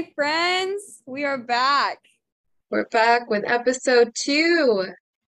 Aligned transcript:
Hi, 0.00 0.10
friends. 0.14 1.02
We 1.04 1.26
are 1.26 1.36
back. 1.36 1.98
We're 2.70 2.88
back 2.88 3.28
with 3.28 3.44
episode 3.46 4.14
two. 4.14 4.86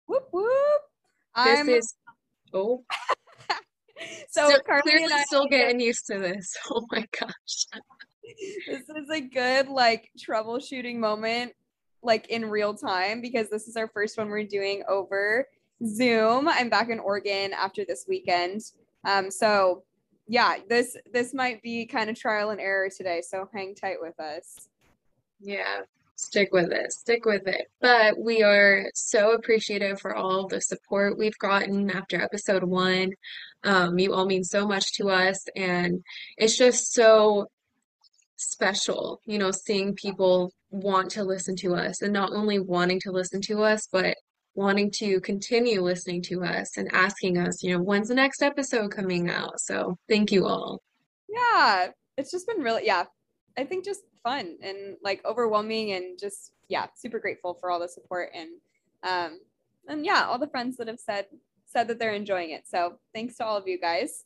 Whoop 0.05 0.27
whoop. 0.31 0.81
This 1.43 1.59
I'm 1.59 1.69
is 1.69 1.95
oh, 2.53 2.83
so 4.29 4.55
Carly 4.67 4.81
clearly 4.83 5.11
I. 5.11 5.23
still 5.23 5.47
getting 5.47 5.79
used 5.79 6.05
to 6.05 6.19
this. 6.19 6.55
Oh 6.69 6.85
my 6.91 7.03
gosh. 7.19 7.65
This 8.67 8.87
is 8.95 9.09
a 9.11 9.21
good 9.21 9.69
like 9.69 10.11
troubleshooting 10.15 10.97
moment, 10.97 11.53
like 12.03 12.27
in 12.27 12.45
real 12.45 12.75
time, 12.75 13.21
because 13.21 13.49
this 13.49 13.67
is 13.67 13.75
our 13.75 13.87
first 13.87 14.19
one 14.19 14.29
we're 14.29 14.43
doing 14.43 14.83
over 14.87 15.47
Zoom. 15.83 16.47
I'm 16.47 16.69
back 16.69 16.89
in 16.89 16.99
Oregon 16.99 17.53
after 17.53 17.85
this 17.85 18.05
weekend. 18.07 18.61
Um, 19.03 19.31
so 19.31 19.81
yeah, 20.29 20.57
this 20.69 20.95
this 21.11 21.33
might 21.33 21.59
be 21.63 21.87
kind 21.87 22.07
of 22.07 22.17
trial 22.17 22.51
and 22.51 22.61
error 22.61 22.89
today. 22.95 23.21
So 23.27 23.49
hang 23.51 23.73
tight 23.73 23.97
with 23.99 24.19
us. 24.19 24.69
Yeah, 25.39 25.79
stick 26.15 26.49
with 26.51 26.71
it. 26.71 26.91
Stick 26.91 27.25
with 27.25 27.47
it. 27.47 27.65
But 27.81 28.15
we 28.19 28.43
are 28.43 28.91
so 28.93 29.33
appreciative 29.33 29.99
for 29.99 30.15
all 30.15 30.47
the 30.47 30.61
support 30.61 31.17
we've 31.17 31.37
gotten 31.39 31.89
after 31.89 32.21
episode 32.21 32.63
one. 32.63 33.13
Um, 33.63 33.97
you 33.97 34.13
all 34.13 34.27
mean 34.27 34.43
so 34.43 34.67
much 34.67 34.93
to 34.93 35.09
us, 35.09 35.43
and 35.55 36.03
it's 36.37 36.57
just 36.57 36.93
so 36.93 37.47
special, 38.37 39.21
you 39.25 39.39
know, 39.39 39.49
seeing 39.49 39.95
people 39.95 40.53
want 40.69 41.09
to 41.11 41.23
listen 41.23 41.55
to 41.55 41.73
us 41.73 42.03
and 42.03 42.13
not 42.13 42.31
only 42.33 42.59
wanting 42.59 42.99
to 43.01 43.11
listen 43.11 43.41
to 43.41 43.63
us, 43.63 43.87
but 43.91 44.15
wanting 44.59 44.91
to 44.91 45.21
continue 45.21 45.81
listening 45.81 46.21
to 46.21 46.43
us 46.43 46.75
and 46.75 46.89
asking 46.91 47.37
us, 47.37 47.63
you 47.63 47.71
know, 47.71 47.81
when's 47.81 48.09
the 48.09 48.13
next 48.13 48.43
episode 48.43 48.91
coming 48.91 49.29
out? 49.29 49.57
So 49.61 49.97
thank 50.09 50.33
you 50.33 50.45
all. 50.45 50.81
Yeah, 51.29 51.87
it's 52.17 52.29
just 52.29 52.45
been 52.45 52.61
really, 52.61 52.85
yeah, 52.85 53.05
I 53.57 53.63
think 53.63 53.85
just 53.85 54.01
fun 54.21 54.57
and 54.61 54.97
like 55.01 55.23
overwhelming 55.23 55.93
and 55.93 56.19
just, 56.19 56.51
yeah, 56.67 56.87
super 56.93 57.19
grateful 57.19 57.53
for 57.53 57.71
all 57.71 57.79
the 57.79 57.87
support 57.87 58.31
and, 58.35 58.49
um, 59.03 59.39
and 59.87 60.05
yeah, 60.05 60.25
all 60.25 60.37
the 60.37 60.49
friends 60.49 60.75
that 60.75 60.89
have 60.89 60.99
said, 60.99 61.27
said 61.65 61.87
that 61.87 61.97
they're 61.97 62.11
enjoying 62.11 62.49
it. 62.49 62.67
So 62.67 62.99
thanks 63.15 63.37
to 63.37 63.45
all 63.45 63.55
of 63.55 63.65
you 63.65 63.79
guys. 63.79 64.25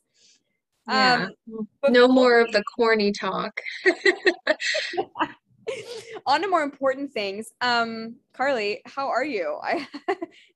Yeah. 0.88 1.28
Um, 1.48 1.68
No 1.90 2.08
more 2.08 2.40
of 2.40 2.50
the 2.50 2.64
corny 2.76 3.12
talk. 3.12 3.60
on 6.26 6.42
to 6.42 6.48
more 6.48 6.62
important 6.62 7.12
things. 7.12 7.52
Um, 7.60 8.16
Carly, 8.32 8.82
how 8.86 9.08
are 9.08 9.24
you? 9.24 9.58
I 9.62 9.86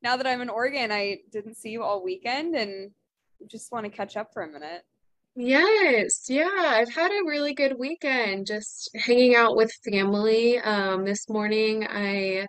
now 0.02 0.16
that 0.16 0.26
I'm 0.26 0.40
in 0.40 0.48
Oregon, 0.48 0.92
I 0.92 1.18
didn't 1.30 1.56
see 1.56 1.70
you 1.70 1.82
all 1.82 2.02
weekend 2.02 2.54
and 2.54 2.90
just 3.46 3.72
want 3.72 3.84
to 3.84 3.90
catch 3.90 4.16
up 4.16 4.32
for 4.32 4.42
a 4.42 4.48
minute. 4.48 4.82
Yes, 5.36 6.28
yeah, 6.28 6.48
I've 6.52 6.92
had 6.92 7.12
a 7.12 7.24
really 7.24 7.54
good 7.54 7.78
weekend 7.78 8.46
just 8.46 8.90
hanging 8.96 9.36
out 9.36 9.56
with 9.56 9.70
family. 9.88 10.58
Um, 10.58 11.04
this 11.04 11.28
morning 11.28 11.86
I 11.88 12.48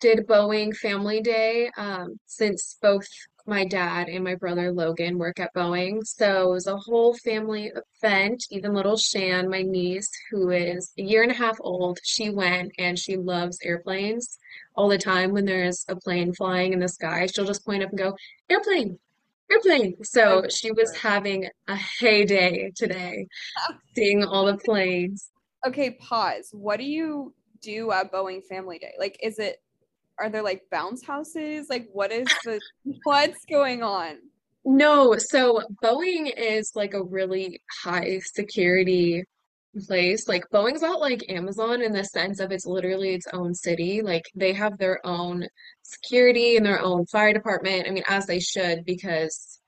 did 0.00 0.26
Boeing 0.26 0.74
Family 0.74 1.20
Day 1.20 1.70
um, 1.76 2.18
since 2.24 2.78
both 2.80 3.06
my 3.50 3.64
dad 3.64 4.08
and 4.08 4.22
my 4.22 4.36
brother 4.36 4.72
Logan 4.72 5.18
work 5.18 5.40
at 5.40 5.52
Boeing. 5.52 6.06
So 6.06 6.50
it 6.50 6.54
was 6.54 6.66
a 6.68 6.76
whole 6.76 7.14
family 7.14 7.72
event. 8.02 8.44
Even 8.50 8.72
little 8.72 8.96
Shan, 8.96 9.50
my 9.50 9.62
niece, 9.62 10.08
who 10.30 10.50
is 10.50 10.92
a 10.96 11.02
year 11.02 11.24
and 11.24 11.32
a 11.32 11.34
half 11.34 11.58
old, 11.60 11.98
she 12.04 12.30
went 12.30 12.70
and 12.78 12.96
she 12.96 13.16
loves 13.16 13.58
airplanes. 13.64 14.38
All 14.76 14.88
the 14.88 14.96
time 14.96 15.32
when 15.32 15.44
there's 15.44 15.84
a 15.88 15.96
plane 15.96 16.32
flying 16.32 16.72
in 16.72 16.78
the 16.78 16.88
sky, 16.88 17.26
she'll 17.26 17.44
just 17.44 17.66
point 17.66 17.82
up 17.82 17.90
and 17.90 17.98
go, 17.98 18.16
airplane, 18.48 18.98
airplane. 19.50 19.96
So 20.04 20.44
oh, 20.44 20.48
she 20.48 20.70
was 20.70 20.96
having 20.96 21.48
a 21.66 21.74
heyday 21.74 22.70
today, 22.76 23.26
seeing 23.96 24.24
all 24.24 24.46
the 24.46 24.58
planes. 24.58 25.28
Okay, 25.66 25.90
pause. 25.90 26.50
What 26.52 26.78
do 26.78 26.84
you 26.84 27.34
do 27.60 27.90
at 27.90 28.12
Boeing 28.12 28.44
Family 28.48 28.78
Day? 28.78 28.94
Like, 28.98 29.18
is 29.20 29.40
it 29.40 29.60
are 30.20 30.30
there 30.30 30.42
like 30.42 30.62
bounce 30.70 31.04
houses? 31.04 31.66
Like, 31.70 31.88
what 31.92 32.12
is 32.12 32.26
the 32.44 32.60
what's 33.04 33.44
going 33.48 33.82
on? 33.82 34.18
No, 34.64 35.16
so 35.18 35.62
Boeing 35.82 36.30
is 36.36 36.72
like 36.74 36.94
a 36.94 37.02
really 37.02 37.60
high 37.82 38.20
security 38.34 39.24
place. 39.86 40.28
Like 40.28 40.44
Boeing's 40.52 40.82
not 40.82 41.00
like 41.00 41.30
Amazon 41.30 41.82
in 41.82 41.92
the 41.92 42.04
sense 42.04 42.40
of 42.40 42.52
it's 42.52 42.66
literally 42.66 43.14
its 43.14 43.26
own 43.32 43.54
city. 43.54 44.02
Like 44.02 44.24
they 44.34 44.52
have 44.52 44.76
their 44.78 45.04
own 45.06 45.46
security 45.82 46.56
and 46.56 46.66
their 46.66 46.80
own 46.80 47.06
fire 47.06 47.32
department. 47.32 47.86
I 47.86 47.90
mean, 47.90 48.04
as 48.08 48.26
they 48.26 48.40
should 48.40 48.84
because 48.84 49.60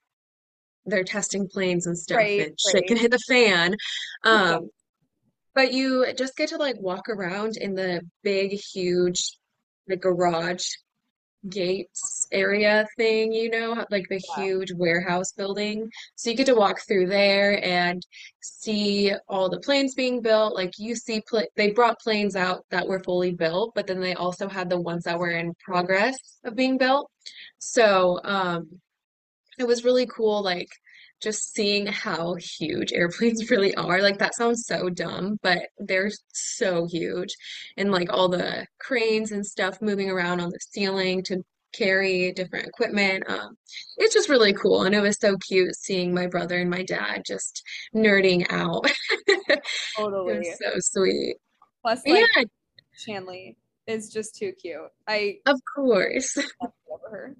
they're 0.84 1.04
testing 1.04 1.48
planes 1.48 1.86
and 1.86 1.96
stuff 1.96 2.19
Right, 2.19 2.40
and 2.40 2.58
shit 2.58 2.86
can 2.86 2.96
hit 2.96 3.10
the 3.10 3.19
fan. 3.28 3.76
Um, 4.24 4.69
but 5.54 5.72
you 5.72 6.06
just 6.16 6.36
get 6.36 6.50
to 6.50 6.56
like 6.56 6.76
walk 6.80 7.08
around 7.08 7.56
in 7.60 7.74
the 7.74 8.02
big, 8.22 8.52
huge 8.52 9.36
like 9.92 10.00
garage 10.00 10.66
gates 11.48 12.28
area 12.30 12.86
thing, 12.97 13.32
you 13.32 13.50
know, 13.50 13.84
like 13.91 14.06
the 14.08 14.20
huge 14.36 14.72
warehouse 14.72 15.32
building. 15.32 15.91
So 16.14 16.30
you 16.30 16.36
get 16.36 16.47
to 16.47 16.54
walk 16.54 16.80
through 16.86 17.08
there 17.08 17.64
and 17.64 18.04
see 18.41 19.12
all 19.28 19.48
the 19.48 19.60
planes 19.60 19.94
being 19.94 20.22
built. 20.22 20.54
Like 20.54 20.72
you 20.78 20.94
see, 20.94 21.20
pl 21.28 21.42
they 21.56 21.70
brought 21.72 21.98
planes 22.00 22.36
out 22.36 22.64
that 22.70 22.86
were 22.86 23.02
fully 23.02 23.32
built, 23.32 23.72
but 23.75 23.86
then 23.86 24.00
they 24.00 24.14
also 24.14 24.48
had 24.48 24.70
the 24.70 24.81
ones 24.81 25.04
that 25.04 25.19
were 25.19 25.31
in 25.31 25.54
progress 25.54 26.16
of 26.44 26.54
being 26.56 26.78
built. 26.78 27.10
So, 27.58 28.20
um, 28.25 28.69
it 29.58 29.66
was 29.66 29.84
really 29.84 30.06
cool, 30.06 30.42
like 30.42 30.70
just 31.22 31.54
seeing 31.54 31.86
how 31.86 32.34
huge 32.34 32.92
airplanes 32.92 33.50
really 33.50 33.74
are. 33.76 34.02
Like 34.02 34.18
that 34.18 34.34
sounds 34.34 34.64
so 34.66 34.88
dumb, 34.90 35.38
but 35.42 35.68
they're 35.78 36.10
so 36.32 36.86
huge. 36.86 37.30
And 37.76 37.90
like 37.92 38.12
all 38.12 38.28
the 38.28 38.66
cranes 38.80 39.32
and 39.32 39.44
stuff 39.46 39.78
moving 39.80 40.10
around 40.10 40.40
on 40.40 40.50
the 40.50 40.58
ceiling 40.72 41.22
to 41.24 41.42
carry 41.72 42.32
different 42.32 42.66
equipment. 42.66 43.24
Um, 43.28 43.56
it's 43.96 44.12
just 44.12 44.28
really 44.28 44.52
cool. 44.52 44.82
And 44.82 44.94
it 44.94 45.00
was 45.00 45.16
so 45.18 45.36
cute 45.48 45.74
seeing 45.74 46.12
my 46.14 46.26
brother 46.26 46.58
and 46.60 46.68
my 46.68 46.82
dad 46.82 47.22
just 47.26 47.62
nerding 47.94 48.46
out. 48.50 48.84
It 49.38 49.60
was 49.60 49.60
Totally. 49.96 50.44
so 50.60 50.70
sweet. 50.80 51.36
Plus, 51.82 52.00
Yeah, 52.04 52.24
like 52.36 52.48
Shanley 52.94 53.56
is 53.86 54.10
just 54.12 54.34
too 54.36 54.52
cute. 54.60 54.80
I 55.06 55.36
of 55.46 55.58
course. 55.74 56.36
love 56.62 57.00
her. 57.10 57.36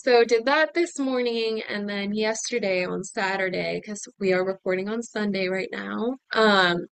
So 0.00 0.22
did 0.22 0.44
that 0.44 0.74
this 0.74 0.96
morning 0.96 1.60
and 1.68 1.88
then 1.88 2.14
yesterday 2.14 2.84
on 2.84 3.02
Saturday, 3.02 3.80
because 3.82 4.06
we 4.20 4.32
are 4.32 4.44
recording 4.44 4.88
on 4.88 5.02
Sunday 5.02 5.48
right 5.48 5.68
now. 5.72 6.18
Um, 6.32 6.86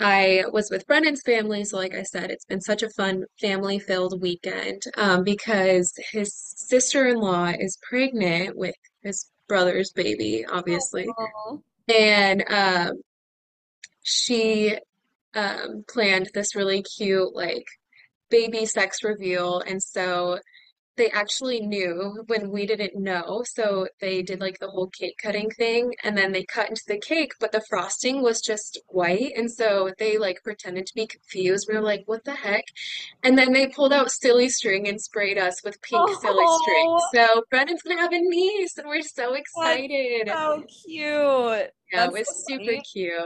I 0.00 0.42
was 0.52 0.68
with 0.68 0.84
Brennan's 0.88 1.22
family, 1.24 1.64
so 1.64 1.76
like 1.76 1.94
I 1.94 2.02
said, 2.02 2.32
it's 2.32 2.44
been 2.44 2.60
such 2.60 2.82
a 2.82 2.90
fun 2.90 3.22
family-filled 3.40 4.20
weekend 4.20 4.82
um, 4.96 5.22
because 5.22 5.92
his 6.10 6.34
sister-in-law 6.34 7.52
is 7.60 7.78
pregnant 7.88 8.56
with 8.56 8.74
his 9.04 9.30
brother's 9.46 9.92
baby, 9.92 10.44
obviously. 10.44 11.06
Oh, 11.46 11.62
And 11.88 12.42
um, 12.50 13.00
she 14.02 14.76
um, 15.34 15.84
planned 15.88 16.30
this 16.34 16.56
really 16.56 16.82
cute 16.82 17.32
like 17.32 17.66
baby 18.28 18.66
sex 18.66 19.04
reveal, 19.04 19.60
and 19.60 19.80
so 19.80 20.40
they 20.96 21.10
actually 21.10 21.60
knew 21.60 22.22
when 22.26 22.50
we 22.50 22.66
didn't 22.66 22.94
know. 22.94 23.42
So 23.54 23.88
they 24.00 24.22
did 24.22 24.40
like 24.40 24.58
the 24.58 24.68
whole 24.68 24.88
cake 24.88 25.16
cutting 25.22 25.50
thing 25.50 25.92
and 26.04 26.16
then 26.16 26.32
they 26.32 26.44
cut 26.44 26.68
into 26.68 26.82
the 26.86 26.98
cake, 26.98 27.32
but 27.40 27.52
the 27.52 27.62
frosting 27.68 28.22
was 28.22 28.40
just 28.40 28.80
white. 28.88 29.32
And 29.36 29.50
so 29.50 29.90
they 29.98 30.18
like 30.18 30.42
pretended 30.44 30.86
to 30.86 30.94
be 30.94 31.06
confused. 31.06 31.66
We 31.68 31.74
were 31.76 31.82
like, 31.82 32.02
what 32.06 32.24
the 32.24 32.34
heck? 32.34 32.64
And 33.22 33.38
then 33.38 33.52
they 33.52 33.68
pulled 33.68 33.92
out 33.92 34.10
silly 34.10 34.48
string 34.48 34.88
and 34.88 35.00
sprayed 35.00 35.38
us 35.38 35.62
with 35.64 35.80
pink 35.82 36.08
silly 36.20 36.44
string. 36.62 36.86
oh, 36.88 37.08
So 37.14 37.42
Brennan's 37.50 37.82
gonna 37.82 38.00
have 38.00 38.12
a 38.12 38.18
niece 38.20 38.76
and 38.76 38.86
we're 38.86 39.02
so 39.02 39.30
that's 39.32 39.40
excited. 39.40 40.28
so 40.28 40.64
cute. 40.84 41.70
Yeah, 41.92 42.06
it 42.06 42.12
was 42.12 42.26
so 42.28 42.54
super 42.54 42.64
funny. 42.64 42.82
cute. 42.92 43.20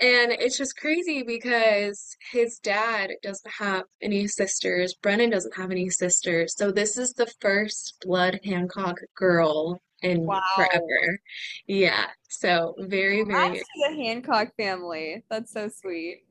And 0.00 0.32
it's 0.32 0.58
just 0.58 0.76
crazy 0.76 1.22
because 1.22 2.16
his 2.32 2.58
dad 2.58 3.10
doesn't 3.22 3.52
have 3.58 3.84
any 4.02 4.26
sisters. 4.26 4.94
Brennan 4.94 5.30
doesn't 5.30 5.56
have 5.56 5.70
any 5.70 5.88
sisters. 5.90 6.54
So 6.56 6.70
this 6.72 6.96
is 6.98 7.12
the 7.12 7.30
first 7.40 7.94
blood 8.04 8.40
Hancock 8.44 8.96
girl 9.16 9.80
in 10.02 10.24
Wow. 10.24 10.40
forever. 10.56 11.20
Yeah. 11.66 12.06
So 12.28 12.74
very, 12.78 13.22
very 13.24 13.58
to 13.58 13.64
the 13.90 13.96
Hancock 14.04 14.54
family. 14.56 15.24
That's 15.30 15.52
so 15.52 15.68
sweet. 15.68 16.22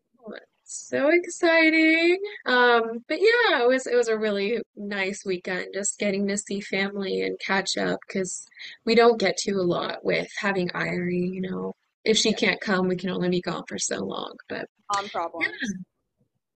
So 0.69 1.09
exciting. 1.09 2.17
Um, 2.45 2.99
but 3.07 3.19
yeah, 3.19 3.61
it 3.63 3.67
was 3.67 3.87
it 3.87 3.95
was 3.95 4.07
a 4.07 4.17
really 4.17 4.59
nice 4.75 5.23
weekend 5.25 5.67
just 5.73 5.99
getting 5.99 6.27
to 6.27 6.37
see 6.37 6.61
family 6.61 7.21
and 7.21 7.39
catch 7.39 7.77
up 7.77 7.99
because 8.07 8.45
we 8.85 8.95
don't 8.95 9.19
get 9.19 9.37
to 9.37 9.51
a 9.53 9.63
lot 9.63 10.03
with 10.03 10.27
having 10.39 10.69
Irie, 10.69 11.33
you 11.33 11.41
know. 11.41 11.73
If 12.05 12.17
she 12.17 12.29
Yeah. 12.31 12.37
can't 12.37 12.61
come, 12.61 12.87
we 12.87 12.95
can 12.95 13.09
only 13.09 13.29
be 13.29 13.41
gone 13.41 13.63
for 13.67 13.77
so 13.77 13.97
long. 13.99 14.33
But 14.47 14.67
Mom 14.91 15.03
yeah, 15.05 15.09
problems. 15.11 15.73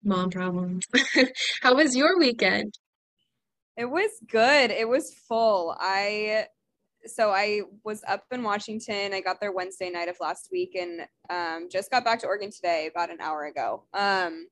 mom 0.03 0.29
problems. 0.29 0.85
How 1.61 1.75
was 1.75 1.95
your 1.95 2.17
weekend? 2.19 2.73
It 3.75 3.85
was 3.85 4.11
good. 4.27 4.71
It 4.71 4.87
was 4.87 5.13
full. 5.27 5.75
I 5.79 6.47
so 7.05 7.31
I 7.31 7.61
was 7.83 8.03
up 8.07 8.25
in 8.31 8.43
Washington. 8.43 9.13
I 9.13 9.21
got 9.21 9.39
there 9.39 9.51
Wednesday 9.51 9.89
night 9.89 10.09
of 10.09 10.17
last 10.19 10.49
week 10.51 10.75
and 10.75 11.01
um, 11.29 11.69
just 11.69 11.91
got 11.91 12.03
back 12.03 12.19
to 12.19 12.27
Oregon 12.27 12.51
today 12.51 12.87
about 12.87 13.09
an 13.09 13.21
hour 13.21 13.45
ago. 13.45 13.83
Um, 13.93 14.47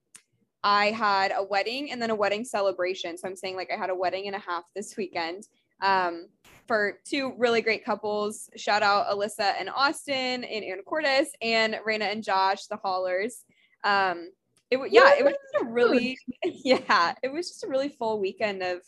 I 0.63 0.87
had 0.87 1.31
a 1.35 1.43
wedding 1.43 1.91
and 1.91 2.01
then 2.01 2.09
a 2.09 2.15
wedding 2.15 2.45
celebration. 2.45 3.17
So 3.17 3.27
I'm 3.27 3.35
saying 3.35 3.55
like 3.55 3.71
I 3.73 3.77
had 3.77 3.89
a 3.89 3.95
wedding 3.95 4.27
and 4.27 4.35
a 4.35 4.39
half 4.39 4.63
this 4.75 4.95
weekend 4.95 5.47
um, 5.81 6.27
for 6.67 6.99
two 7.03 7.33
really 7.37 7.61
great 7.61 7.83
couples. 7.83 8.49
Shout 8.55 8.83
out 8.83 9.07
Alyssa 9.07 9.53
and 9.59 9.69
Austin 9.69 10.43
and 10.43 10.63
Anacortes 10.63 11.27
and 11.41 11.79
Raina 11.87 12.11
and 12.11 12.23
Josh, 12.23 12.67
the 12.67 12.77
haulers. 12.77 13.43
Um, 13.83 14.29
it 14.69 14.79
yeah, 14.89 15.11
it 15.17 15.25
was 15.25 15.33
just 15.33 15.63
a 15.63 15.67
really 15.67 16.17
yeah, 16.43 17.13
it 17.23 17.31
was 17.31 17.49
just 17.49 17.63
a 17.63 17.67
really 17.67 17.89
full 17.89 18.19
weekend 18.19 18.61
of 18.63 18.81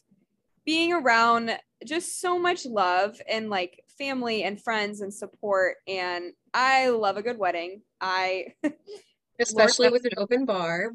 being 0.66 0.94
around 0.94 1.58
just 1.86 2.22
so 2.22 2.40
much 2.40 2.66
love 2.66 3.20
and 3.30 3.50
like 3.50 3.84
family 3.98 4.44
and 4.44 4.62
friends 4.62 5.02
and 5.02 5.14
support. 5.14 5.78
And 5.88 6.34
I 6.54 6.90
love 6.90 7.18
a 7.18 7.22
good 7.22 7.38
wedding. 7.38 7.82
I 8.02 8.54
especially 9.40 9.90
with 9.90 10.06
an 10.06 10.12
open 10.18 10.46
bar. 10.46 10.92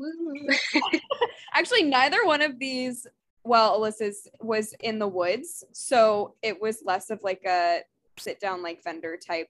Actually, 1.54 1.84
neither 1.84 2.24
one 2.24 2.42
of 2.42 2.58
these, 2.58 3.06
well, 3.44 3.80
Alyssa's 3.80 4.28
was 4.40 4.74
in 4.80 4.98
the 4.98 5.08
woods. 5.08 5.64
So 5.72 6.34
it 6.42 6.60
was 6.60 6.82
less 6.84 7.10
of 7.10 7.20
like 7.22 7.44
a 7.46 7.80
sit 8.16 8.40
down, 8.40 8.62
like 8.62 8.82
vendor 8.82 9.16
type 9.16 9.48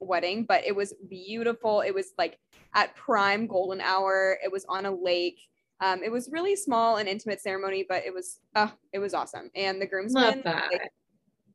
wedding, 0.00 0.44
but 0.44 0.64
it 0.64 0.74
was 0.74 0.94
beautiful. 1.08 1.80
It 1.80 1.94
was 1.94 2.12
like 2.18 2.38
at 2.74 2.94
prime 2.94 3.46
golden 3.46 3.80
hour. 3.80 4.38
It 4.42 4.50
was 4.50 4.64
on 4.68 4.86
a 4.86 4.94
lake. 4.94 5.40
Um, 5.80 6.02
it 6.02 6.10
was 6.10 6.30
really 6.30 6.56
small 6.56 6.96
and 6.96 7.08
intimate 7.08 7.40
ceremony, 7.40 7.84
but 7.88 8.04
it 8.04 8.14
was 8.14 8.40
uh, 8.54 8.68
it 8.92 8.98
was 8.98 9.14
awesome. 9.14 9.50
And 9.54 9.80
the 9.80 9.86
groomsmen 9.86 10.42
like, 10.44 10.90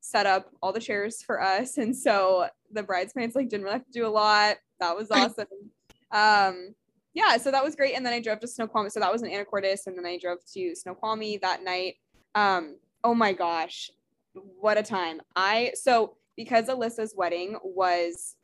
set 0.01 0.25
up 0.25 0.51
all 0.61 0.73
the 0.73 0.79
chairs 0.79 1.21
for 1.21 1.41
us, 1.41 1.77
and 1.77 1.95
so 1.95 2.47
the 2.71 2.83
bridesmaids 2.83 3.35
like 3.35 3.49
didn't 3.49 3.63
really 3.63 3.77
have 3.77 3.85
to 3.85 3.91
do 3.91 4.05
a 4.05 4.09
lot. 4.09 4.57
That 4.79 4.95
was 4.95 5.09
awesome. 5.11 5.47
um, 6.11 6.75
yeah, 7.13 7.37
so 7.37 7.51
that 7.51 7.63
was 7.63 7.75
great. 7.75 7.95
And 7.95 8.05
then 8.05 8.13
I 8.13 8.21
drove 8.21 8.39
to 8.41 8.47
Snoqualmie. 8.47 8.91
So 8.91 8.99
that 8.99 9.11
was 9.11 9.23
in 9.23 9.31
Anacortes, 9.31 9.87
and 9.87 9.97
then 9.97 10.05
I 10.05 10.17
drove 10.17 10.39
to 10.53 10.75
Snoqualmie 10.75 11.37
that 11.37 11.63
night. 11.63 11.95
Um, 12.35 12.77
oh 13.03 13.15
my 13.15 13.33
gosh, 13.33 13.89
what 14.33 14.77
a 14.77 14.83
time! 14.83 15.21
I 15.35 15.71
so 15.75 16.17
because 16.35 16.67
Alyssa's 16.67 17.13
wedding 17.17 17.57
was 17.63 18.35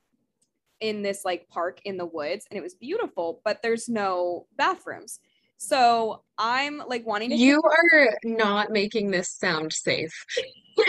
in 0.81 1.01
this 1.01 1.23
like 1.23 1.47
park 1.49 1.79
in 1.85 1.97
the 1.97 2.05
woods 2.05 2.45
and 2.49 2.57
it 2.57 2.61
was 2.61 2.75
beautiful, 2.75 3.41
but 3.45 3.61
there's 3.61 3.87
no 3.87 4.47
bathrooms. 4.57 5.19
So 5.57 6.23
I'm 6.37 6.81
like 6.87 7.05
wanting 7.05 7.29
to. 7.29 7.35
You 7.35 7.61
are 7.61 8.17
not 8.23 8.71
making 8.71 9.11
this 9.11 9.29
sound 9.29 9.73
safe. 9.73 10.25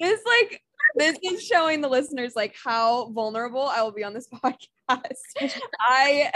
this 0.00 0.20
like 0.26 0.62
this 0.96 1.18
is 1.22 1.42
showing 1.42 1.80
the 1.80 1.88
listeners 1.88 2.34
like 2.36 2.54
how 2.62 3.10
vulnerable 3.10 3.66
I 3.66 3.82
will 3.82 3.92
be 3.92 4.04
on 4.04 4.14
this 4.14 4.28
podcast. 4.44 5.14
I 5.80 6.30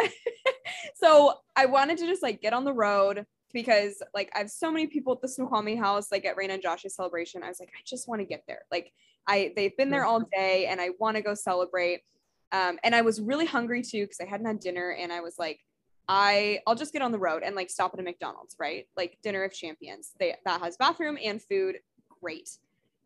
so 0.95 1.35
I 1.56 1.67
wanted 1.67 1.99
to 1.99 2.06
just 2.06 2.23
like 2.23 2.41
get 2.41 2.53
on 2.53 2.65
the 2.65 2.73
road 2.73 3.27
because 3.53 4.03
like 4.15 4.31
I 4.35 4.39
have 4.39 4.51
so 4.51 4.71
many 4.71 4.87
people 4.87 5.12
at 5.12 5.21
the 5.21 5.29
Snoqualmie 5.29 5.77
house, 5.77 6.11
like 6.11 6.25
at 6.25 6.37
Raina 6.37 6.55
and 6.55 6.62
Josh's 6.62 6.94
celebration. 6.94 7.43
I 7.43 7.49
was 7.49 7.61
like, 7.61 7.71
I 7.71 7.81
just 7.85 8.09
want 8.09 8.21
to 8.21 8.27
get 8.27 8.44
there. 8.47 8.62
Like 8.71 8.93
I 9.27 9.53
they've 9.55 9.77
been 9.77 9.91
there 9.91 10.05
all 10.05 10.21
day 10.21 10.67
and 10.67 10.81
I 10.81 10.91
want 10.99 11.17
to 11.17 11.23
go 11.23 11.35
celebrate. 11.35 12.03
Um, 12.51 12.79
and 12.83 12.94
I 12.94 13.03
was 13.03 13.21
really 13.21 13.44
hungry 13.44 13.83
too 13.83 14.05
because 14.05 14.21
I 14.21 14.25
hadn't 14.25 14.47
had 14.47 14.61
dinner 14.61 14.91
and 14.91 15.12
I 15.12 15.21
was 15.21 15.39
like, 15.39 15.61
I 16.08 16.60
I'll 16.66 16.75
just 16.75 16.93
get 16.93 17.02
on 17.02 17.12
the 17.12 17.19
road 17.19 17.43
and 17.43 17.55
like 17.55 17.70
stop 17.70 17.93
at 17.94 18.00
a 18.00 18.02
McDonald's, 18.02 18.56
right? 18.58 18.87
Like 18.96 19.19
dinner 19.22 19.44
of 19.44 19.52
champions. 19.52 20.12
They 20.19 20.34
that 20.44 20.60
has 20.60 20.76
bathroom 20.76 21.19
and 21.22 21.40
food. 21.40 21.76
Great. 22.20 22.50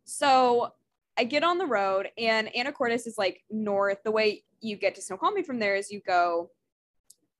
So 0.04 0.72
I 1.18 1.24
get 1.24 1.44
on 1.44 1.58
the 1.58 1.66
road 1.66 2.08
and 2.16 2.48
Anacortes 2.56 3.06
is 3.06 3.16
like 3.18 3.42
north. 3.50 3.98
The 4.04 4.10
way 4.10 4.44
you 4.60 4.76
get 4.76 4.94
to 4.94 5.02
Snoqualmie 5.02 5.42
from 5.42 5.58
there 5.58 5.76
is 5.76 5.90
you 5.90 6.00
go 6.06 6.50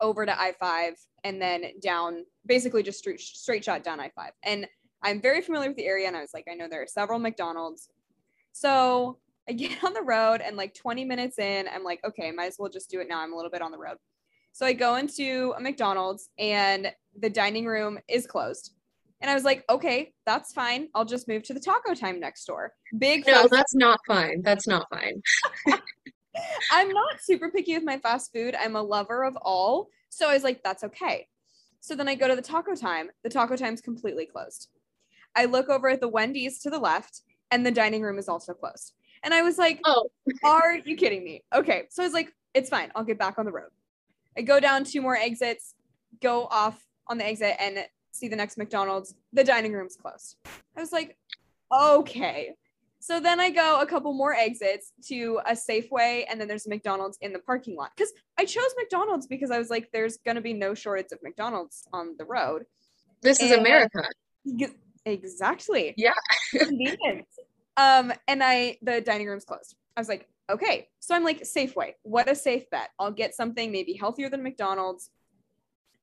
over 0.00 0.26
to 0.26 0.38
I-5 0.38 0.94
and 1.24 1.40
then 1.40 1.64
down 1.80 2.24
basically 2.44 2.82
just 2.82 2.98
straight, 2.98 3.20
straight 3.20 3.64
shot 3.64 3.82
down 3.82 4.00
I-5. 4.00 4.30
And 4.42 4.66
I'm 5.02 5.20
very 5.20 5.40
familiar 5.40 5.68
with 5.68 5.76
the 5.76 5.86
area 5.86 6.06
and 6.06 6.16
I 6.16 6.20
was 6.20 6.34
like, 6.34 6.46
I 6.50 6.54
know 6.54 6.68
there 6.68 6.82
are 6.82 6.86
several 6.86 7.18
McDonald's. 7.18 7.88
So 8.52 9.18
I 9.48 9.52
get 9.54 9.82
on 9.82 9.94
the 9.94 10.02
road 10.02 10.40
and 10.40 10.56
like 10.56 10.74
20 10.74 11.04
minutes 11.04 11.38
in, 11.38 11.66
I'm 11.72 11.84
like, 11.84 12.00
okay, 12.04 12.30
might 12.32 12.46
as 12.46 12.56
well 12.58 12.68
just 12.68 12.90
do 12.90 13.00
it 13.00 13.08
now. 13.08 13.20
I'm 13.20 13.32
a 13.32 13.36
little 13.36 13.50
bit 13.50 13.62
on 13.62 13.70
the 13.70 13.78
road. 13.78 13.96
So 14.52 14.66
I 14.66 14.72
go 14.72 14.96
into 14.96 15.54
a 15.56 15.60
McDonald's 15.60 16.28
and 16.38 16.92
the 17.18 17.30
dining 17.30 17.66
room 17.66 17.98
is 18.08 18.26
closed. 18.26 18.74
And 19.20 19.30
I 19.30 19.34
was 19.34 19.44
like, 19.44 19.64
okay, 19.70 20.12
that's 20.26 20.52
fine. 20.52 20.88
I'll 20.94 21.04
just 21.04 21.28
move 21.28 21.44
to 21.44 21.54
the 21.54 21.60
taco 21.60 21.94
time 21.94 22.18
next 22.18 22.44
door. 22.44 22.72
Big 22.98 23.26
No, 23.26 23.46
that's 23.48 23.74
not 23.74 24.00
fine. 24.06 24.42
That's 24.42 24.66
not 24.66 24.86
fine. 24.90 25.22
I'm 26.72 26.88
not 26.88 27.20
super 27.20 27.50
picky 27.50 27.74
with 27.74 27.84
my 27.84 27.98
fast 27.98 28.32
food. 28.32 28.56
I'm 28.58 28.74
a 28.74 28.82
lover 28.82 29.24
of 29.24 29.36
all. 29.36 29.88
So 30.08 30.28
I 30.28 30.34
was 30.34 30.42
like, 30.42 30.62
that's 30.64 30.82
okay. 30.84 31.28
So 31.80 31.94
then 31.94 32.08
I 32.08 32.14
go 32.14 32.28
to 32.28 32.36
the 32.36 32.42
taco 32.42 32.74
time. 32.74 33.10
The 33.22 33.30
taco 33.30 33.56
time's 33.56 33.80
completely 33.80 34.26
closed. 34.26 34.68
I 35.34 35.46
look 35.46 35.68
over 35.68 35.88
at 35.88 36.00
the 36.00 36.08
Wendy's 36.08 36.58
to 36.60 36.70
the 36.70 36.78
left, 36.78 37.22
and 37.50 37.64
the 37.64 37.70
dining 37.70 38.02
room 38.02 38.18
is 38.18 38.28
also 38.28 38.52
closed. 38.52 38.92
And 39.22 39.32
I 39.32 39.42
was 39.42 39.56
like, 39.56 39.80
oh, 39.84 40.08
are 40.44 40.76
you 40.76 40.96
kidding 40.96 41.24
me? 41.24 41.42
Okay. 41.54 41.84
So 41.90 42.02
I 42.02 42.06
was 42.06 42.12
like, 42.12 42.32
it's 42.54 42.68
fine. 42.68 42.90
I'll 42.94 43.04
get 43.04 43.18
back 43.18 43.38
on 43.38 43.46
the 43.46 43.52
road. 43.52 43.70
I 44.36 44.42
go 44.42 44.60
down 44.60 44.84
two 44.84 45.02
more 45.02 45.16
exits, 45.16 45.74
go 46.20 46.46
off 46.50 46.84
on 47.08 47.18
the 47.18 47.26
exit 47.26 47.56
and 47.58 47.84
see 48.12 48.28
the 48.28 48.36
next 48.36 48.58
McDonald's. 48.58 49.14
The 49.32 49.44
dining 49.44 49.72
room's 49.72 49.96
closed. 49.96 50.36
I 50.76 50.80
was 50.80 50.92
like, 50.92 51.16
okay. 51.72 52.54
So 53.00 53.18
then 53.18 53.40
I 53.40 53.50
go 53.50 53.80
a 53.80 53.86
couple 53.86 54.12
more 54.12 54.32
exits 54.32 54.92
to 55.08 55.40
a 55.44 55.52
Safeway, 55.52 56.24
and 56.30 56.40
then 56.40 56.46
there's 56.46 56.66
a 56.66 56.68
McDonald's 56.68 57.18
in 57.20 57.32
the 57.32 57.40
parking 57.40 57.76
lot. 57.76 57.90
Because 57.96 58.12
I 58.38 58.44
chose 58.44 58.68
McDonald's 58.78 59.26
because 59.26 59.50
I 59.50 59.58
was 59.58 59.70
like, 59.70 59.90
there's 59.92 60.18
going 60.18 60.36
to 60.36 60.40
be 60.40 60.52
no 60.52 60.72
shortage 60.72 61.10
of 61.10 61.18
McDonald's 61.20 61.88
on 61.92 62.14
the 62.16 62.24
road. 62.24 62.64
This 63.20 63.40
and 63.40 63.50
is 63.50 63.58
America. 63.58 64.04
Exactly. 65.04 65.94
Yeah. 65.96 66.12
um, 67.76 68.12
and 68.28 68.42
I, 68.42 68.78
the 68.82 69.00
dining 69.00 69.26
room's 69.26 69.44
closed. 69.44 69.74
I 69.96 70.00
was 70.00 70.08
like, 70.08 70.28
okay. 70.52 70.88
So 71.00 71.14
I'm 71.14 71.24
like, 71.24 71.42
Safeway, 71.42 71.94
what 72.02 72.30
a 72.30 72.34
safe 72.34 72.68
bet. 72.70 72.90
I'll 72.98 73.10
get 73.10 73.34
something 73.34 73.72
maybe 73.72 73.94
healthier 73.94 74.28
than 74.28 74.42
McDonald's 74.42 75.10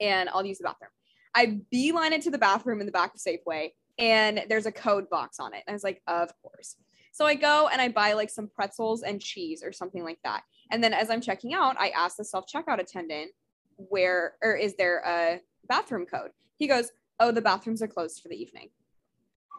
and 0.01 0.29
I'll 0.29 0.45
use 0.45 0.57
the 0.57 0.63
bathroom. 0.63 0.91
I 1.35 1.59
beeline 1.71 2.13
it 2.13 2.21
to 2.23 2.31
the 2.31 2.37
bathroom 2.37 2.79
in 2.79 2.85
the 2.85 2.91
back 2.91 3.13
of 3.13 3.21
Safeway 3.21 3.71
and 3.97 4.45
there's 4.49 4.65
a 4.65 4.71
code 4.71 5.09
box 5.09 5.39
on 5.39 5.53
it. 5.53 5.63
And 5.67 5.73
I 5.73 5.73
was 5.73 5.83
like, 5.83 6.01
of 6.07 6.31
course. 6.41 6.75
So 7.11 7.25
I 7.25 7.35
go 7.35 7.69
and 7.71 7.81
I 7.81 7.89
buy 7.89 8.13
like 8.13 8.29
some 8.29 8.47
pretzels 8.47 9.03
and 9.03 9.21
cheese 9.21 9.63
or 9.63 9.71
something 9.71 10.03
like 10.03 10.19
that. 10.23 10.43
And 10.71 10.83
then 10.83 10.93
as 10.93 11.09
I'm 11.09 11.21
checking 11.21 11.53
out, 11.53 11.75
I 11.79 11.89
ask 11.89 12.17
the 12.17 12.23
self 12.23 12.45
checkout 12.47 12.79
attendant, 12.79 13.31
where 13.75 14.33
or 14.41 14.55
is 14.55 14.75
there 14.75 14.99
a 15.05 15.41
bathroom 15.67 16.05
code? 16.05 16.31
He 16.57 16.67
goes, 16.67 16.91
oh, 17.19 17.31
the 17.31 17.41
bathrooms 17.41 17.81
are 17.81 17.87
closed 17.87 18.21
for 18.21 18.29
the 18.29 18.41
evening. 18.41 18.69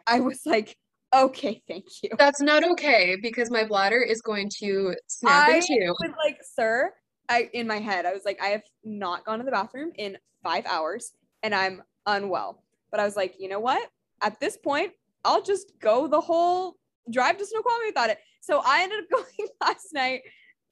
I 0.07 0.19
was 0.19 0.41
like, 0.45 0.77
okay, 1.13 1.61
thank 1.67 1.85
you. 2.03 2.09
That's 2.17 2.41
not 2.41 2.63
okay 2.71 3.17
because 3.21 3.49
my 3.49 3.63
bladder 3.63 4.01
is 4.01 4.21
going 4.21 4.49
to 4.59 4.95
snap 5.07 5.47
I 5.47 5.55
in 5.55 5.61
two. 5.61 5.95
was 5.99 6.13
like, 6.23 6.39
sir, 6.43 6.91
I 7.29 7.49
in 7.53 7.67
my 7.67 7.79
head, 7.79 8.05
I 8.05 8.13
was 8.13 8.23
like, 8.25 8.41
I 8.41 8.47
have 8.47 8.63
not 8.83 9.25
gone 9.25 9.39
to 9.39 9.45
the 9.45 9.51
bathroom 9.51 9.91
in 9.97 10.17
five 10.43 10.65
hours 10.65 11.13
and 11.43 11.53
I'm 11.55 11.81
unwell. 12.05 12.63
But 12.91 12.99
I 12.99 13.05
was 13.05 13.15
like, 13.15 13.35
you 13.39 13.47
know 13.47 13.59
what? 13.59 13.89
At 14.21 14.39
this 14.39 14.57
point, 14.57 14.91
I'll 15.23 15.41
just 15.41 15.71
go 15.79 16.07
the 16.07 16.19
whole 16.19 16.75
drive 17.09 17.37
to 17.37 17.45
Snoqualmie 17.45 17.87
without 17.87 18.09
it. 18.09 18.17
So 18.41 18.61
I 18.65 18.83
ended 18.83 18.99
up 19.03 19.09
going 19.11 19.49
last 19.61 19.87
night, 19.93 20.21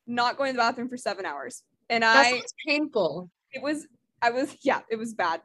not 0.07 0.37
going 0.37 0.49
to 0.49 0.53
the 0.53 0.59
bathroom 0.59 0.89
for 0.89 0.97
seven 0.97 1.25
hours. 1.25 1.63
And 1.89 2.03
that 2.03 2.25
I 2.25 2.41
painful. 2.67 3.29
It 3.51 3.61
was 3.61 3.87
I 4.21 4.31
was 4.31 4.55
yeah, 4.61 4.81
it 4.89 4.97
was 4.97 5.13
bad. 5.13 5.41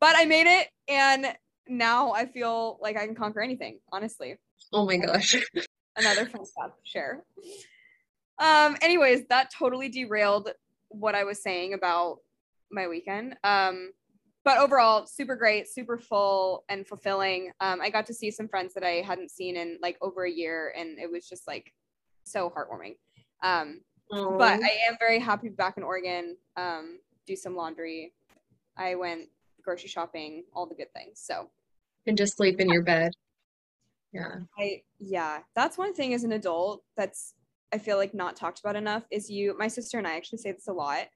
But 0.00 0.14
I 0.16 0.24
made 0.24 0.46
it 0.46 0.68
and 0.88 1.34
now 1.68 2.12
I 2.12 2.26
feel 2.26 2.78
like 2.80 2.96
I 2.96 3.06
can 3.06 3.14
conquer 3.14 3.40
anything, 3.40 3.78
honestly. 3.92 4.36
Oh 4.72 4.86
my 4.86 4.96
gosh. 4.96 5.36
Another 5.96 6.26
fun 6.26 6.44
stuff 6.44 6.72
share. 6.82 7.24
Um, 8.38 8.76
anyways, 8.82 9.26
that 9.28 9.50
totally 9.56 9.88
derailed 9.88 10.50
what 10.88 11.14
I 11.14 11.24
was 11.24 11.42
saying 11.42 11.74
about 11.74 12.18
my 12.70 12.88
weekend. 12.88 13.36
Um, 13.44 13.92
but 14.44 14.58
overall, 14.58 15.06
super 15.06 15.36
great, 15.36 15.68
super 15.68 15.98
full 15.98 16.64
and 16.68 16.86
fulfilling. 16.86 17.50
Um, 17.60 17.80
I 17.80 17.90
got 17.90 18.06
to 18.06 18.14
see 18.14 18.30
some 18.30 18.48
friends 18.48 18.72
that 18.74 18.84
I 18.84 19.02
hadn't 19.02 19.30
seen 19.30 19.56
in 19.56 19.78
like 19.82 19.98
over 20.00 20.24
a 20.24 20.30
year, 20.30 20.72
and 20.76 20.98
it 20.98 21.10
was 21.10 21.28
just 21.28 21.46
like 21.46 21.72
so 22.24 22.50
heartwarming. 22.50 22.96
Um, 23.42 23.82
but 24.10 24.62
I 24.62 24.70
am 24.88 24.96
very 24.98 25.18
happy 25.18 25.48
to 25.48 25.50
be 25.50 25.56
back 25.56 25.76
in 25.76 25.82
Oregon. 25.82 26.36
Um, 26.56 27.00
do 27.26 27.36
some 27.36 27.54
laundry. 27.54 28.14
I 28.76 28.94
went 28.94 29.28
grocery 29.62 29.88
shopping, 29.88 30.44
all 30.54 30.66
the 30.66 30.74
good 30.74 30.92
things. 30.94 31.20
So 31.22 31.50
and 32.08 32.18
just 32.18 32.36
sleep 32.36 32.60
in 32.60 32.68
your 32.68 32.82
bed. 32.82 33.12
Yeah. 34.12 34.36
I 34.58 34.82
yeah, 34.98 35.40
that's 35.54 35.78
one 35.78 35.94
thing 35.94 36.14
as 36.14 36.24
an 36.24 36.32
adult 36.32 36.82
that's 36.96 37.34
I 37.72 37.78
feel 37.78 37.98
like 37.98 38.14
not 38.14 38.36
talked 38.36 38.60
about 38.60 38.76
enough 38.76 39.04
is 39.10 39.30
you 39.30 39.56
my 39.58 39.68
sister 39.68 39.98
and 39.98 40.06
I 40.06 40.16
actually 40.16 40.38
say 40.38 40.52
this 40.52 40.68
a 40.68 40.72
lot. 40.72 41.06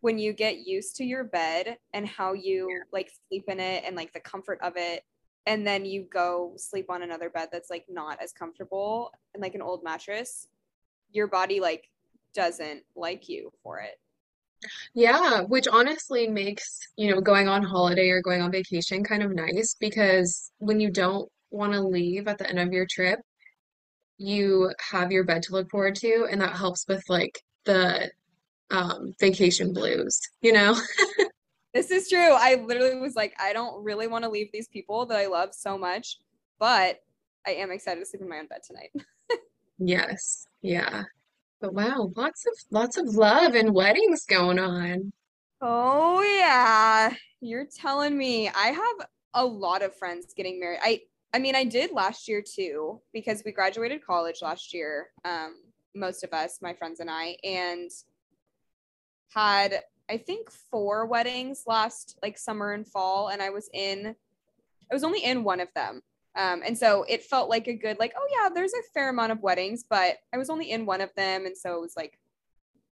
When 0.00 0.18
you 0.18 0.32
get 0.32 0.66
used 0.66 0.96
to 0.96 1.04
your 1.04 1.24
bed 1.24 1.78
and 1.94 2.06
how 2.06 2.34
you 2.34 2.68
yeah. 2.70 2.84
like 2.92 3.10
sleep 3.28 3.44
in 3.48 3.58
it 3.58 3.84
and 3.84 3.96
like 3.96 4.12
the 4.12 4.20
comfort 4.20 4.58
of 4.62 4.74
it, 4.76 5.02
and 5.46 5.66
then 5.66 5.84
you 5.84 6.02
go 6.02 6.52
sleep 6.56 6.90
on 6.90 7.02
another 7.02 7.30
bed 7.30 7.48
that's 7.50 7.70
like 7.70 7.86
not 7.88 8.18
as 8.22 8.32
comfortable 8.32 9.12
and 9.32 9.42
like 9.42 9.54
an 9.54 9.62
old 9.62 9.82
mattress, 9.82 10.48
your 11.12 11.26
body 11.26 11.60
like 11.60 11.88
doesn't 12.34 12.82
like 12.94 13.28
you 13.28 13.50
for 13.62 13.80
it. 13.80 13.98
Yeah, 14.94 15.42
which 15.42 15.68
honestly 15.68 16.28
makes, 16.28 16.78
you 16.96 17.10
know, 17.10 17.20
going 17.20 17.48
on 17.48 17.62
holiday 17.62 18.08
or 18.10 18.22
going 18.22 18.42
on 18.42 18.50
vacation 18.50 19.04
kind 19.04 19.22
of 19.22 19.34
nice 19.34 19.76
because 19.78 20.50
when 20.58 20.80
you 20.80 20.90
don't 20.90 21.28
want 21.50 21.72
to 21.72 21.80
leave 21.80 22.28
at 22.28 22.38
the 22.38 22.48
end 22.48 22.58
of 22.58 22.72
your 22.72 22.86
trip, 22.90 23.20
you 24.18 24.72
have 24.90 25.12
your 25.12 25.24
bed 25.24 25.42
to 25.44 25.52
look 25.52 25.70
forward 25.70 25.94
to, 25.96 26.26
and 26.30 26.40
that 26.40 26.56
helps 26.56 26.86
with 26.88 27.02
like 27.08 27.40
the 27.64 28.10
um 28.70 29.14
vacation 29.20 29.72
blues, 29.72 30.20
you 30.42 30.52
know? 30.52 30.76
This 31.74 31.90
is 31.90 32.08
true. 32.08 32.32
I 32.32 32.54
literally 32.54 32.98
was 32.98 33.14
like, 33.14 33.34
I 33.38 33.52
don't 33.52 33.84
really 33.84 34.06
want 34.06 34.24
to 34.24 34.30
leave 34.30 34.48
these 34.50 34.66
people 34.66 35.04
that 35.04 35.18
I 35.18 35.26
love 35.26 35.50
so 35.52 35.76
much, 35.76 36.16
but 36.58 37.00
I 37.46 37.50
am 37.50 37.70
excited 37.70 38.00
to 38.00 38.06
sleep 38.06 38.22
in 38.22 38.30
my 38.30 38.38
own 38.38 38.46
bed 38.46 38.62
tonight. 38.66 38.90
Yes. 39.78 40.46
Yeah. 40.62 41.02
But 41.60 41.74
wow, 41.74 42.12
lots 42.16 42.46
of 42.46 42.52
lots 42.70 42.96
of 42.96 43.06
love 43.14 43.54
and 43.54 43.74
weddings 43.74 44.24
going 44.26 44.58
on. 44.58 45.12
Oh 45.60 46.20
yeah, 46.20 47.14
you're 47.40 47.66
telling 47.66 48.16
me. 48.16 48.48
I 48.48 48.68
have 48.68 49.08
a 49.34 49.44
lot 49.44 49.82
of 49.82 49.94
friends 49.96 50.34
getting 50.34 50.60
married. 50.60 50.80
I 50.82 51.00
I 51.32 51.38
mean, 51.38 51.54
I 51.54 51.64
did 51.64 51.92
last 51.92 52.28
year 52.28 52.42
too 52.42 53.00
because 53.12 53.42
we 53.44 53.52
graduated 53.52 54.04
college 54.04 54.38
last 54.42 54.74
year. 54.74 55.08
Um, 55.24 55.56
most 55.94 56.24
of 56.24 56.32
us, 56.32 56.58
my 56.60 56.74
friends 56.74 57.00
and 57.00 57.10
I, 57.10 57.36
and 57.42 57.90
had 59.34 59.82
I 60.08 60.18
think 60.18 60.50
four 60.50 61.06
weddings 61.06 61.64
last 61.66 62.18
like 62.22 62.38
summer 62.38 62.72
and 62.72 62.86
fall, 62.86 63.28
and 63.28 63.42
I 63.42 63.50
was 63.50 63.68
in. 63.72 64.14
I 64.90 64.94
was 64.94 65.04
only 65.04 65.24
in 65.24 65.42
one 65.42 65.60
of 65.60 65.68
them. 65.74 66.02
Um, 66.36 66.62
and 66.64 66.76
so 66.76 67.04
it 67.08 67.24
felt 67.24 67.48
like 67.48 67.66
a 67.66 67.74
good, 67.74 67.98
like, 67.98 68.12
oh 68.16 68.28
yeah, 68.30 68.50
there's 68.52 68.74
a 68.74 68.82
fair 68.92 69.08
amount 69.08 69.32
of 69.32 69.42
weddings, 69.42 69.84
but 69.88 70.18
I 70.34 70.38
was 70.38 70.50
only 70.50 70.70
in 70.70 70.84
one 70.84 71.00
of 71.00 71.10
them. 71.16 71.46
And 71.46 71.56
so 71.56 71.76
it 71.76 71.80
was 71.80 71.96
like 71.96 72.18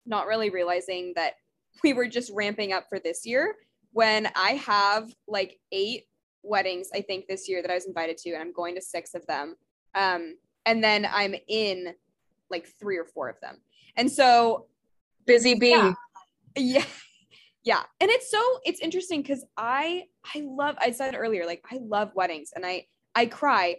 not 0.06 0.28
really 0.28 0.50
realizing 0.50 1.14
that 1.16 1.34
we 1.84 1.94
were 1.94 2.08
just 2.08 2.32
ramping 2.34 2.74
up 2.74 2.86
for 2.90 3.00
this 3.00 3.26
year 3.26 3.56
when 3.92 4.30
I 4.36 4.52
have 4.52 5.14
like 5.28 5.60
eight 5.72 6.06
weddings, 6.44 6.90
I 6.94 7.02
think, 7.02 7.28
this 7.28 7.48
year 7.48 7.62
that 7.62 7.72
I 7.72 7.76
was 7.76 7.86
invited 7.86 8.18
to, 8.20 8.32
and 8.32 8.42
I'm 8.42 8.54
going 8.54 8.76
to 8.76 8.82
six 8.82 9.14
of 9.14 9.26
them. 9.28 9.56
Um, 9.96 10.36
and 10.66 10.84
then 10.84 11.08
I'm 11.12 11.36
in 11.48 11.94
like 12.50 12.68
three 12.80 12.98
or 12.98 13.06
four 13.06 13.30
of 13.30 13.40
them. 13.42 13.58
And 13.96 14.12
so, 14.12 14.68
Busy 15.26 15.56
bee. 15.56 15.70
yeah, 15.70 15.94
yeah, 16.56 16.86
yeah. 17.64 17.84
And 18.00 18.10
it's 18.10 18.30
so 18.30 18.40
it's 18.66 18.80
interesting 18.82 19.22
because 19.22 19.46
I 19.58 20.06
I 20.36 20.44
love 20.46 20.76
I 20.80 20.92
said 20.92 21.16
earlier, 21.16 21.46
like 21.46 21.64
I 21.72 21.80
love 21.82 22.12
weddings 22.16 22.52
and 22.56 22.66
I 22.66 22.86
I 23.18 23.26
cry 23.26 23.78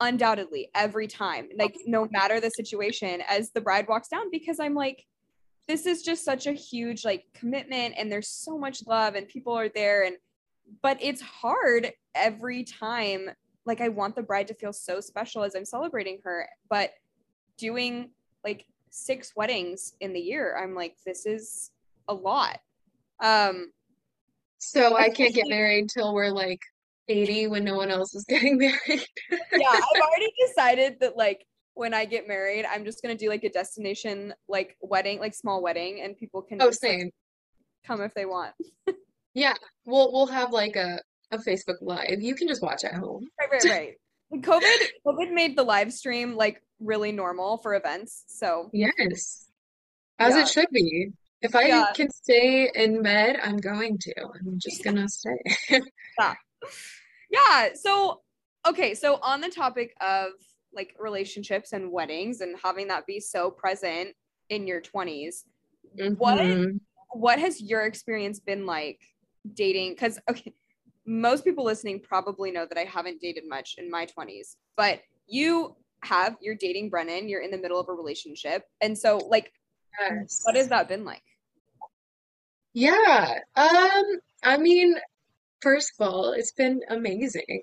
undoubtedly 0.00 0.70
every 0.74 1.08
time, 1.08 1.48
like 1.58 1.76
no 1.86 2.06
matter 2.10 2.40
the 2.40 2.50
situation 2.50 3.22
as 3.28 3.50
the 3.50 3.60
bride 3.60 3.88
walks 3.88 4.08
down, 4.08 4.30
because 4.30 4.60
I'm 4.60 4.74
like, 4.74 5.04
this 5.66 5.86
is 5.86 6.02
just 6.02 6.24
such 6.24 6.46
a 6.46 6.52
huge 6.52 7.04
like 7.04 7.24
commitment 7.34 7.94
and 7.98 8.10
there's 8.10 8.28
so 8.28 8.56
much 8.56 8.86
love 8.86 9.16
and 9.16 9.26
people 9.26 9.52
are 9.52 9.68
there 9.68 10.04
and 10.04 10.16
but 10.82 10.96
it's 11.00 11.20
hard 11.20 11.92
every 12.14 12.62
time 12.62 13.30
like 13.64 13.80
i 13.80 13.88
want 13.88 14.14
the 14.14 14.22
bride 14.22 14.46
to 14.46 14.54
feel 14.54 14.72
so 14.72 15.00
special 15.00 15.42
as 15.42 15.56
i'm 15.56 15.64
celebrating 15.64 16.20
her 16.22 16.48
but 16.70 16.90
doing 17.58 18.10
like 18.44 18.64
six 18.90 19.32
weddings 19.34 19.94
in 20.00 20.12
the 20.12 20.20
year 20.20 20.56
i'm 20.56 20.74
like 20.74 20.96
this 21.04 21.26
is 21.26 21.72
a 22.08 22.14
lot. 22.14 22.60
Um 23.22 23.72
So 24.58 24.96
I 24.96 25.10
can't 25.10 25.34
get 25.34 25.48
married 25.48 25.88
till 25.90 26.14
we're 26.14 26.30
like 26.30 26.60
80 27.08 27.46
when 27.48 27.64
no 27.64 27.76
one 27.76 27.90
else 27.90 28.14
is 28.14 28.24
getting 28.28 28.58
married. 28.64 29.04
yeah 29.52 29.70
i've 29.70 30.00
already 30.02 30.32
decided 30.46 30.98
that 31.00 31.16
like 31.16 31.46
when 31.74 31.94
i 31.94 32.04
get 32.04 32.26
married 32.26 32.64
i'm 32.70 32.84
just 32.84 33.02
to 33.16 33.24
do 33.24 33.28
like 33.28 33.44
a 33.44 33.50
destination 33.50 34.34
like 34.48 34.76
wedding 34.80 35.20
like 35.20 35.34
small 35.34 35.62
wedding 35.62 36.00
and 36.02 36.16
people 36.16 36.42
can 36.42 36.60
Oh, 36.60 36.66
just 36.68 36.82
like 36.82 36.92
same. 36.92 37.10
come 37.86 38.00
if 38.00 38.14
they 38.14 38.24
want 38.26 38.52
Yeah. 39.34 39.52
We'll 39.84 40.10
we'll 40.12 40.26
have 40.28 40.50
like 40.52 40.76
a 40.76 40.98
a 41.32 41.36
Facebook 41.38 41.74
Live. 41.82 42.22
You 42.22 42.34
can 42.34 42.48
just 42.48 42.62
watch 42.62 42.84
at 42.84 42.94
home. 42.94 43.26
right 43.38 43.50
right 43.52 43.70
right 44.32 44.42
covid 44.42 44.78
covid 45.06 45.30
made 45.32 45.56
the 45.56 45.62
live 45.62 45.92
stream 45.92 46.34
like 46.36 46.62
really 46.80 47.12
normal 47.12 47.58
for 47.58 47.74
events 47.74 48.24
so 48.28 48.70
Yes. 48.72 49.46
As 50.18 50.34
it 50.36 50.48
should 50.48 50.70
be. 50.72 51.10
If 51.42 51.54
I 51.54 51.66
yeah 51.66 51.92
can 51.94 52.10
stay 52.10 52.70
in 52.74 53.02
med, 53.02 53.38
I'm 53.42 53.58
going 53.58 53.98
to. 53.98 54.14
I'm 54.22 54.58
just 54.58 54.82
gonna 54.86 55.06
stay. 55.08 55.36
yeah 56.18 56.34
yeah 57.30 57.68
so 57.74 58.20
okay 58.66 58.94
so 58.94 59.18
on 59.22 59.40
the 59.40 59.48
topic 59.48 59.94
of 60.00 60.30
like 60.72 60.94
relationships 60.98 61.72
and 61.72 61.90
weddings 61.90 62.40
and 62.40 62.56
having 62.62 62.88
that 62.88 63.06
be 63.06 63.20
so 63.20 63.50
present 63.50 64.10
in 64.48 64.66
your 64.66 64.80
20s 64.80 65.44
what 66.18 66.40
hmm 66.40 66.76
what 67.12 67.38
has 67.38 67.62
your 67.62 67.86
experience 67.86 68.40
been 68.40 68.66
like 68.66 69.00
dating? 69.54 69.92
Because 69.92 70.18
okay 70.28 70.52
most 71.06 71.44
people 71.44 71.64
listening 71.64 72.00
probably 72.00 72.50
know 72.50 72.66
that 72.66 72.76
i 72.76 72.82
haven't 72.84 73.20
dated 73.20 73.44
much 73.48 73.76
in 73.78 73.88
my 73.88 74.04
20s 74.06 74.56
but 74.76 75.00
you 75.28 75.76
have 76.02 76.36
you're 76.40 76.56
dating 76.56 76.90
brennan 76.90 77.28
you're 77.28 77.40
in 77.40 77.50
the 77.52 77.56
middle 77.56 77.78
of 77.78 77.88
a 77.88 77.92
relationship 77.92 78.64
and 78.82 78.98
so 78.98 79.18
like 79.18 79.52
what 80.44 80.56
has 80.56 80.68
that 80.68 80.88
been 80.88 81.04
like? 81.04 81.22
Yeah. 82.74 83.38
Um, 83.54 84.04
I 84.42 84.58
mean, 84.58 84.94
first 85.60 85.92
of 85.98 86.08
all, 86.08 86.32
it's 86.32 86.52
been 86.52 86.80
amazing. 86.88 87.62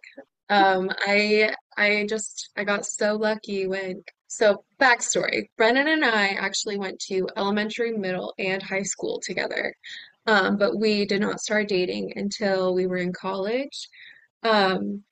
Um, 0.49 0.91
I 0.99 1.53
I 1.77 2.05
just 2.07 2.49
I 2.57 2.63
got 2.63 2.85
so 2.85 3.15
lucky 3.15 3.67
when 3.67 4.03
so 4.27 4.63
backstory. 4.79 5.47
Brennan 5.57 5.87
and 5.87 6.03
I 6.03 6.29
actually 6.29 6.77
went 6.77 6.99
to 7.07 7.27
elementary, 7.37 7.91
middle, 7.91 8.33
and 8.39 8.61
high 8.61 8.83
school 8.83 9.21
together. 9.23 9.73
Um, 10.25 10.57
but 10.57 10.77
we 10.79 11.05
did 11.05 11.21
not 11.21 11.41
start 11.41 11.67
dating 11.67 12.13
until 12.15 12.73
we 12.73 12.87
were 12.87 12.97
in 12.97 13.13
college. 13.13 13.89
Um, 14.43 15.03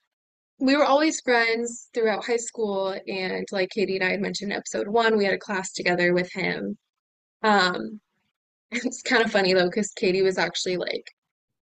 we 0.60 0.78
were 0.78 0.86
always 0.86 1.22
friends 1.22 1.90
throughout 1.94 2.26
high 2.26 2.38
school, 2.38 2.96
and 3.08 3.48
like 3.52 3.70
Katie 3.72 3.98
and 3.98 4.06
I 4.06 4.12
had 4.12 4.22
mentioned 4.22 4.52
in 4.52 4.58
episode 4.58 4.88
one, 4.88 5.18
we 5.18 5.26
had 5.26 5.34
a 5.34 5.40
class 5.40 5.74
together 5.74 6.14
with 6.14 6.32
him. 6.32 6.78
Um, 7.44 8.00
it's 8.72 9.02
kind 9.02 9.24
of 9.24 9.32
funny 9.32 9.54
though, 9.54 9.68
because 9.68 9.92
Katie 9.94 10.22
was 10.22 10.38
actually 10.38 10.78
like 10.78 11.06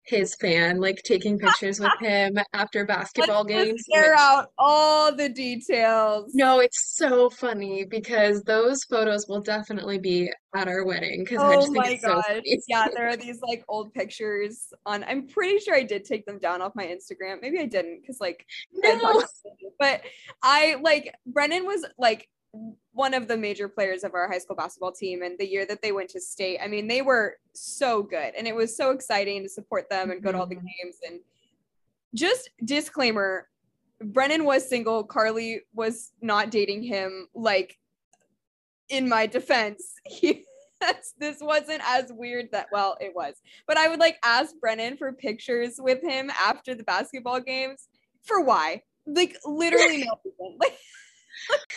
his 0.07 0.35
fan, 0.35 0.79
like 0.79 1.01
taking 1.03 1.37
pictures 1.39 1.79
with 1.79 1.97
him 1.99 2.37
after 2.53 2.79
let's 2.81 2.87
basketball 2.87 3.43
games, 3.43 3.83
air 3.93 4.11
which 4.11 4.19
out 4.19 4.47
all 4.57 5.15
the 5.15 5.29
details 5.29 6.31
no, 6.33 6.59
it's 6.59 6.95
so 6.95 7.29
funny 7.29 7.85
because 7.85 8.41
those 8.43 8.83
photos 8.83 9.27
will 9.27 9.41
definitely 9.41 9.99
be 9.99 10.31
at 10.55 10.67
our 10.67 10.83
wedding 10.85 11.23
because 11.23 11.43
I 11.43 11.55
Oh 11.55 11.61
just 11.61 11.71
think 11.71 11.85
my 11.85 11.91
it's 11.93 12.01
so 12.01 12.15
gosh. 12.15 12.25
funny. 12.27 12.59
Yeah, 12.67 12.87
there 12.95 13.09
are 13.09 13.17
these 13.17 13.39
like 13.41 13.63
old 13.67 13.93
pictures 13.93 14.67
on 14.85 15.03
I'm 15.03 15.27
pretty 15.27 15.59
sure 15.59 15.75
I 15.75 15.83
did 15.83 16.03
take 16.05 16.25
them 16.25 16.39
down 16.39 16.61
off 16.61 16.73
my 16.75 16.85
Instagram. 16.85 17.41
Maybe 17.41 17.59
I 17.59 17.65
didn't 17.65 18.01
because 18.01 18.19
like 18.19 18.45
I 18.83 18.95
No. 18.95 19.11
it. 19.19 19.73
but 19.79 20.01
I 20.43 20.75
like 20.81 21.13
Brennan 21.25 21.65
was 21.65 21.85
like 21.97 22.27
one 22.93 23.13
of 23.13 23.27
the 23.27 23.37
major 23.37 23.67
players 23.67 24.03
of 24.03 24.13
our 24.13 24.27
high 24.27 24.37
school 24.37 24.55
basketball 24.55 24.91
team 24.91 25.21
and 25.21 25.37
the 25.37 25.47
year 25.47 25.65
that 25.65 25.81
they 25.81 25.91
went 25.91 26.09
to 26.11 26.21
state, 26.21 26.59
I 26.61 26.67
mean, 26.67 26.87
they 26.87 27.01
were 27.01 27.37
so 27.53 28.01
good 28.03 28.33
and 28.37 28.47
it 28.47 28.55
was 28.55 28.75
so 28.75 28.91
exciting 28.91 29.43
to 29.43 29.49
support 29.49 29.89
them 29.89 30.11
and 30.11 30.23
go 30.23 30.31
to 30.31 30.37
all 30.39 30.45
the 30.45 30.55
Mhm. 30.55 30.67
games 30.83 30.97
and 31.05 31.19
just 32.13 32.49
disclaimer, 32.63 33.49
Brennan 33.99 34.45
was 34.45 34.67
single, 34.67 35.03
Carly 35.03 35.61
was 35.73 36.13
not 36.21 36.49
dating 36.49 36.83
him 36.83 37.27
like 37.33 37.77
in 38.89 39.09
my 39.09 39.25
defense, 39.25 39.93
he 40.05 40.45
this 41.17 41.37
wasn't 41.41 41.81
as 41.85 42.11
weird 42.13 42.51
that 42.51 42.67
well 42.71 42.97
it 42.99 43.15
was. 43.15 43.35
But 43.65 43.77
I 43.77 43.87
would 43.87 43.99
like 43.99 44.17
ask 44.23 44.53
Brennan 44.59 44.97
for 44.97 45.11
pictures 45.13 45.75
with 45.79 46.01
him 46.03 46.29
after 46.29 46.75
the 46.75 46.83
basketball 46.83 47.39
games. 47.39 47.87
For 48.23 48.41
why? 48.41 48.83
Like 49.07 49.37
literally 49.45 50.03
no 50.03 50.19
reason. 50.25 50.57
Like 50.59 50.77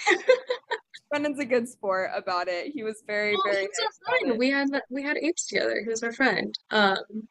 Brennan's 1.11 1.39
a 1.39 1.45
good 1.45 1.69
sport 1.69 2.11
about 2.15 2.49
it. 2.49 2.73
He 2.73 2.83
was 2.83 3.03
very, 3.07 3.33
Well, 3.33 3.43
very 3.53 3.63
he's 3.63 3.71
nice 3.81 4.21
friend. 4.21 4.39
We 4.39 4.51
had 4.51 4.69
we 4.91 5.03
had 5.03 5.17
APs 5.17 5.47
together. 5.49 5.81
He 5.83 5.89
was 5.89 6.03
our 6.03 6.13
friend. 6.13 6.55
Um, 6.71 7.29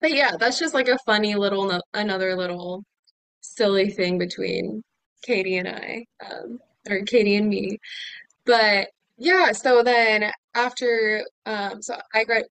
but 0.00 0.12
yeah, 0.12 0.36
that's 0.38 0.58
just 0.58 0.74
like 0.74 0.88
a 0.88 0.98
funny 1.06 1.34
little 1.34 1.66
no 1.68 1.80
another 1.94 2.36
little 2.36 2.84
silly 3.40 3.90
thing 3.90 4.18
between 4.18 4.82
Katie 5.22 5.58
and 5.58 5.68
I, 5.68 6.06
um, 6.28 6.58
or 6.88 7.02
Katie 7.02 7.36
and 7.36 7.48
me. 7.48 7.78
But 8.44 8.88
yeah, 9.18 9.52
so 9.52 9.82
then 9.82 10.32
after, 10.54 11.24
um, 11.46 11.82
so 11.82 11.96
I 12.14 12.24
grad 12.24 12.44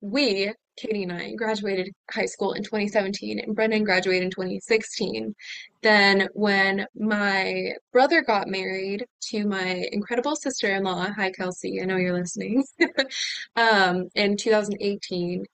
we, 0.00 0.52
Katie 0.76 1.02
and 1.04 1.12
I, 1.12 1.34
graduated 1.34 1.92
high 2.10 2.26
school 2.26 2.52
in 2.52 2.62
2017, 2.62 3.38
and 3.38 3.54
Brennan 3.54 3.84
graduated 3.84 4.24
in 4.24 4.30
2016. 4.30 5.34
Then 5.82 6.28
when 6.34 6.86
my 6.96 7.72
brother 7.92 8.22
got 8.22 8.48
married 8.48 9.06
to 9.30 9.46
my 9.46 9.86
incredible 9.92 10.36
sister-in-law, 10.36 11.12
hi 11.16 11.30
Kelsey, 11.30 11.80
I 11.80 11.84
know 11.84 11.96
you're 11.96 12.18
listening, 12.18 12.64
um, 13.56 14.08
in 14.14 14.36
2018. 14.36 15.44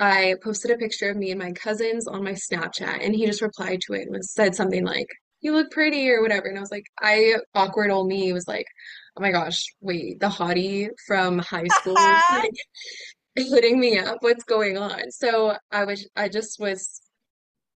I 0.00 0.34
posted 0.42 0.72
a 0.72 0.76
picture 0.76 1.10
of 1.10 1.16
me 1.16 1.30
and 1.30 1.40
my 1.40 1.52
cousins 1.52 2.06
on 2.08 2.24
my 2.24 2.32
Snapchat, 2.32 3.04
and 3.04 3.14
he 3.14 3.26
just 3.26 3.42
replied 3.42 3.80
to 3.82 3.94
it 3.94 4.02
and 4.02 4.12
was, 4.16 4.32
said 4.32 4.54
something 4.54 4.84
like, 4.84 5.06
"You 5.40 5.52
look 5.54 5.70
pretty" 5.70 6.10
or 6.10 6.20
whatever. 6.20 6.48
And 6.48 6.58
I 6.58 6.60
was 6.60 6.72
like, 6.72 6.86
I 7.00 7.36
awkward 7.54 7.90
old 7.90 8.08
me 8.08 8.32
was 8.32 8.48
like, 8.48 8.66
"Oh 9.16 9.20
my 9.22 9.30
gosh, 9.30 9.64
wait, 9.80 10.18
the 10.20 10.28
hottie 10.28 10.88
from 11.06 11.38
high 11.38 11.68
school 11.68 11.94
hitting 13.54 13.78
me 13.80 13.98
up. 13.98 14.18
What's 14.20 14.44
going 14.44 14.78
on?" 14.78 15.10
So 15.10 15.56
I 15.70 15.84
was, 15.84 16.08
I 16.16 16.28
just 16.28 16.58
was 16.60 17.00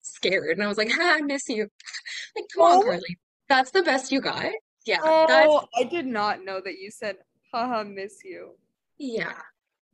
scared, 0.03 0.57
and 0.59 0.63
I 0.63 0.69
was 0.69 0.79
like, 0.79 0.91
"Ha, 0.93 1.17
I 1.19 1.23
miss 1.23 1.49
you." 1.49 1.69
Like, 2.37 2.45
come 2.55 2.65
on, 2.65 2.79
Oh, 2.81 2.83
Carly, 2.83 3.19
that's 3.49 3.71
the 3.71 3.83
best 3.83 4.11
you 4.13 4.21
got. 4.21 4.51
Yeah, 4.87 5.01
that's 5.03 5.27
oh, 5.29 5.65
I 5.77 5.85
did 5.85 6.07
not 6.07 6.45
know 6.45 6.61
that 6.65 6.79
you 6.79 6.91
said, 6.91 7.17
haha, 7.53 7.85
miss 7.85 8.15
you. 8.25 8.51
yeah, 8.99 9.29
Okay. 9.31 9.39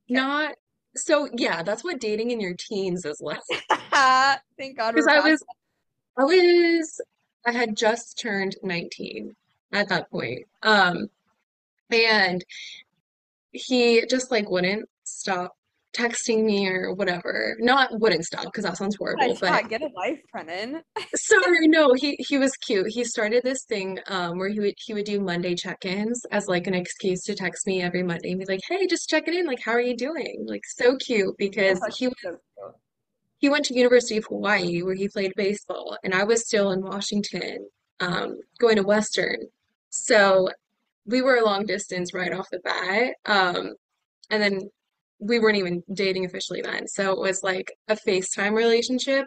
not 0.08 0.54
so. 0.96 1.28
Yeah, 1.36 1.62
that's 1.62 1.84
what 1.84 2.00
dating 2.00 2.30
in 2.30 2.40
your 2.40 2.54
teens 2.58 3.04
is 3.04 3.20
like. 3.20 3.40
Thank 4.58 4.76
God 4.78 4.94
Because 4.94 5.06
I 5.06 5.20
was 5.20 5.44
I 6.18 6.24
was 6.24 7.00
I 7.46 7.52
had 7.52 7.76
just 7.76 8.18
turned 8.18 8.56
19 8.62 9.34
at 9.72 9.88
that 9.88 10.10
point. 10.10 10.46
Um 10.62 11.08
and 11.90 12.44
he 13.52 14.04
just 14.08 14.30
like 14.30 14.50
wouldn't 14.50 14.88
stop 15.04 15.52
texting 15.96 16.44
me 16.44 16.68
or 16.68 16.94
whatever. 16.94 17.56
Not 17.58 17.98
wouldn't 17.98 18.24
stop 18.24 18.44
because 18.44 18.64
that 18.64 18.76
sounds 18.76 18.96
horrible, 18.96 19.36
but 19.40 19.68
get 19.68 19.82
a 19.82 19.88
life, 19.96 20.20
Brennan. 20.30 20.82
sorry, 21.14 21.68
no, 21.68 21.94
he 21.94 22.16
he 22.18 22.38
was 22.38 22.56
cute. 22.56 22.88
He 22.88 23.04
started 23.04 23.42
this 23.42 23.64
thing 23.64 23.98
um 24.06 24.38
where 24.38 24.48
he 24.48 24.60
would 24.60 24.74
he 24.78 24.94
would 24.94 25.04
do 25.04 25.20
Monday 25.20 25.54
check-ins 25.54 26.24
as 26.30 26.46
like 26.46 26.66
an 26.66 26.74
excuse 26.74 27.22
to 27.24 27.34
text 27.34 27.66
me 27.66 27.82
every 27.82 28.02
Monday 28.02 28.30
and 28.30 28.40
be 28.40 28.46
like, 28.46 28.60
"Hey, 28.68 28.86
just 28.86 29.08
checking 29.08 29.34
in. 29.34 29.46
Like, 29.46 29.60
how 29.64 29.72
are 29.72 29.80
you 29.80 29.96
doing?" 29.96 30.44
Like 30.46 30.62
so 30.66 30.96
cute 30.96 31.34
because 31.38 31.80
he 31.98 32.08
so 32.22 32.38
he 33.38 33.48
went 33.48 33.64
to 33.66 33.74
University 33.74 34.18
of 34.18 34.26
Hawaii 34.26 34.82
where 34.82 34.94
he 34.94 35.08
played 35.08 35.32
baseball, 35.34 35.96
and 36.04 36.14
I 36.14 36.24
was 36.24 36.44
still 36.44 36.72
in 36.72 36.82
Washington, 36.82 37.66
um, 38.00 38.38
going 38.58 38.76
to 38.76 38.82
Western. 38.82 39.38
So 39.88 40.50
we 41.10 41.22
were 41.22 41.36
a 41.36 41.44
long 41.44 41.66
distance 41.66 42.14
right 42.14 42.32
off 42.32 42.48
the 42.50 42.60
bat. 42.60 43.14
Um, 43.26 43.74
and 44.30 44.42
then 44.42 44.60
we 45.18 45.38
weren't 45.38 45.58
even 45.58 45.82
dating 45.92 46.24
officially 46.24 46.62
then. 46.62 46.86
So 46.88 47.12
it 47.12 47.18
was 47.18 47.42
like 47.42 47.72
a 47.88 47.96
FaceTime 47.96 48.54
relationship. 48.54 49.26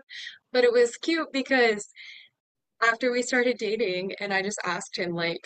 But 0.52 0.64
it 0.64 0.72
was 0.74 0.98
cute 0.98 1.30
because 1.34 1.90
after 2.84 3.12
we 3.12 3.22
started 3.24 3.58
dating 3.58 4.14
and 4.20 4.34
I 4.34 4.42
just 4.42 4.60
asked 4.66 4.98
him 4.98 5.14
like, 5.14 5.42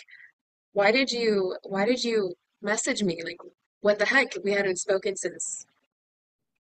why 0.72 0.92
did 0.92 1.10
you 1.10 1.56
why 1.64 1.84
did 1.86 2.04
you 2.04 2.34
message 2.62 3.02
me? 3.02 3.22
Like, 3.24 3.38
what 3.80 3.98
the 3.98 4.06
heck? 4.06 4.28
We 4.44 4.52
hadn't 4.52 4.78
spoken 4.78 5.16
since 5.16 5.66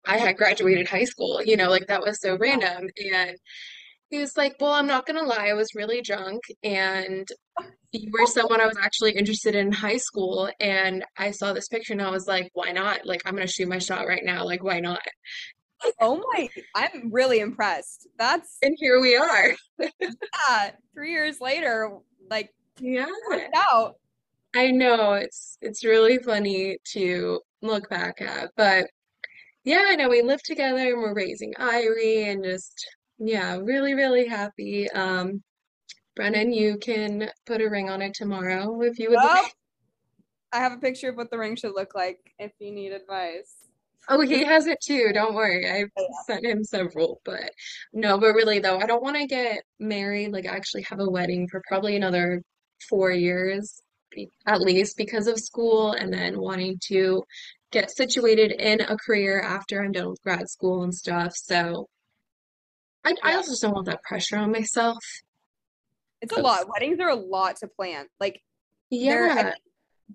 I 0.06 0.18
had 0.18 0.36
graduated 0.36 0.88
high 0.88 1.04
school, 1.04 1.42
you 1.42 1.56
know, 1.56 1.68
like 1.70 1.86
that 1.88 2.02
was 2.02 2.20
so 2.20 2.36
random. 2.38 2.88
And 3.12 3.36
He 4.10 4.18
was 4.18 4.36
like, 4.36 4.56
Well, 4.60 4.72
I'm 4.74 4.86
not 4.88 5.06
gonna 5.06 5.24
lie, 5.24 5.48
I 5.48 5.54
was 5.54 5.74
really 5.74 6.02
drunk 6.02 6.42
and 6.64 7.28
you 7.92 8.10
were 8.12 8.26
someone 8.26 8.60
I 8.60 8.66
was 8.66 8.76
actually 8.80 9.12
interested 9.12 9.54
in 9.54 9.72
high 9.72 9.96
school 9.96 10.48
and 10.60 11.04
I 11.18 11.32
saw 11.32 11.52
this 11.52 11.68
picture 11.68 11.92
and 11.92 12.02
I 12.02 12.10
was 12.10 12.26
like, 12.28 12.50
why 12.54 12.70
not? 12.72 13.04
Like 13.04 13.22
I'm 13.24 13.34
gonna 13.34 13.46
shoot 13.46 13.68
my 13.68 13.78
shot 13.78 14.06
right 14.06 14.24
now. 14.24 14.44
Like 14.44 14.62
why 14.62 14.80
not? 14.80 15.00
Oh 15.98 16.22
my, 16.34 16.46
I'm 16.74 17.10
really 17.10 17.38
impressed. 17.40 18.06
That's, 18.18 18.58
And 18.62 18.76
here 18.78 19.00
we 19.00 19.16
are. 19.16 19.54
yeah, 19.78 20.72
three 20.92 21.10
years 21.10 21.40
later, 21.40 21.90
like, 22.28 22.50
Yeah. 22.78 23.06
out. 23.54 23.94
I 24.54 24.72
know 24.72 25.14
it's 25.14 25.56
it's 25.62 25.82
really 25.82 26.18
funny 26.18 26.76
to 26.92 27.40
look 27.62 27.88
back 27.88 28.20
at. 28.20 28.50
But 28.58 28.90
yeah, 29.64 29.84
I 29.88 29.96
know 29.96 30.10
we 30.10 30.20
live 30.20 30.42
together 30.42 30.80
and 30.80 30.98
we're 30.98 31.14
raising 31.14 31.54
Irie 31.54 32.30
and 32.30 32.44
just 32.44 32.74
yeah, 33.18 33.56
really, 33.56 33.94
really 33.94 34.26
happy. 34.26 34.90
Um, 34.90 35.42
Brennan, 36.20 36.52
you 36.52 36.76
mm-hmm. 36.76 36.80
can 36.80 37.30
put 37.46 37.62
a 37.62 37.70
ring 37.70 37.88
on 37.88 38.02
it 38.02 38.12
tomorrow 38.12 38.82
if 38.82 38.98
you 38.98 39.08
would 39.08 39.16
like. 39.16 39.54
I 40.52 40.58
have 40.58 40.72
a 40.72 40.76
picture 40.76 41.08
of 41.08 41.16
what 41.16 41.30
the 41.30 41.38
ring 41.38 41.56
should 41.56 41.72
look 41.74 41.94
like 41.94 42.18
if 42.38 42.52
you 42.58 42.72
need 42.72 42.92
advice. 42.92 43.54
Oh, 44.06 44.20
he 44.20 44.44
has 44.44 44.66
it 44.66 44.82
too. 44.82 45.12
Don't 45.14 45.34
worry. 45.34 45.66
I've 45.70 45.88
sent 46.26 46.44
him 46.44 46.62
several, 46.62 47.22
but 47.24 47.50
no, 47.94 48.18
but 48.18 48.34
really 48.34 48.58
though, 48.58 48.76
I 48.76 48.84
don't 48.84 49.02
want 49.02 49.16
to 49.16 49.26
get 49.26 49.62
married, 49.78 50.32
like 50.32 50.46
I 50.46 50.54
actually 50.54 50.82
have 50.90 51.00
a 51.00 51.08
wedding 51.08 51.48
for 51.48 51.62
probably 51.66 51.96
another 51.96 52.42
four 52.86 53.10
years 53.10 53.80
at 54.44 54.60
least 54.60 54.98
because 54.98 55.26
of 55.26 55.38
school 55.38 55.92
and 55.92 56.12
then 56.12 56.38
wanting 56.38 56.78
to 56.88 57.22
get 57.72 57.90
situated 57.90 58.52
in 58.52 58.82
a 58.82 58.96
career 58.98 59.40
after 59.40 59.82
I'm 59.82 59.92
done 59.92 60.10
with 60.10 60.22
grad 60.22 60.50
school 60.50 60.82
and 60.82 60.94
stuff. 60.94 61.32
So 61.34 61.88
I, 63.06 63.14
I 63.22 63.36
also 63.36 63.52
just 63.52 63.62
don't 63.62 63.72
want 63.72 63.86
that 63.86 64.02
pressure 64.02 64.36
on 64.36 64.52
myself 64.52 64.98
it's 66.20 66.36
a 66.36 66.40
lot. 66.40 66.68
Weddings 66.68 67.00
are 67.00 67.08
a 67.08 67.14
lot 67.14 67.56
to 67.56 67.68
plan. 67.68 68.06
Like, 68.18 68.42
yeah, 68.90 69.54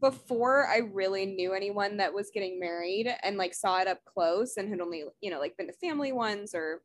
before 0.01 0.67
I 0.67 0.77
really 0.77 1.25
knew 1.25 1.53
anyone 1.53 1.97
that 1.97 2.13
was 2.13 2.29
getting 2.33 2.59
married 2.59 3.07
and 3.23 3.37
like 3.37 3.53
saw 3.53 3.79
it 3.79 3.87
up 3.87 3.99
close 4.05 4.57
and 4.57 4.69
had 4.69 4.81
only, 4.81 5.05
you 5.21 5.31
know, 5.31 5.39
like 5.39 5.55
been 5.57 5.67
to 5.67 5.73
family 5.73 6.11
ones 6.11 6.53
or 6.53 6.81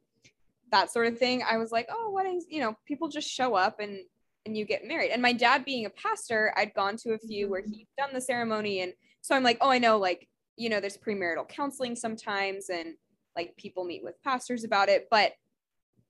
that 0.70 0.92
sort 0.92 1.08
of 1.08 1.18
thing, 1.18 1.42
I 1.48 1.56
was 1.56 1.72
like, 1.72 1.88
oh, 1.90 2.10
weddings, 2.14 2.44
you 2.48 2.60
know, 2.60 2.76
people 2.86 3.08
just 3.08 3.28
show 3.28 3.54
up 3.54 3.80
and 3.80 4.00
and 4.46 4.56
you 4.56 4.64
get 4.64 4.86
married. 4.86 5.10
And 5.10 5.20
my 5.20 5.34
dad 5.34 5.66
being 5.66 5.84
a 5.84 5.90
pastor, 5.90 6.54
I'd 6.56 6.72
gone 6.72 6.96
to 6.98 7.12
a 7.12 7.18
few 7.18 7.50
where 7.50 7.60
Mhm. 7.60 7.74
he'd 7.74 7.88
done 7.98 8.10
the 8.14 8.20
ceremony 8.22 8.80
and 8.80 8.94
so 9.20 9.34
I'm 9.36 9.42
like, 9.42 9.58
oh, 9.60 9.68
I 9.68 9.78
know 9.78 9.98
like, 9.98 10.28
you 10.56 10.70
know, 10.70 10.80
there's 10.80 10.96
premarital 10.96 11.48
counseling 11.48 11.94
sometimes 11.94 12.70
and 12.70 12.94
like 13.36 13.54
people 13.56 13.84
meet 13.84 14.02
with 14.02 14.22
pastors 14.22 14.64
about 14.64 14.88
it, 14.88 15.08
but 15.10 15.32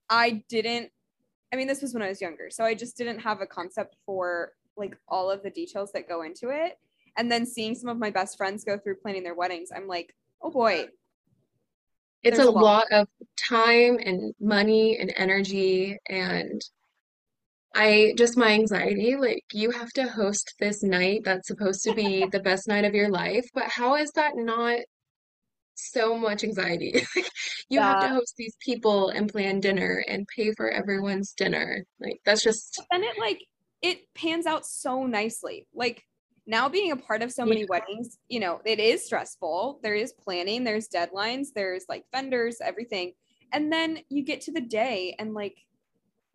I 0.09 0.45
didn't 0.49 0.93
I 1.53 1.57
mean, 1.57 1.67
this 1.67 1.83
was 1.83 1.95
when 1.95 2.03
I 2.03 2.09
was 2.09 2.21
younger. 2.21 2.49
So 2.51 2.65
I 2.65 2.75
just 2.75 2.97
didn't 2.97 3.19
have 3.21 3.41
a 3.41 3.47
concept 3.47 3.97
for 4.07 4.53
like 4.77 4.97
all 5.09 5.31
of 5.31 5.43
the 5.43 5.51
details 5.51 5.93
that 5.93 6.09
go 6.09 6.23
into 6.23 6.51
it. 6.51 6.79
And 7.17 7.31
then 7.31 7.45
seeing 7.45 7.75
some 7.75 7.89
of 7.89 7.99
my 7.99 8.11
best 8.11 8.37
friends 8.37 8.65
go 8.65 8.79
through 8.79 8.97
planning 8.97 9.25
their 9.25 9.35
weddings, 9.35 9.71
I'm 9.75 9.89
like, 9.89 10.15
oh 10.43 10.51
boy, 10.51 10.89
it's 12.23 12.39
a 12.39 12.45
a 12.45 12.51
lot. 12.51 12.63
lot 12.63 12.85
of 12.93 13.09
time 13.49 13.99
and 14.05 14.35
money 14.41 14.99
and 14.99 15.13
energy 15.17 15.97
and 16.09 16.61
I 17.75 18.15
just 18.19 18.37
my 18.37 18.51
anxiety, 18.51 19.17
like 19.17 19.45
you 19.53 19.71
have 19.71 19.91
to 19.93 20.09
host 20.09 20.55
this 20.59 20.83
night 20.83 21.23
that's 21.25 21.47
supposed 21.47 21.85
to 21.85 21.95
be 21.95 22.27
the 22.33 22.41
best 22.41 22.67
night 22.69 22.85
of 22.85 22.95
your 22.95 23.09
life, 23.09 23.49
but 23.55 23.65
how 23.65 23.95
is 23.97 24.11
that 24.13 24.33
not 24.37 24.81
so 25.81 26.17
much 26.17 26.45
anxiety? 26.45 27.07
Like 27.17 27.31
you 27.69 27.81
have 27.81 28.01
to 28.01 28.09
host 28.09 28.35
these 28.37 28.57
people 28.61 29.11
and 29.11 29.31
plan 29.31 29.61
dinner 29.61 30.05
and 30.09 30.27
pay 30.27 30.53
for 30.53 30.69
everyone's 30.69 31.33
dinner. 31.33 31.87
Like 32.01 32.21
that's 32.25 32.43
just 32.43 32.83
then 32.91 33.05
it 33.05 33.17
like 33.17 33.45
it 33.81 34.13
pans 34.15 34.47
out 34.47 34.67
so 34.67 35.07
nicely. 35.07 35.69
Like 35.73 36.05
now 36.47 36.69
being 36.69 36.91
a 36.91 36.97
part 36.97 37.23
of 37.23 37.31
so 37.31 37.45
yeah, 37.45 37.49
many 37.49 37.67
weddings, 37.67 38.19
you 38.29 38.41
know, 38.41 38.61
it 38.65 38.81
is 38.81 39.05
stressful. 39.05 39.79
There 39.83 39.95
is 39.95 40.13
planning, 40.13 40.65
there's 40.65 40.89
deadlines, 40.89 41.49
there's 41.55 41.85
like 41.89 42.05
vendors, 42.13 42.59
everything. 42.61 43.13
And 43.53 43.73
then 43.73 44.01
you 44.09 44.25
get 44.25 44.41
to 44.43 44.53
the 44.53 44.61
day 44.61 45.15
and 45.19 45.33
like 45.33 45.57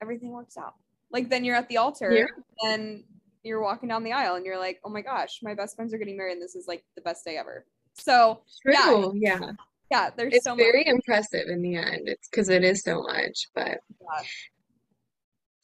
everything 0.01 0.31
works 0.31 0.57
out. 0.57 0.75
Like 1.11 1.29
then 1.29 1.43
you're 1.43 1.55
at 1.55 1.67
the 1.67 1.75
yeah, 1.75 1.81
altar 1.81 2.27
and 2.63 3.03
you're 3.43 3.61
walking 3.61 3.89
down 3.89 4.03
the 4.03 4.11
aisle 4.11 4.35
and 4.35 4.45
you're 4.45 4.57
like, 4.57 4.79
oh 4.83 4.89
my 4.89 5.01
gosh, 5.01 5.39
my 5.43 5.53
best 5.53 5.75
friends 5.75 5.93
are 5.93 5.97
getting 5.97 6.17
married 6.17 6.33
and 6.33 6.41
this 6.41 6.55
is 6.55 6.67
like 6.67 6.83
the 6.95 7.01
best 7.01 7.23
day 7.25 7.37
ever. 7.37 7.65
So 7.97 8.41
yeah, 8.65 8.81
true. 8.83 9.13
Yeah. 9.15 9.51
yeah, 9.91 10.09
there's 10.15 10.33
It's 10.33 10.43
so 10.43 10.51
much. 10.55 10.59
It's 10.61 10.71
very 10.71 10.87
impressive 10.87 11.47
in 11.47 11.61
the 11.61 11.75
end. 11.75 12.07
It's 12.07 12.27
because 12.29 12.49
it 12.49 12.63
is 12.63 12.81
so 12.83 13.01
much, 13.01 13.47
but 13.55 13.79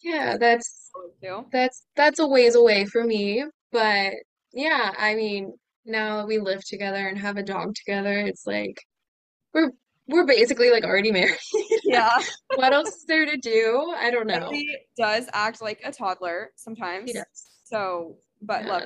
Yeah, 0.02 0.32
yeah, 0.32 0.38
that's 0.38 0.92
that's 1.52 1.86
that's 1.96 2.20
a 2.20 2.28
ways 2.28 2.56
away 2.56 2.86
for 2.86 3.04
me. 3.04 3.46
But 3.72 4.14
yeah, 4.54 4.94
I 4.98 5.16
mean, 5.16 5.54
now 5.86 6.18
that 6.18 6.28
we 6.28 6.40
live 6.40 6.64
together 6.66 7.08
and 7.08 7.18
have 7.18 7.38
a 7.38 7.44
dog 7.44 7.76
together, 7.76 8.14
it's 8.20 8.46
like 8.48 8.78
We're 9.54 9.72
we're 10.08 10.26
basically 10.26 10.72
like 10.72 10.84
already 10.84 11.12
married. 11.20 11.38
Yeah. 11.84 12.18
What 12.56 12.74
else 12.74 12.90
is 12.96 13.06
there 13.06 13.26
to 13.26 13.38
do? 13.38 13.94
I 13.98 14.10
don't 14.12 14.28
know. 14.28 14.40
Riley 14.40 14.68
does 14.98 15.28
act 15.34 15.62
like 15.62 15.82
a 15.84 15.92
toddler 15.92 16.52
He 16.56 16.62
sometimes. 16.62 17.14
does. 17.14 17.26
So, 17.66 18.18
He 18.40 18.46
but 18.46 18.66
love. 18.66 18.84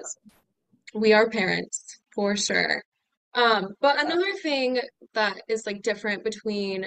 We 0.94 1.14
are 1.14 1.30
parents 1.30 2.00
for 2.14 2.36
sure. 2.36 2.84
Um, 3.36 3.74
but 3.82 4.02
another 4.04 4.34
thing 4.42 4.80
that 5.14 5.36
is 5.48 5.66
like 5.66 5.82
different 5.82 6.24
between 6.24 6.86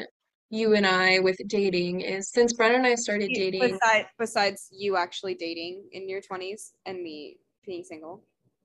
you 0.51 0.75
and 0.75 0.87
I 0.87 1.19
with 1.19 1.37
dating 1.47 2.01
is 2.01 2.31
since 2.31 2.55
Brennan 2.55 2.79
and 2.79 2.87
I 2.87 2.95
started 2.95 3.31
dating, 3.35 3.79
Besides, 3.79 4.09
besides 4.19 4.69
you 4.73 4.97
actually 4.97 5.35
dating 5.35 5.85
in 5.93 6.09
your 6.09 6.23
20s 6.23 6.73
and 6.87 7.03
me 7.03 7.37
being 7.67 7.85
single. 7.85 8.25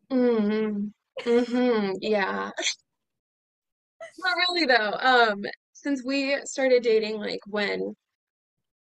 mm, 0.09 0.91
hmm 1.23 1.91
yeah, 2.01 2.51
not 4.19 4.35
really 4.37 4.65
though. 4.65 4.93
Um, 4.99 5.43
since 5.73 6.03
we 6.03 6.37
started 6.45 6.83
dating, 6.83 7.17
like 7.17 7.39
when 7.47 7.95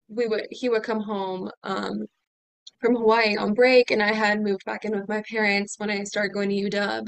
we 0.10 0.27
would 0.27 0.47
he 0.51 0.69
would 0.69 0.83
come 0.83 1.01
home, 1.01 1.49
um, 1.63 2.05
from 2.81 2.95
Hawaii 2.95 3.38
on 3.38 3.53
break, 3.53 3.91
and 3.91 4.03
I 4.03 4.13
had 4.13 4.41
moved 4.41 4.65
back 4.65 4.86
in 4.86 4.93
with 4.93 5.10
my 5.10 5.23
parents 5.29 5.75
when 5.79 5.89
I 5.91 6.03
started 6.05 6.33
going 6.33 6.49
to 6.49 6.55
UW. 6.55 7.07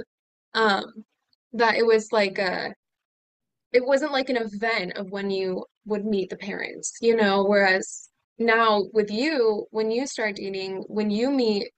Um, 0.55 0.85
that 1.53 1.75
it 1.75 1.85
was 1.85 2.11
like 2.11 2.37
a 2.37 2.73
it 3.71 3.85
wasn't 3.85 4.11
like 4.11 4.29
an 4.29 4.37
event 4.37 4.97
of 4.97 5.11
when 5.11 5.29
you 5.29 5.63
would 5.85 6.05
meet 6.05 6.29
the 6.29 6.37
parents, 6.37 6.93
you 7.01 7.15
know, 7.15 7.43
whereas 7.43 8.09
now 8.39 8.85
with 8.93 9.11
you, 9.11 9.67
when 9.71 9.91
you 9.91 10.07
start 10.07 10.37
dating, 10.37 10.83
when 10.87 11.11
you 11.11 11.29
meet 11.29 11.69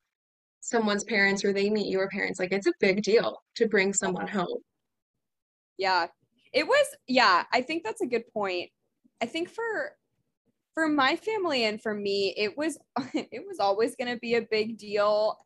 someone's 0.62 1.04
parents 1.04 1.44
or 1.44 1.52
they 1.52 1.70
meet 1.70 1.92
your 1.92 2.08
parents, 2.08 2.40
like 2.40 2.52
it's 2.54 2.68
a 2.68 2.74
big 2.80 3.02
deal 3.04 3.42
to 3.56 3.68
bring 3.68 3.94
someone 3.94 4.28
home. 4.28 4.60
Yeah. 5.78 6.08
It 6.54 6.68
was 6.68 6.86
yeah, 7.08 7.44
I 7.52 7.62
think 7.62 7.84
that's 7.84 8.02
a 8.02 8.08
good 8.08 8.28
point. 8.34 8.70
I 9.22 9.26
think 9.26 9.50
for 9.50 9.96
for 10.74 10.88
my 10.88 11.16
family 11.16 11.66
and 11.66 11.82
for 11.82 11.94
me, 11.94 12.34
it 12.38 12.58
was 12.58 12.78
it 13.14 13.44
was 13.48 13.60
always 13.60 13.96
going 13.96 14.14
to 14.14 14.20
be 14.20 14.36
a 14.36 14.42
big 14.42 14.78
deal 14.78 15.38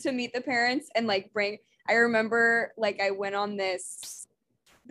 to 0.00 0.12
meet 0.12 0.32
the 0.32 0.40
parents 0.40 0.88
and 0.94 1.06
like 1.06 1.32
bring 1.32 1.58
I 1.88 1.94
remember 1.94 2.72
like 2.76 3.00
I 3.00 3.10
went 3.10 3.34
on 3.34 3.56
this 3.56 4.26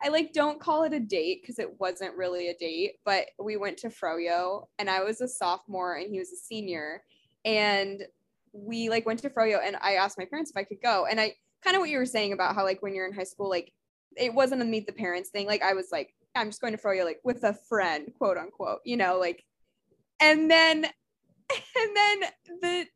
I 0.00 0.08
like 0.08 0.32
don't 0.32 0.60
call 0.60 0.84
it 0.84 0.92
a 0.92 1.00
date 1.00 1.42
because 1.42 1.58
it 1.58 1.80
wasn't 1.80 2.16
really 2.16 2.48
a 2.48 2.54
date, 2.54 2.96
but 3.04 3.26
we 3.38 3.56
went 3.56 3.78
to 3.78 3.88
Froyo 3.88 4.66
and 4.78 4.88
I 4.88 5.02
was 5.02 5.20
a 5.20 5.28
sophomore 5.28 5.96
and 5.96 6.08
he 6.10 6.18
was 6.18 6.30
a 6.30 6.36
senior 6.36 7.02
and 7.44 8.02
we 8.52 8.88
like 8.88 9.06
went 9.06 9.20
to 9.20 9.30
Froyo 9.30 9.58
and 9.62 9.76
I 9.82 9.94
asked 9.94 10.18
my 10.18 10.24
parents 10.24 10.50
if 10.50 10.56
I 10.56 10.64
could 10.64 10.80
go 10.82 11.06
and 11.06 11.20
I 11.20 11.34
kind 11.64 11.74
of 11.74 11.80
what 11.80 11.90
you 11.90 11.98
were 11.98 12.06
saying 12.06 12.32
about 12.32 12.54
how 12.54 12.64
like 12.64 12.80
when 12.80 12.94
you're 12.94 13.06
in 13.06 13.12
high 13.12 13.24
school 13.24 13.48
like 13.48 13.72
it 14.16 14.32
wasn't 14.32 14.62
a 14.62 14.64
meet 14.64 14.86
the 14.86 14.92
parents 14.92 15.30
thing 15.30 15.46
like 15.46 15.62
I 15.62 15.74
was 15.74 15.88
like 15.90 16.14
I'm 16.36 16.48
just 16.48 16.60
going 16.60 16.76
to 16.76 16.82
Froyo 16.82 17.04
like 17.04 17.20
with 17.24 17.42
a 17.42 17.54
friend 17.68 18.12
quote 18.16 18.36
unquote 18.36 18.80
you 18.84 18.96
know 18.96 19.18
like 19.18 19.44
and 20.20 20.48
then 20.48 20.84
and 21.76 21.96
then 21.96 22.20
the 22.60 22.86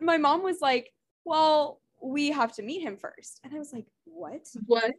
my 0.00 0.16
mom 0.16 0.42
was 0.42 0.60
like 0.60 0.92
well 1.24 1.80
we 2.02 2.30
have 2.30 2.52
to 2.54 2.62
meet 2.62 2.82
him 2.82 2.96
first. 2.96 3.40
And 3.44 3.54
I 3.54 3.58
was 3.58 3.72
like, 3.72 3.86
what? 4.04 4.46
What? 4.66 4.92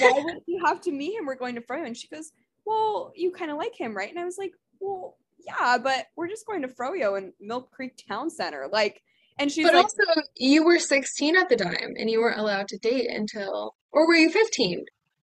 Why 0.00 0.12
would 0.24 0.42
you 0.46 0.64
have 0.64 0.80
to 0.82 0.92
meet 0.92 1.14
him? 1.14 1.26
We're 1.26 1.34
going 1.34 1.54
to 1.54 1.60
Froyo. 1.60 1.86
And 1.86 1.96
she 1.96 2.08
goes, 2.08 2.32
well, 2.64 3.12
you 3.14 3.32
kind 3.32 3.50
of 3.50 3.56
like 3.56 3.78
him, 3.78 3.96
right? 3.96 4.10
And 4.10 4.18
I 4.18 4.24
was 4.24 4.38
like, 4.38 4.52
well, 4.80 5.16
yeah, 5.46 5.78
but 5.78 6.06
we're 6.16 6.28
just 6.28 6.46
going 6.46 6.62
to 6.62 6.68
Froyo 6.68 7.18
and 7.18 7.32
Mill 7.40 7.62
Creek 7.62 8.02
Town 8.08 8.30
Center. 8.30 8.68
Like, 8.70 9.02
and 9.38 9.50
she's 9.50 9.66
but 9.66 9.74
like, 9.74 9.84
also, 9.84 10.22
you 10.36 10.64
were 10.64 10.78
16 10.78 11.36
at 11.36 11.48
the 11.48 11.56
time 11.56 11.94
and 11.98 12.08
you 12.08 12.20
weren't 12.20 12.38
allowed 12.38 12.68
to 12.68 12.78
date 12.78 13.10
until, 13.10 13.74
or 13.92 14.06
were 14.06 14.14
you 14.14 14.30
15? 14.30 14.84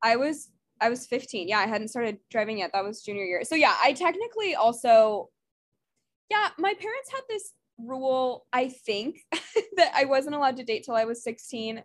I 0.03 0.17
was, 0.17 0.49
I 0.81 0.89
was 0.89 1.07
15. 1.07 1.47
Yeah, 1.47 1.59
I 1.59 1.67
hadn't 1.67 1.87
started 1.87 2.17
driving 2.29 2.59
yet. 2.59 2.71
That 2.73 2.83
was 2.83 3.01
junior 3.01 3.23
year. 3.23 3.43
So 3.43 3.55
yeah, 3.55 3.75
I 3.81 3.93
technically 3.93 4.55
also, 4.55 5.29
yeah, 6.29 6.49
my 6.57 6.73
parents 6.73 7.11
had 7.11 7.21
this 7.29 7.53
rule, 7.85 8.45
I 8.53 8.69
think, 8.69 9.25
that 9.77 9.91
I 9.95 10.05
wasn't 10.05 10.35
allowed 10.35 10.57
to 10.57 10.63
date 10.63 10.83
till 10.83 10.95
I 10.95 11.05
was 11.05 11.23
16. 11.23 11.83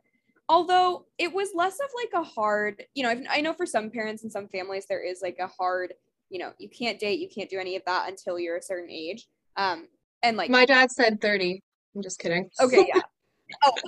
Although 0.48 1.06
it 1.18 1.32
was 1.32 1.50
less 1.54 1.74
of 1.74 1.90
like 1.94 2.22
a 2.22 2.26
hard, 2.26 2.82
you 2.94 3.02
know, 3.02 3.22
I 3.30 3.40
know 3.40 3.52
for 3.52 3.66
some 3.66 3.90
parents 3.90 4.22
and 4.22 4.32
some 4.32 4.48
families, 4.48 4.86
there 4.88 5.02
is 5.04 5.20
like 5.20 5.38
a 5.40 5.46
hard, 5.46 5.92
you 6.30 6.38
know, 6.38 6.52
you 6.58 6.68
can't 6.68 6.98
date, 6.98 7.20
you 7.20 7.28
can't 7.28 7.50
do 7.50 7.58
any 7.58 7.76
of 7.76 7.82
that 7.84 8.08
until 8.08 8.38
you're 8.38 8.56
a 8.56 8.62
certain 8.62 8.90
age. 8.90 9.28
Um, 9.56 9.88
and 10.22 10.36
like 10.36 10.50
my 10.50 10.64
dad 10.64 10.90
said 10.90 11.20
30. 11.20 11.62
I'm 11.94 12.02
just 12.02 12.18
kidding. 12.18 12.50
Okay, 12.60 12.88
yeah. 12.94 13.02
oh. 13.64 13.72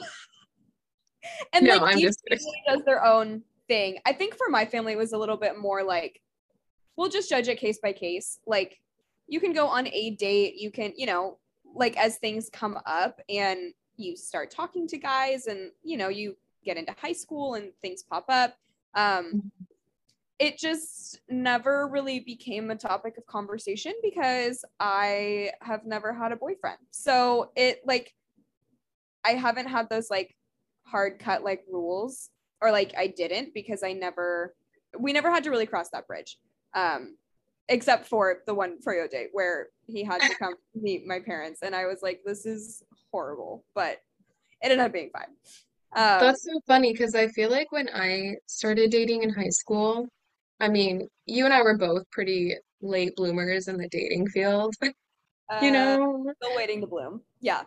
And 1.53 1.67
no, 1.67 1.77
like 1.77 1.97
I'm 1.97 1.99
each 1.99 2.15
family 2.29 2.63
does 2.67 2.83
their 2.85 3.05
own 3.05 3.43
thing. 3.69 3.99
I 4.07 4.13
think 4.13 4.37
for 4.37 4.49
my 4.49 4.65
family 4.65 4.95
it 4.95 4.99
was 4.99 5.13
a 5.13 5.19
little 5.19 5.37
bit 5.37 5.59
more 5.59 5.83
like 5.83 6.21
we'll 6.97 7.11
just 7.11 7.29
judge 7.29 7.49
it 7.49 7.59
case 7.59 7.79
by 7.83 7.93
case. 7.93 8.39
Like 8.47 8.81
you 9.27 9.39
can 9.39 9.53
go 9.53 9.67
on 9.67 9.87
a 9.89 10.11
date, 10.17 10.57
you 10.57 10.71
can, 10.71 10.93
you 10.97 11.07
know, 11.07 11.39
like 11.75 11.97
as 11.97 12.19
things 12.19 12.51
come 12.53 12.79
up 12.87 13.21
and 13.29 13.73
you 13.97 14.17
start 14.17 14.51
talking 14.51 14.87
to 14.89 14.99
guys 14.99 15.47
and 15.47 15.71
you 15.83 15.97
know 15.97 16.09
you 16.09 16.37
get 16.65 16.77
into 16.77 16.95
high 17.01 17.13
school 17.13 17.55
and 17.55 17.73
things 17.81 18.03
pop 18.03 18.25
up 18.29 18.57
um 18.95 19.51
it 20.39 20.57
just 20.57 21.21
never 21.29 21.87
really 21.87 22.21
became 22.21 22.71
a 22.71 22.77
topic 22.77 23.19
of 23.19 23.27
conversation 23.27 23.93
because 24.03 24.65
i 24.79 25.51
have 25.61 25.85
never 25.85 26.13
had 26.13 26.33
a 26.33 26.37
boyfriend. 26.37 26.79
So 26.91 27.53
it 27.57 27.81
like 27.85 28.13
i 29.25 29.31
haven't 29.31 29.69
had 29.69 29.89
those 29.89 30.11
like 30.11 30.35
hard 30.85 31.19
cut 31.19 31.45
like 31.45 31.63
rules 31.71 32.31
or 32.61 32.73
like 32.73 32.95
i 32.97 33.07
didn't 33.07 33.55
because 33.55 33.83
i 33.83 33.93
never 33.93 34.55
we 34.99 35.13
never 35.13 35.31
had 35.31 35.45
to 35.45 35.51
really 35.51 35.67
cross 35.67 35.91
that 35.91 36.07
bridge. 36.07 36.39
Um 36.75 37.17
except 37.71 38.07
for 38.07 38.43
the 38.47 38.55
one 38.55 38.77
Froyo 38.83 39.09
date 39.09 39.29
where 39.33 39.69
he 39.87 40.05
had 40.05 40.21
to 40.21 40.35
come 40.39 40.55
meet 40.75 41.07
my 41.07 41.21
parents, 41.21 41.61
and 41.63 41.75
I 41.75 41.87
was 41.87 42.01
like, 42.03 42.21
"This 42.25 42.45
is 42.45 42.83
horrible," 43.11 43.65
but 43.75 43.99
it 44.63 44.71
ended 44.71 44.81
up 44.81 44.93
being 44.93 45.11
fine. 45.13 45.29
Um, 45.93 46.21
That's 46.21 46.45
so 46.45 46.61
funny 46.67 46.93
because 46.93 47.15
I 47.15 47.29
feel 47.29 47.51
like 47.51 47.73
when 47.73 47.89
I 47.95 48.37
started 48.47 48.91
dating 48.91 49.23
in 49.23 49.31
high 49.31 49.49
school, 49.49 50.09
I 50.61 50.69
mean, 50.69 51.09
you 51.27 51.47
and 51.47 51.55
I 51.55 51.63
were 51.63 51.79
both 51.79 52.09
pretty 52.13 52.55
late 52.83 53.17
bloomers 53.17 53.69
in 53.69 53.77
the 53.77 53.89
dating 53.89 54.29
field, 54.29 54.75
you 54.83 54.93
uh, 55.51 55.71
know? 55.71 56.33
still 56.43 56.57
waiting 56.57 56.81
to 56.83 56.87
bloom. 56.87 57.23
Yeah, 57.41 57.63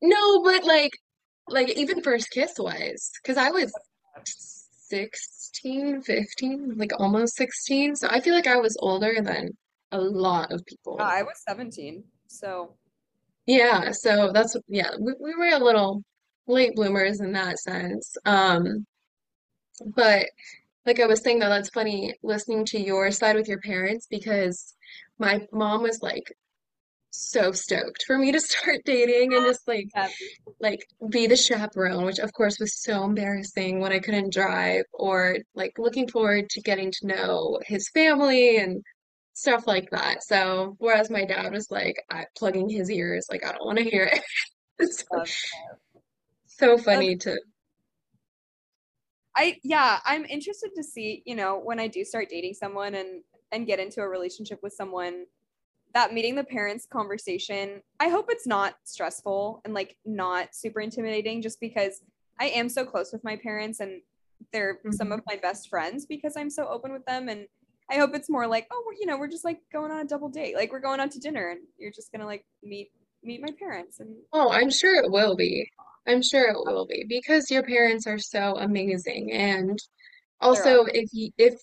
No, 0.00 0.42
but 0.42 0.64
like, 0.64 0.92
like 1.48 1.70
even 1.70 2.02
first 2.02 2.30
kiss 2.30 2.52
wise, 2.58 3.10
because 3.22 3.36
I 3.36 3.50
was 3.50 3.72
16, 4.88 6.02
15, 6.02 6.74
like 6.76 6.92
almost 6.98 7.36
16. 7.36 7.96
So 7.96 8.08
I 8.10 8.20
feel 8.20 8.34
like 8.34 8.46
I 8.46 8.56
was 8.56 8.76
older 8.80 9.14
than 9.22 9.50
a 9.92 9.98
lot 9.98 10.52
of 10.52 10.64
people. 10.66 10.98
I 11.00 11.22
was 11.22 11.42
17, 11.46 12.04
so 12.26 12.74
Yeah, 13.46 13.92
so 13.92 14.30
that's, 14.32 14.56
yeah, 14.68 14.90
we, 15.00 15.12
we 15.20 15.34
were 15.34 15.56
a 15.56 15.64
little 15.64 16.02
late 16.46 16.74
bloomers 16.74 17.20
in 17.20 17.32
that 17.32 17.58
sense. 17.58 18.16
Um, 18.24 18.86
but 19.94 20.26
like 20.86 21.00
I 21.00 21.06
was 21.06 21.22
saying 21.22 21.38
though, 21.38 21.48
that's 21.48 21.70
funny 21.70 22.14
listening 22.22 22.64
to 22.66 22.80
your 22.80 23.10
side 23.10 23.36
with 23.36 23.48
your 23.48 23.60
parents 23.60 24.06
because 24.10 24.74
my 25.18 25.46
mom 25.52 25.82
was 25.82 26.00
like 26.02 26.32
so 27.18 27.52
stoked 27.52 28.04
for 28.06 28.16
me 28.16 28.32
to 28.32 28.40
start 28.40 28.78
dating 28.84 29.34
and 29.34 29.44
just 29.44 29.66
like 29.66 29.88
yeah, 29.94 30.08
like 30.60 30.86
be 31.10 31.26
the 31.26 31.36
chaperone, 31.36 32.04
which 32.04 32.18
of 32.18 32.32
course 32.32 32.58
was 32.58 32.80
so 32.82 33.04
embarrassing 33.04 33.80
when 33.80 33.92
I 33.92 33.98
couldn't 33.98 34.32
drive, 34.32 34.84
or 34.92 35.38
like 35.54 35.78
looking 35.78 36.08
forward 36.08 36.48
to 36.50 36.60
getting 36.60 36.92
to 36.92 37.06
know 37.06 37.58
his 37.66 37.88
family 37.90 38.58
and 38.58 38.82
stuff 39.34 39.66
like 39.66 39.90
that. 39.90 40.22
So 40.22 40.76
whereas 40.78 41.10
my 41.10 41.24
dad 41.24 41.52
was 41.52 41.70
like 41.70 42.02
I, 42.10 42.24
plugging 42.36 42.68
his 42.68 42.90
ears, 42.90 43.26
like 43.30 43.44
I 43.44 43.52
don't 43.52 43.66
want 43.66 43.78
to 43.78 43.84
hear 43.84 44.04
it. 44.04 44.22
It's 44.78 45.00
so, 45.00 45.06
that's, 45.12 45.52
so 46.46 46.66
that's 46.68 46.84
funny 46.84 47.16
to 47.16 47.36
I 49.36 49.56
yeah, 49.62 50.00
I'm 50.04 50.24
interested 50.24 50.70
to 50.76 50.82
see, 50.82 51.22
you 51.24 51.36
know, 51.36 51.60
when 51.62 51.78
I 51.78 51.86
do 51.86 52.04
start 52.04 52.28
dating 52.28 52.54
someone 52.54 52.94
and 52.94 53.22
and 53.52 53.66
get 53.66 53.78
into 53.78 54.00
a 54.00 54.08
relationship 54.08 54.58
with 54.62 54.72
someone, 54.72 55.24
that 55.98 56.14
meeting 56.14 56.36
the 56.36 56.44
parents 56.44 56.86
conversation, 56.86 57.82
I 57.98 58.08
hope 58.08 58.26
it's 58.28 58.46
not 58.46 58.76
stressful 58.84 59.60
and 59.64 59.74
like 59.74 59.96
not 60.06 60.54
super 60.54 60.80
intimidating 60.80 61.42
just 61.42 61.60
because 61.60 62.02
I 62.38 62.46
am 62.50 62.68
so 62.68 62.84
close 62.84 63.12
with 63.12 63.24
my 63.24 63.34
parents 63.34 63.80
and 63.80 64.02
they're 64.52 64.78
some 64.92 65.08
Mhm. 65.08 65.14
of 65.14 65.22
my 65.26 65.36
best 65.36 65.68
friends 65.68 66.06
because 66.06 66.36
I'm 66.36 66.50
so 66.50 66.68
open 66.68 66.92
with 66.92 67.04
them 67.04 67.28
and 67.28 67.48
I 67.90 67.96
hope 67.96 68.14
it's 68.14 68.30
more 68.30 68.46
like, 68.46 68.68
oh, 68.70 68.92
you 69.00 69.06
know, 69.06 69.18
we're 69.18 69.26
just 69.26 69.44
like 69.44 69.58
going 69.72 69.90
on 69.90 69.98
a 69.98 70.04
double 70.04 70.28
date. 70.28 70.54
Like 70.54 70.70
we're 70.70 70.78
going 70.78 71.00
out 71.00 71.10
to 71.12 71.18
dinner 71.18 71.48
and 71.48 71.60
you're 71.78 71.90
just 71.90 72.12
going 72.12 72.20
to 72.20 72.26
like 72.26 72.44
meet 72.62 72.92
meet 73.24 73.42
my 73.42 73.50
parents 73.58 73.98
and 73.98 74.14
Oh, 74.32 74.52
I'm 74.52 74.70
sure 74.70 74.94
it 75.02 75.10
will 75.10 75.34
be. 75.34 75.68
I'm 76.06 76.22
sure 76.22 76.48
it 76.48 76.56
will 76.56 76.86
be 76.86 77.04
because 77.08 77.50
your 77.50 77.64
parents 77.64 78.06
are 78.06 78.18
so 78.20 78.56
amazing. 78.56 79.32
And 79.32 79.76
also 80.40 80.84
if 80.84 81.08
you 81.12 81.30
if 81.38 81.54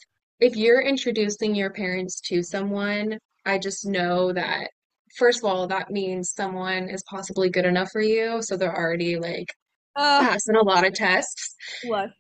if 0.42 0.58
you're 0.58 0.82
introducing 0.82 1.56
your 1.56 1.70
parents 1.70 2.20
to 2.28 2.44
someone, 2.44 3.18
I 3.46 3.58
just 3.60 3.86
know 3.86 4.34
that 4.34 4.70
first 5.18 5.40
of 5.40 5.46
all, 5.46 5.68
that 5.68 5.92
means 5.92 6.34
someone 6.36 6.90
is 6.90 7.04
possibly 7.10 7.50
good 7.50 7.66
enough 7.66 7.90
for 7.92 8.02
you. 8.02 8.42
So 8.42 8.58
they're 8.58 8.76
already 8.76 9.18
like 9.18 9.48
uh 9.96 10.22
passing 10.22 10.56
a 10.56 10.64
lot 10.64 10.86
of 10.86 10.94
tests. 10.94 11.56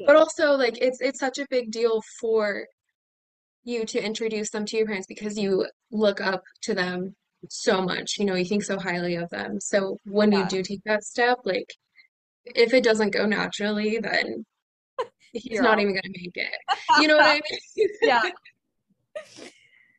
But 0.05 0.15
also 0.15 0.53
like 0.53 0.81
it's 0.81 1.01
it's 1.01 1.19
such 1.19 1.39
a 1.39 1.47
big 1.49 1.71
deal 1.71 2.01
for 2.21 2.65
you 3.63 3.85
to 3.85 4.03
introduce 4.03 4.51
them 4.51 4.65
to 4.65 4.77
your 4.77 4.85
parents 4.85 5.07
because 5.07 5.37
you 5.37 5.67
look 5.91 6.21
up 6.21 6.43
to 6.63 6.73
them 6.73 7.15
so 7.49 7.81
much. 7.81 8.17
You 8.17 8.25
know, 8.25 8.35
you 8.35 8.45
think 8.45 8.63
so 8.63 8.79
highly 8.79 9.15
of 9.15 9.29
them. 9.29 9.59
So 9.59 9.97
when 10.05 10.31
you 10.31 10.45
do 10.47 10.61
take 10.63 10.83
that 10.85 11.03
step, 11.03 11.39
like 11.43 11.73
if 12.45 12.73
it 12.73 12.83
doesn't 12.83 13.11
go 13.11 13.25
naturally, 13.25 13.97
then 13.99 14.45
he's 15.33 15.45
you're 15.45 15.63
not 15.63 15.73
out. 15.73 15.81
even 15.81 15.95
gonna 15.95 16.13
make 16.15 16.35
it. 16.35 17.01
You 17.01 17.07
know 17.07 17.17
what 17.17 17.25
I 17.25 17.41
mean? 17.77 17.89
yeah. 18.01 18.21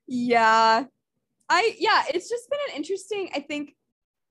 Yeah. 0.07 0.85
I 1.49 1.77
yeah, 1.79 2.05
it's 2.13 2.29
just 2.29 2.51
been 2.51 2.59
an 2.71 2.77
interesting, 2.77 3.31
I 3.35 3.41
think 3.41 3.75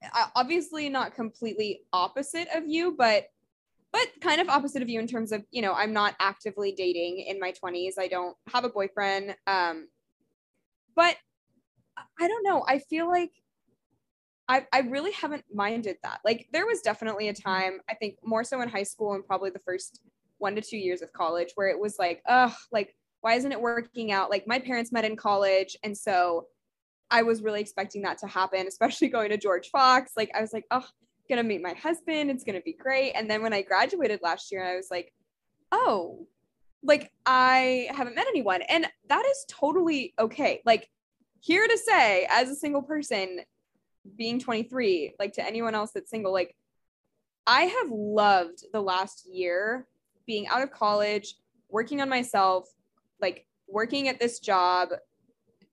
uh, 0.02 0.26
obviously 0.34 0.88
not 0.88 1.14
completely 1.14 1.82
opposite 1.92 2.48
of 2.54 2.64
you, 2.66 2.94
but 2.96 3.26
but 3.92 4.08
kind 4.20 4.40
of 4.40 4.48
opposite 4.48 4.82
of 4.82 4.90
you 4.90 5.00
in 5.00 5.06
terms 5.06 5.32
of, 5.32 5.42
you 5.50 5.62
know, 5.62 5.72
I'm 5.72 5.92
not 5.92 6.14
actively 6.20 6.72
dating 6.72 7.20
in 7.20 7.40
my 7.40 7.52
20s. 7.52 7.94
I 7.98 8.08
don't 8.08 8.36
have 8.52 8.64
a 8.64 8.68
boyfriend. 8.68 9.34
Um, 9.46 9.88
but 10.94 11.16
I 12.20 12.28
don't 12.28 12.44
know. 12.44 12.62
I 12.68 12.78
feel 12.78 13.08
like 13.08 13.30
I 14.48 14.66
I 14.72 14.80
really 14.80 15.12
haven't 15.12 15.44
minded 15.52 15.96
that. 16.02 16.20
Like 16.24 16.48
there 16.52 16.66
was 16.66 16.82
definitely 16.82 17.28
a 17.28 17.34
time, 17.34 17.80
I 17.88 17.94
think 17.94 18.16
more 18.22 18.44
so 18.44 18.60
in 18.60 18.68
high 18.68 18.82
school 18.82 19.14
and 19.14 19.26
probably 19.26 19.50
the 19.50 19.60
first 19.60 20.00
one 20.38 20.54
to 20.56 20.60
two 20.60 20.76
years 20.76 21.00
of 21.00 21.12
college 21.12 21.52
where 21.54 21.68
it 21.68 21.78
was 21.78 21.96
like, 21.98 22.22
oh, 22.28 22.54
like 22.70 22.94
why 23.22 23.34
isn't 23.34 23.52
it 23.52 23.60
working 23.60 24.12
out? 24.12 24.30
Like 24.30 24.46
my 24.46 24.58
parents 24.58 24.92
met 24.92 25.04
in 25.04 25.16
college. 25.16 25.76
And 25.82 25.96
so 25.96 26.46
I 27.10 27.22
was 27.22 27.42
really 27.42 27.60
expecting 27.60 28.02
that 28.02 28.18
to 28.18 28.26
happen, 28.26 28.66
especially 28.66 29.08
going 29.16 29.30
to 29.30 29.36
George 29.36 29.70
Fox. 29.70 30.12
Like 30.16 30.30
I 30.34 30.40
was 30.40 30.52
like, 30.52 30.64
oh, 30.70 30.86
gonna 31.28 31.42
meet 31.42 31.62
my 31.62 31.74
husband. 31.74 32.30
It's 32.30 32.44
gonna 32.44 32.60
be 32.60 32.72
great. 32.72 33.12
And 33.12 33.30
then 33.30 33.42
when 33.42 33.52
I 33.52 33.62
graduated 33.62 34.20
last 34.22 34.52
year, 34.52 34.64
I 34.64 34.76
was 34.76 34.88
like, 34.90 35.12
oh, 35.72 36.26
like 36.82 37.10
I 37.24 37.88
haven't 37.90 38.14
met 38.14 38.26
anyone. 38.28 38.62
And 38.62 38.86
that 39.08 39.24
is 39.26 39.44
totally 39.48 40.14
okay. 40.18 40.62
Like 40.64 40.88
here 41.40 41.66
to 41.66 41.78
say, 41.78 42.26
as 42.30 42.48
a 42.48 42.54
single 42.54 42.82
person, 42.82 43.40
being 44.16 44.38
23, 44.38 45.14
like 45.18 45.32
to 45.34 45.44
anyone 45.44 45.74
else 45.74 45.90
that's 45.92 46.10
single, 46.10 46.32
like 46.32 46.56
I 47.46 47.62
have 47.62 47.90
loved 47.90 48.64
the 48.72 48.80
last 48.80 49.26
year 49.30 49.86
being 50.26 50.46
out 50.48 50.62
of 50.62 50.70
college, 50.70 51.36
working 51.68 52.00
on 52.00 52.08
myself, 52.08 52.68
like 53.20 53.46
working 53.68 54.08
at 54.08 54.18
this 54.18 54.40
job, 54.40 54.90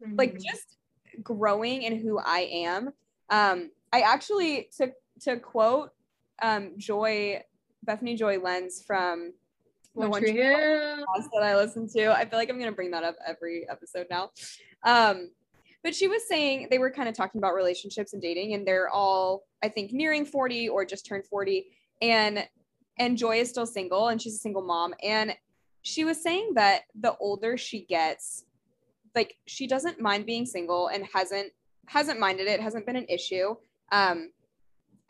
mm-hmm. 0.04 0.16
like 0.16 0.34
just 0.34 0.78
growing 1.22 1.84
in 1.84 2.00
who 2.00 2.20
I 2.20 2.50
am. 2.52 2.94
Um, 3.30 3.72
I 3.92 4.02
actually 4.02 4.70
to 4.78 4.92
to 5.22 5.38
quote 5.38 5.92
um, 6.42 6.72
Joy 6.78 7.44
Bethany 7.84 8.16
Joy 8.16 8.40
Lenz 8.40 8.82
from 8.82 9.34
the 9.96 10.10
one 10.10 10.24
that 10.24 11.44
I 11.44 11.56
listen 11.56 11.88
to. 11.90 12.12
I 12.12 12.26
feel 12.26 12.40
like 12.40 12.50
I'm 12.50 12.58
gonna 12.58 12.72
bring 12.72 12.92
that 12.92 13.04
up 13.04 13.16
every 13.26 13.68
episode 13.70 14.08
now. 14.10 14.32
Um, 14.84 15.30
but 15.84 15.94
she 15.94 16.08
was 16.08 16.28
saying 16.28 16.68
they 16.72 16.80
were 16.80 16.90
kind 16.90 17.10
of 17.10 17.16
talking 17.16 17.40
about 17.40 17.54
relationships 17.54 18.14
and 18.14 18.22
dating, 18.22 18.54
and 18.54 18.66
they're 18.66 18.90
all 18.90 19.44
I 19.62 19.70
think 19.70 19.92
nearing 19.92 20.26
40 20.26 20.70
or 20.70 20.86
just 20.86 21.06
turned 21.06 21.26
40, 21.26 21.68
and 22.02 22.48
and 23.00 23.18
Joy 23.18 23.40
is 23.40 23.50
still 23.50 23.66
single 23.66 24.10
and 24.10 24.22
she's 24.22 24.36
a 24.36 24.40
single 24.40 24.64
mom, 24.64 24.94
and 25.04 25.36
she 25.84 26.06
was 26.06 26.22
saying 26.22 26.54
that 26.56 26.84
the 26.96 27.16
older 27.18 27.58
she 27.58 27.82
gets, 27.82 28.46
like 29.16 29.36
she 29.48 29.68
doesn't 29.68 30.00
mind 30.00 30.26
being 30.26 30.46
single 30.46 30.88
and 30.88 31.06
hasn't 31.14 31.52
hasn't 31.88 32.20
minded 32.20 32.48
it, 32.48 32.60
hasn't 32.60 32.86
been 32.86 32.96
an 32.96 33.06
issue. 33.10 33.56
Um, 33.92 34.32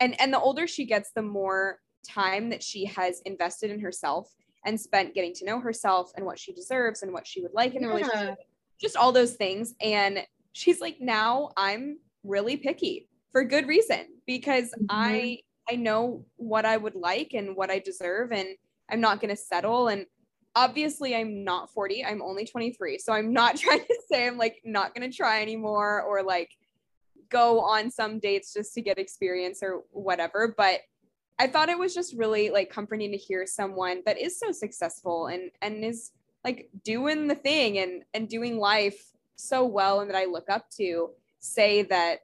and 0.00 0.20
and 0.20 0.32
the 0.32 0.40
older 0.40 0.66
she 0.66 0.84
gets, 0.84 1.10
the 1.14 1.22
more 1.22 1.78
time 2.06 2.50
that 2.50 2.62
she 2.62 2.84
has 2.84 3.20
invested 3.24 3.70
in 3.70 3.80
herself 3.80 4.34
and 4.66 4.80
spent 4.80 5.14
getting 5.14 5.32
to 5.34 5.44
know 5.44 5.60
herself 5.60 6.12
and 6.16 6.24
what 6.24 6.38
she 6.38 6.52
deserves 6.52 7.02
and 7.02 7.12
what 7.12 7.26
she 7.26 7.40
would 7.42 7.54
like 7.54 7.74
in 7.74 7.82
yeah. 7.82 7.88
a 7.88 7.90
relationship, 7.90 8.38
just 8.80 8.96
all 8.96 9.12
those 9.12 9.34
things. 9.34 9.74
And 9.80 10.20
she's 10.52 10.80
like, 10.80 10.96
now 11.00 11.50
I'm 11.56 11.98
really 12.22 12.56
picky 12.56 13.08
for 13.32 13.44
good 13.44 13.66
reason 13.66 14.06
because 14.26 14.66
mm-hmm. 14.66 14.86
I 14.88 15.38
I 15.68 15.76
know 15.76 16.24
what 16.36 16.64
I 16.64 16.76
would 16.76 16.94
like 16.94 17.32
and 17.34 17.56
what 17.56 17.70
I 17.70 17.78
deserve 17.78 18.32
and 18.32 18.48
I'm 18.90 19.00
not 19.00 19.20
going 19.20 19.34
to 19.34 19.36
settle 19.36 19.88
and 19.88 20.04
obviously 20.56 21.14
I'm 21.14 21.44
not 21.44 21.72
40 21.72 22.04
I'm 22.04 22.22
only 22.22 22.44
23 22.44 22.98
so 22.98 23.12
I'm 23.12 23.32
not 23.32 23.56
trying 23.58 23.80
to 23.80 23.98
say 24.10 24.26
I'm 24.26 24.38
like 24.38 24.60
not 24.64 24.94
going 24.94 25.08
to 25.10 25.16
try 25.16 25.42
anymore 25.42 26.02
or 26.02 26.22
like 26.22 26.50
go 27.28 27.60
on 27.60 27.90
some 27.90 28.18
dates 28.18 28.52
just 28.52 28.74
to 28.74 28.82
get 28.82 28.98
experience 28.98 29.60
or 29.62 29.82
whatever 29.90 30.54
but 30.56 30.80
I 31.38 31.48
thought 31.48 31.68
it 31.68 31.78
was 31.78 31.94
just 31.94 32.16
really 32.16 32.50
like 32.50 32.70
comforting 32.70 33.10
to 33.10 33.16
hear 33.16 33.44
someone 33.46 34.02
that 34.06 34.18
is 34.18 34.38
so 34.38 34.52
successful 34.52 35.26
and 35.26 35.50
and 35.60 35.84
is 35.84 36.12
like 36.44 36.68
doing 36.84 37.26
the 37.26 37.34
thing 37.34 37.78
and 37.78 38.04
and 38.12 38.28
doing 38.28 38.58
life 38.58 39.12
so 39.36 39.64
well 39.64 40.00
and 40.00 40.10
that 40.10 40.16
I 40.16 40.26
look 40.26 40.48
up 40.48 40.70
to 40.76 41.10
say 41.40 41.82
that 41.82 42.20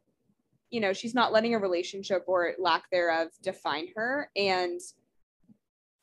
you 0.70 0.80
know 0.80 0.92
she's 0.92 1.14
not 1.14 1.32
letting 1.32 1.54
a 1.54 1.58
relationship 1.58 2.24
or 2.26 2.52
lack 2.58 2.90
thereof 2.90 3.28
define 3.42 3.88
her. 3.96 4.30
And 4.36 4.80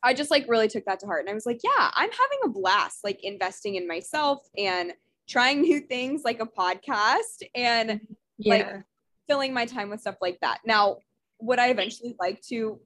I 0.04 0.14
just 0.14 0.32
like 0.32 0.46
really 0.48 0.68
took 0.68 0.86
that 0.86 1.00
to 1.02 1.06
heart 1.06 1.22
and 1.22 1.30
I 1.30 1.34
was 1.34 1.46
like 1.46 1.62
yeah 1.64 1.92
I'm 1.94 2.10
having 2.12 2.40
a 2.46 2.50
blast 2.50 3.04
like 3.04 3.24
investing 3.24 3.76
in 3.76 3.88
myself 3.88 4.48
and 4.58 4.94
trying 5.28 5.62
new 5.62 5.80
things 5.80 6.22
like 6.24 6.40
a 6.40 6.46
podcast 6.46 7.44
and 7.54 8.00
yeah. 8.38 8.54
like 8.54 8.84
filling 9.28 9.54
my 9.54 9.66
time 9.66 9.90
with 9.90 10.00
stuff 10.00 10.16
like 10.22 10.40
that. 10.40 10.60
Now, 10.66 10.98
would 11.40 11.60
I 11.60 11.68
eventually 11.68 12.16
like 12.20 12.42
to 12.44 12.80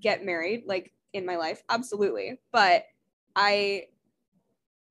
get 0.00 0.24
married 0.24 0.64
like 0.66 0.92
in 1.12 1.24
my 1.24 1.36
life 1.36 1.62
absolutely 1.70 2.38
but 2.52 2.84
i 3.34 3.84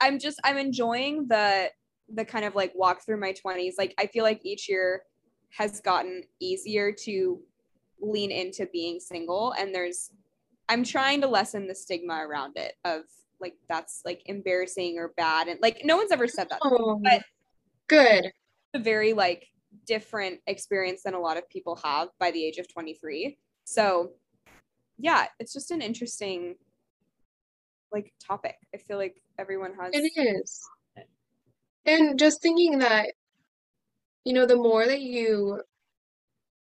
i'm 0.01 0.17
just 0.17 0.39
i'm 0.43 0.57
enjoying 0.57 1.27
the 1.27 1.69
the 2.13 2.25
kind 2.25 2.45
of 2.45 2.55
like 2.55 2.71
walk 2.75 3.05
through 3.05 3.19
my 3.19 3.33
20s 3.33 3.73
like 3.77 3.93
i 3.99 4.07
feel 4.07 4.23
like 4.23 4.43
each 4.43 4.67
year 4.67 5.03
has 5.49 5.79
gotten 5.81 6.23
easier 6.39 6.91
to 6.91 7.39
lean 8.01 8.31
into 8.31 8.67
being 8.73 8.99
single 8.99 9.53
and 9.59 9.73
there's 9.73 10.11
i'm 10.69 10.83
trying 10.83 11.21
to 11.21 11.27
lessen 11.27 11.67
the 11.67 11.75
stigma 11.75 12.25
around 12.25 12.57
it 12.57 12.73
of 12.85 13.01
like 13.39 13.53
that's 13.69 14.01
like 14.05 14.21
embarrassing 14.25 14.97
or 14.97 15.13
bad 15.17 15.47
and 15.47 15.59
like 15.61 15.81
no 15.83 15.97
one's 15.97 16.11
ever 16.11 16.27
said 16.27 16.49
that 16.49 16.59
oh, 16.63 16.99
but 17.03 17.21
good 17.87 18.31
a 18.73 18.79
very 18.79 19.13
like 19.13 19.47
different 19.85 20.39
experience 20.47 21.03
than 21.03 21.13
a 21.13 21.19
lot 21.19 21.37
of 21.37 21.47
people 21.49 21.79
have 21.83 22.09
by 22.19 22.31
the 22.31 22.43
age 22.43 22.57
of 22.57 22.71
23 22.71 23.37
so 23.63 24.11
yeah, 24.97 25.25
it's 25.39 25.53
just 25.53 25.71
an 25.71 25.81
interesting 25.81 26.55
like 27.91 28.13
topic. 28.25 28.55
I 28.73 28.77
feel 28.77 28.97
like 28.97 29.21
everyone 29.37 29.73
has 29.79 29.91
It 29.93 30.11
is. 30.15 30.61
And 31.85 32.19
just 32.19 32.41
thinking 32.41 32.79
that, 32.79 33.13
you 34.25 34.33
know, 34.33 34.45
the 34.45 34.57
more 34.57 34.85
that 34.85 35.01
you 35.01 35.61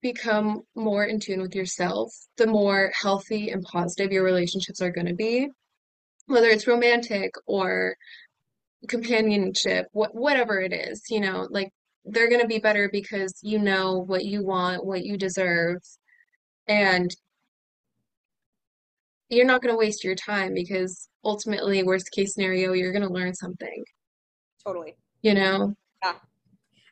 become 0.03 0.61
more 0.75 1.05
in 1.05 1.19
tune 1.19 1.41
with 1.41 1.55
yourself, 1.55 2.13
the 2.37 2.45
more 2.45 2.91
healthy 3.01 3.49
and 3.49 3.63
positive 3.63 4.11
your 4.11 4.23
relationships 4.23 4.81
are 4.81 4.91
going 4.91 5.07
to 5.07 5.15
be, 5.15 5.49
whether 6.27 6.49
it's 6.49 6.67
romantic 6.67 7.31
or 7.47 7.95
companionship, 8.87 9.87
what 9.93 10.13
whatever 10.13 10.59
it 10.59 10.73
is, 10.73 11.01
you 11.09 11.21
know, 11.21 11.47
like 11.49 11.69
they're 12.05 12.29
going 12.29 12.41
to 12.41 12.47
be 12.47 12.59
better 12.59 12.89
because 12.91 13.33
you 13.41 13.57
know 13.57 14.03
what 14.05 14.25
you 14.25 14.45
want, 14.45 14.85
what 14.85 15.03
you 15.03 15.17
deserve, 15.17 15.77
and 16.67 17.09
you're 19.29 19.45
not 19.45 19.61
going 19.61 19.73
to 19.73 19.79
waste 19.79 20.03
your 20.03 20.15
time 20.15 20.53
because 20.53 21.09
ultimately, 21.23 21.81
worst 21.81 22.11
case 22.11 22.33
scenario, 22.33 22.73
you're 22.73 22.91
going 22.91 23.07
to 23.07 23.13
learn 23.13 23.33
something. 23.33 23.83
Totally. 24.65 24.95
You 25.21 25.33
know? 25.33 25.73
Yeah. 26.03 26.15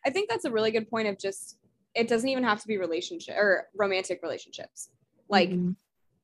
I 0.05 0.09
think 0.09 0.29
that's 0.29 0.45
a 0.45 0.51
really 0.51 0.71
good 0.71 0.89
point 0.89 1.09
of 1.09 1.19
just 1.19 1.57
it 1.95 2.07
doesn't 2.07 2.29
even 2.29 2.43
have 2.43 2.61
to 2.61 2.67
be 2.67 2.77
relationship 2.77 3.35
or 3.37 3.67
romantic 3.75 4.21
relationships. 4.23 4.89
Like 5.29 5.49
mm-hmm. 5.49 5.71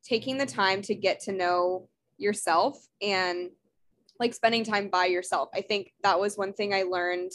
taking 0.03 0.37
the 0.37 0.45
time 0.45 0.81
to 0.83 0.95
get 0.95 1.19
to 1.21 1.31
know 1.31 1.89
yourself 2.17 2.87
and 3.01 3.49
like 4.19 4.33
spending 4.33 4.63
time 4.63 4.89
by 4.89 5.05
yourself. 5.05 5.49
I 5.53 5.61
think 5.61 5.93
that 6.03 6.19
was 6.19 6.37
one 6.37 6.53
thing 6.53 6.73
I 6.73 6.83
learned 6.83 7.31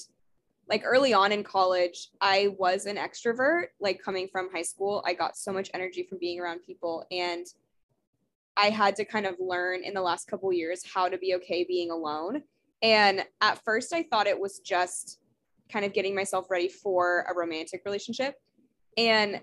like 0.68 0.82
early 0.84 1.12
on 1.12 1.32
in 1.32 1.42
college. 1.44 2.08
I 2.20 2.54
was 2.58 2.86
an 2.86 2.96
extrovert, 2.96 3.66
like 3.80 4.02
coming 4.02 4.28
from 4.30 4.50
high 4.50 4.62
school. 4.62 5.02
I 5.06 5.14
got 5.14 5.36
so 5.36 5.52
much 5.52 5.70
energy 5.74 6.04
from 6.08 6.18
being 6.18 6.40
around 6.40 6.60
people 6.60 7.04
and 7.10 7.46
I 8.56 8.70
had 8.70 8.96
to 8.96 9.04
kind 9.04 9.26
of 9.26 9.36
learn 9.40 9.82
in 9.82 9.94
the 9.94 10.02
last 10.02 10.28
couple 10.28 10.52
years 10.52 10.82
how 10.92 11.08
to 11.08 11.18
be 11.18 11.34
okay 11.36 11.64
being 11.64 11.90
alone. 11.90 12.42
And 12.82 13.24
at 13.40 13.62
first, 13.64 13.92
I 13.92 14.02
thought 14.02 14.26
it 14.26 14.38
was 14.38 14.58
just 14.58 15.18
kind 15.72 15.84
of 15.84 15.92
getting 15.92 16.14
myself 16.14 16.50
ready 16.50 16.68
for 16.68 17.24
a 17.28 17.34
romantic 17.34 17.82
relationship. 17.84 18.34
And 18.96 19.40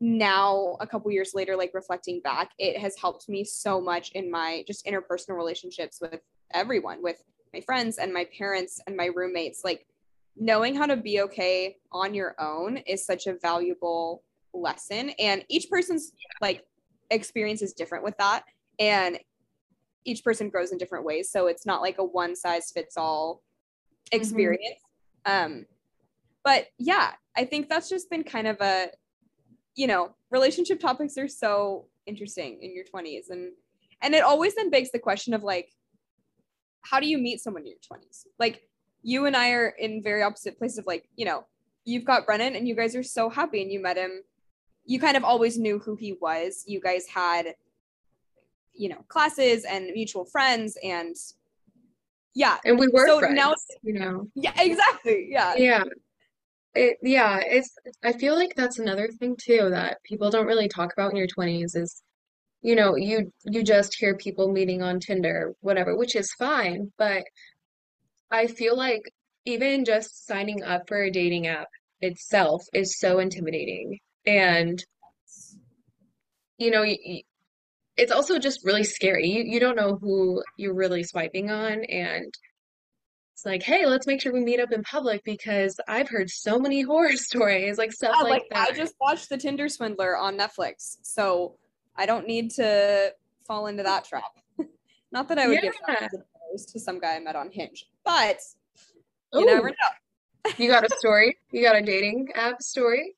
now, 0.00 0.76
a 0.80 0.86
couple 0.86 1.10
years 1.12 1.32
later, 1.34 1.56
like 1.56 1.72
reflecting 1.74 2.20
back, 2.20 2.50
it 2.58 2.76
has 2.78 2.96
helped 2.96 3.28
me 3.28 3.44
so 3.44 3.80
much 3.80 4.10
in 4.12 4.30
my 4.30 4.64
just 4.66 4.84
interpersonal 4.86 5.36
relationships 5.36 5.98
with 6.00 6.20
everyone, 6.52 7.02
with 7.02 7.22
my 7.54 7.60
friends 7.60 7.98
and 7.98 8.12
my 8.12 8.26
parents 8.36 8.80
and 8.86 8.96
my 8.96 9.10
roommates. 9.14 9.62
Like, 9.64 9.86
knowing 10.36 10.74
how 10.74 10.86
to 10.86 10.96
be 10.96 11.20
okay 11.20 11.76
on 11.90 12.14
your 12.14 12.34
own 12.40 12.78
is 12.78 13.04
such 13.04 13.26
a 13.26 13.36
valuable 13.40 14.22
lesson. 14.54 15.10
And 15.18 15.44
each 15.48 15.68
person's 15.70 16.12
like 16.40 16.64
experience 17.10 17.62
is 17.62 17.72
different 17.74 18.04
with 18.04 18.16
that 18.18 18.44
and 18.78 19.18
each 20.04 20.24
person 20.24 20.48
grows 20.48 20.72
in 20.72 20.78
different 20.78 21.04
ways 21.04 21.30
so 21.30 21.46
it's 21.46 21.66
not 21.66 21.82
like 21.82 21.98
a 21.98 22.04
one 22.04 22.34
size 22.34 22.70
fits 22.72 22.96
all 22.96 23.42
mm-hmm. 24.12 24.20
experience. 24.20 24.80
Um 25.26 25.66
but 26.44 26.66
yeah 26.78 27.12
i 27.36 27.44
think 27.44 27.68
that's 27.68 27.88
just 27.88 28.10
been 28.10 28.24
kind 28.24 28.46
of 28.46 28.60
a 28.60 28.88
you 29.74 29.86
know 29.86 30.14
relationship 30.30 30.80
topics 30.80 31.16
are 31.18 31.28
so 31.28 31.86
interesting 32.06 32.58
in 32.62 32.74
your 32.74 32.84
20s 32.84 33.30
and 33.30 33.52
and 34.00 34.14
it 34.14 34.24
always 34.24 34.54
then 34.54 34.70
begs 34.70 34.90
the 34.90 34.98
question 34.98 35.34
of 35.34 35.42
like 35.42 35.70
how 36.82 36.98
do 36.98 37.06
you 37.06 37.18
meet 37.18 37.40
someone 37.40 37.62
in 37.62 37.68
your 37.68 37.76
20s 37.76 38.26
like 38.38 38.62
you 39.02 39.26
and 39.26 39.36
i 39.36 39.50
are 39.50 39.68
in 39.68 40.02
very 40.02 40.22
opposite 40.22 40.58
places 40.58 40.78
of 40.78 40.86
like 40.86 41.08
you 41.16 41.24
know 41.24 41.44
you've 41.84 42.04
got 42.04 42.26
brennan 42.26 42.56
and 42.56 42.66
you 42.66 42.74
guys 42.74 42.96
are 42.96 43.02
so 43.02 43.28
happy 43.28 43.62
and 43.62 43.70
you 43.70 43.80
met 43.80 43.96
him 43.96 44.22
you 44.84 44.98
kind 44.98 45.16
of 45.16 45.24
always 45.24 45.58
knew 45.58 45.78
who 45.78 45.96
he 45.96 46.14
was. 46.20 46.64
You 46.66 46.80
guys 46.80 47.06
had, 47.06 47.54
you 48.72 48.88
know, 48.88 49.04
classes 49.08 49.64
and 49.64 49.90
mutual 49.94 50.24
friends 50.24 50.76
and 50.82 51.14
yeah. 52.34 52.58
And 52.64 52.78
we 52.78 52.88
were 52.88 53.06
so 53.06 53.18
friends, 53.18 53.36
now, 53.36 53.54
you 53.82 53.92
know. 53.94 54.28
Yeah, 54.34 54.52
exactly. 54.56 55.28
Yeah. 55.30 55.54
Yeah. 55.56 55.84
It, 56.74 56.96
yeah, 57.02 57.40
it's 57.44 57.70
I 58.02 58.12
feel 58.12 58.34
like 58.34 58.54
that's 58.56 58.78
another 58.78 59.08
thing 59.08 59.36
too 59.36 59.68
that 59.70 59.98
people 60.04 60.30
don't 60.30 60.46
really 60.46 60.68
talk 60.68 60.92
about 60.92 61.10
in 61.10 61.16
your 61.18 61.26
20s 61.26 61.76
is 61.76 62.02
you 62.62 62.76
know, 62.76 62.96
you 62.96 63.32
you 63.44 63.62
just 63.64 63.96
hear 63.98 64.16
people 64.16 64.52
meeting 64.52 64.82
on 64.82 65.00
Tinder, 65.00 65.52
whatever, 65.60 65.96
which 65.96 66.16
is 66.16 66.32
fine, 66.38 66.92
but 66.96 67.24
I 68.32 68.48
feel 68.48 68.76
like 68.76 69.02
even 69.44 69.84
just 69.84 70.26
signing 70.26 70.62
up 70.64 70.88
for 70.88 71.02
a 71.02 71.10
dating 71.10 71.46
app 71.46 71.68
itself 72.00 72.64
is 72.72 72.98
so 72.98 73.20
intimidating. 73.20 74.00
And, 74.26 74.84
you 76.58 76.70
know, 76.70 76.82
y- 76.82 76.98
y- 77.06 77.22
it's 77.96 78.12
also 78.12 78.38
just 78.38 78.64
really 78.64 78.84
scary. 78.84 79.28
You, 79.28 79.42
you 79.44 79.60
don't 79.60 79.76
know 79.76 79.96
who 79.96 80.42
you're 80.56 80.74
really 80.74 81.02
swiping 81.02 81.50
on. 81.50 81.84
And 81.84 82.32
it's 83.34 83.44
like, 83.44 83.62
hey, 83.62 83.86
let's 83.86 84.06
make 84.06 84.20
sure 84.20 84.32
we 84.32 84.40
meet 84.40 84.60
up 84.60 84.72
in 84.72 84.82
public 84.82 85.22
because 85.24 85.78
I've 85.88 86.08
heard 86.08 86.30
so 86.30 86.58
many 86.58 86.80
horror 86.90 87.16
stories, 87.16 87.78
like 87.78 87.92
stuff 87.92 88.16
Yeah, 88.18 88.24
like 88.24 88.44
like 88.50 88.68
I 88.70 88.72
just 88.72 88.94
watched 89.00 89.28
The 89.28 89.36
Tinder 89.36 89.68
Swindler 89.68 90.16
on 90.16 90.38
Netflix, 90.38 90.96
so 91.02 91.56
I 91.96 92.06
don't 92.06 92.26
need 92.26 92.50
to 92.52 93.14
fall 93.46 93.66
into 93.66 93.82
that 93.82 94.04
trap. 94.04 94.24
Not 95.12 95.28
that 95.28 95.38
I 95.38 95.48
would 95.48 95.60
give 95.60 95.74
Yeah. 95.88 96.06
of 96.06 96.10
to 96.66 96.78
some 96.78 96.98
guy 96.98 97.16
I 97.16 97.18
met 97.18 97.34
on 97.36 97.50
Hinge, 97.50 97.86
but 98.04 98.38
you 99.32 99.46
never 99.46 99.70
Oh, 99.70 99.72
know. 100.44 100.52
you 100.58 100.68
got 100.68 100.84
a 100.84 100.94
story? 100.96 101.38
You 101.50 101.62
got 101.62 101.76
a 101.76 101.82
dating 101.82 102.28
app 102.34 102.62
story? 102.62 103.16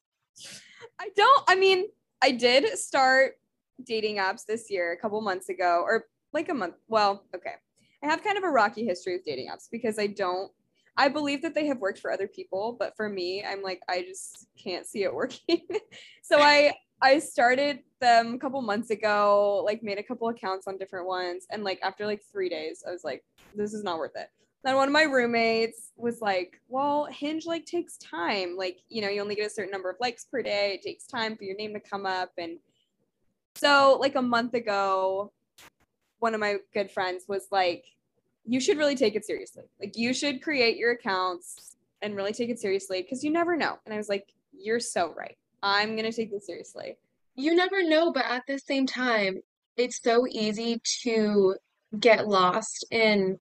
I 1.00 1.08
don't, 1.16 1.44
I 1.48 1.56
mean, 1.56 1.86
I 2.22 2.30
did 2.30 2.78
start 2.78 3.38
dating 3.82 4.16
apps 4.16 4.44
this 4.46 4.70
year 4.70 4.92
a 4.92 4.96
couple 4.96 5.20
months 5.20 5.48
ago, 5.48 5.82
or 5.84 6.06
like 6.32 6.48
a 6.48 6.54
month. 6.54 6.74
Well, 6.88 7.24
okay. 7.34 7.54
I 8.02 8.06
have 8.06 8.22
kind 8.22 8.36
of 8.36 8.44
a 8.44 8.50
rocky 8.50 8.84
history 8.84 9.14
with 9.14 9.24
dating 9.24 9.48
apps 9.48 9.68
because 9.70 9.98
I 9.98 10.08
don't, 10.08 10.52
I 10.96 11.08
believe 11.08 11.42
that 11.42 11.54
they 11.54 11.66
have 11.66 11.78
worked 11.78 11.98
for 11.98 12.12
other 12.12 12.28
people, 12.28 12.76
but 12.78 12.94
for 12.96 13.08
me, 13.08 13.42
I'm 13.42 13.62
like, 13.62 13.80
I 13.88 14.02
just 14.02 14.46
can't 14.62 14.86
see 14.86 15.04
it 15.04 15.14
working. 15.14 15.62
so 16.22 16.38
I, 16.40 16.74
I 17.00 17.18
started 17.18 17.80
them 18.00 18.34
a 18.34 18.38
couple 18.38 18.60
months 18.62 18.90
ago, 18.90 19.62
like 19.64 19.82
made 19.82 19.98
a 19.98 20.02
couple 20.02 20.28
accounts 20.28 20.66
on 20.66 20.78
different 20.78 21.06
ones. 21.06 21.46
And 21.50 21.64
like 21.64 21.80
after 21.82 22.06
like 22.06 22.22
three 22.30 22.48
days, 22.48 22.84
I 22.86 22.90
was 22.90 23.04
like, 23.04 23.24
this 23.54 23.72
is 23.72 23.82
not 23.82 23.98
worth 23.98 24.16
it. 24.16 24.28
Then 24.64 24.76
one 24.76 24.88
of 24.88 24.92
my 24.92 25.02
roommates 25.02 25.92
was 25.96 26.22
like, 26.22 26.60
well, 26.68 27.06
Hinge 27.10 27.44
like 27.44 27.66
takes 27.66 27.98
time. 27.98 28.56
Like, 28.56 28.78
you 28.88 29.02
know, 29.02 29.10
you 29.10 29.20
only 29.20 29.34
get 29.34 29.46
a 29.46 29.50
certain 29.50 29.70
number 29.70 29.90
of 29.90 29.96
likes 30.00 30.24
per 30.24 30.42
day. 30.42 30.74
It 30.74 30.82
takes 30.82 31.06
time 31.06 31.36
for 31.36 31.44
your 31.44 31.56
name 31.56 31.74
to 31.74 31.80
come 31.80 32.06
up. 32.06 32.30
And 32.38 32.58
so 33.56 33.98
like 34.00 34.14
a 34.14 34.22
month 34.22 34.54
ago, 34.54 35.32
one 36.18 36.34
of 36.34 36.40
my 36.40 36.56
good 36.72 36.90
friends 36.90 37.24
was 37.28 37.46
like, 37.50 37.84
you 38.44 38.60
should 38.60 38.78
really 38.78 38.96
take 38.96 39.14
it 39.14 39.24
seriously. 39.24 39.64
Like 39.80 39.96
you 39.96 40.12
should 40.12 40.42
create 40.42 40.76
your 40.76 40.92
accounts 40.92 41.76
and 42.02 42.16
really 42.16 42.32
take 42.32 42.50
it 42.50 42.60
seriously 42.60 43.02
because 43.02 43.24
you 43.24 43.30
never 43.30 43.56
know. 43.56 43.78
And 43.84 43.94
I 43.94 43.96
was 43.96 44.08
like, 44.08 44.32
you're 44.52 44.80
so 44.80 45.12
right. 45.14 45.36
I'm 45.62 45.96
gonna 45.96 46.12
take 46.12 46.30
this 46.30 46.46
seriously. 46.46 46.96
You 47.36 47.54
never 47.54 47.82
know, 47.82 48.12
but 48.12 48.26
at 48.26 48.42
the 48.46 48.58
same 48.58 48.86
time, 48.86 49.40
it's 49.76 50.00
so 50.02 50.26
easy 50.28 50.80
to 51.02 51.56
get 51.98 52.28
lost 52.28 52.86
in 52.90 53.38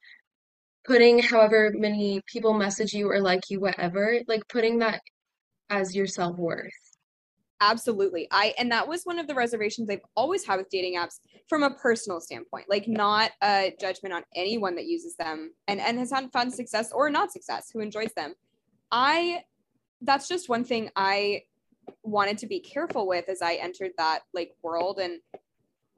putting 0.86 1.20
however 1.20 1.72
many 1.76 2.22
people 2.26 2.54
message 2.54 2.94
you 2.94 3.10
or 3.10 3.22
like 3.22 3.50
you, 3.50 3.60
whatever, 3.60 4.20
like 4.28 4.48
putting 4.48 4.80
that 4.80 5.02
as 5.70 5.96
your 5.96 6.08
self-worth. 6.08 6.83
Absolutely. 7.70 8.28
I 8.30 8.54
and 8.58 8.70
that 8.74 8.88
was 8.88 9.04
one 9.06 9.20
of 9.20 9.28
the 9.28 9.36
reservations 9.36 9.90
I've 9.90 10.02
always 10.18 10.46
had 10.46 10.58
with 10.58 10.70
dating 10.70 10.98
apps 10.98 11.20
from 11.48 11.64
a 11.64 11.72
personal 11.72 12.20
standpoint, 12.20 12.66
like 12.70 12.90
not 12.90 13.32
a 13.42 13.74
judgment 13.80 14.14
on 14.14 14.24
anyone 14.36 14.76
that 14.76 14.86
uses 14.86 15.16
them 15.16 15.54
and 15.70 15.80
and 15.80 15.98
has 15.98 16.12
had 16.12 16.30
found 16.34 16.54
success 16.54 16.92
or 16.92 17.10
not 17.10 17.32
success 17.32 17.70
who 17.72 17.80
enjoys 17.80 18.12
them. 18.16 18.34
I 18.92 19.44
that's 20.02 20.28
just 20.28 20.50
one 20.50 20.66
thing 20.66 20.90
I 20.98 21.44
wanted 22.04 22.38
to 22.40 22.48
be 22.48 22.60
careful 22.60 23.08
with 23.08 23.30
as 23.30 23.42
I 23.42 23.54
entered 23.54 23.92
that 23.98 24.24
like 24.34 24.56
world 24.62 25.00
and 25.00 25.20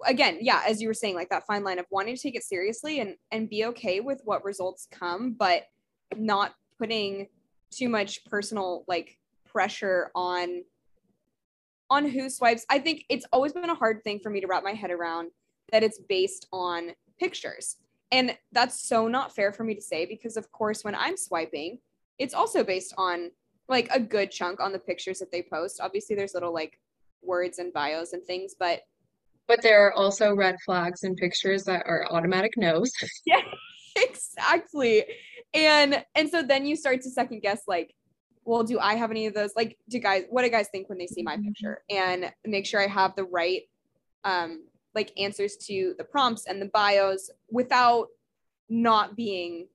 again, 0.05 0.37
yeah, 0.41 0.61
as 0.67 0.81
you 0.81 0.87
were 0.87 0.93
saying 0.93 1.15
like 1.15 1.29
that 1.29 1.47
fine 1.47 1.63
line 1.63 1.79
of 1.79 1.87
wanting 1.89 2.15
to 2.15 2.21
take 2.21 2.35
it 2.35 2.43
seriously 2.43 2.99
and 2.99 3.15
and 3.31 3.49
be 3.49 3.65
okay 3.65 4.01
with 4.01 4.21
what 4.23 4.45
results 4.45 4.87
come 4.91 5.33
but 5.33 5.63
not 6.15 6.53
putting 6.77 7.27
too 7.71 7.89
much 7.89 8.23
personal 8.25 8.83
like 8.87 9.17
pressure 9.45 10.11
on 10.13 10.61
on 11.89 12.07
who 12.07 12.29
swipes. 12.29 12.65
I 12.69 12.79
think 12.79 13.05
it's 13.09 13.25
always 13.31 13.53
been 13.53 13.69
a 13.69 13.75
hard 13.75 14.03
thing 14.03 14.19
for 14.19 14.29
me 14.29 14.41
to 14.41 14.47
wrap 14.47 14.63
my 14.63 14.73
head 14.73 14.91
around 14.91 15.31
that 15.71 15.83
it's 15.83 15.99
based 16.09 16.47
on 16.51 16.91
pictures. 17.19 17.77
And 18.11 18.37
that's 18.51 18.87
so 18.87 19.07
not 19.07 19.35
fair 19.35 19.51
for 19.51 19.63
me 19.63 19.75
to 19.75 19.81
say 19.81 20.05
because, 20.05 20.37
of 20.37 20.51
course, 20.51 20.83
when 20.83 20.95
I'm 20.95 21.17
swiping, 21.17 21.79
it's 22.19 22.33
also 22.33 22.63
based 22.63 22.93
on 22.97 23.31
like 23.67 23.89
a 23.91 23.99
good 23.99 24.31
chunk 24.31 24.59
on 24.59 24.71
the 24.71 24.79
pictures 24.79 25.19
that 25.19 25.31
they 25.31 25.41
post. 25.41 25.79
Obviously, 25.81 26.15
there's 26.15 26.33
little 26.33 26.53
like 26.53 26.79
words 27.23 27.59
and 27.59 27.73
bios 27.73 28.13
and 28.13 28.23
things, 28.23 28.55
but 28.57 28.81
But 29.47 29.61
there 29.61 29.85
are 29.85 29.93
also 29.93 30.35
red 30.35 30.55
flags 30.65 31.03
and 31.03 31.17
pictures 31.17 31.63
that 31.63 31.83
are 31.87 32.07
automatic 32.11 32.53
no's. 32.57 32.91
yeah, 33.25 33.41
exactly. 33.95 35.03
And 35.53 36.03
and 36.15 36.29
so 36.29 36.43
then 36.43 36.65
you 36.65 36.75
start 36.75 37.01
to 37.01 37.09
second 37.09 37.41
guess 37.41 37.63
like 37.67 37.95
well, 38.45 38.63
do 38.63 38.79
I 38.79 38.95
have 38.95 39.11
any 39.11 39.25
of 39.25 39.33
those? 39.33 39.51
Like, 39.55 39.77
do 39.89 39.99
guys, 39.99 40.23
what 40.29 40.43
do 40.43 40.49
guys 40.49 40.69
think 40.71 40.87
when 40.87 40.97
they 40.97 41.07
see 41.07 41.23
my 41.23 41.35
picture? 41.37 41.83
And 41.89 42.31
make 42.45 42.65
sure 42.65 42.79
I 42.81 42.87
have 42.87 43.15
the 43.15 43.23
right, 43.25 43.63
um, 44.23 44.65
like 44.93 45.11
answers 45.17 45.57
to 45.57 45.95
the 45.97 46.03
prompts 46.03 46.45
and 46.45 46.61
the 46.61 46.67
bios 46.67 47.29
without 47.49 48.07
not 48.69 49.15
being 49.15 49.67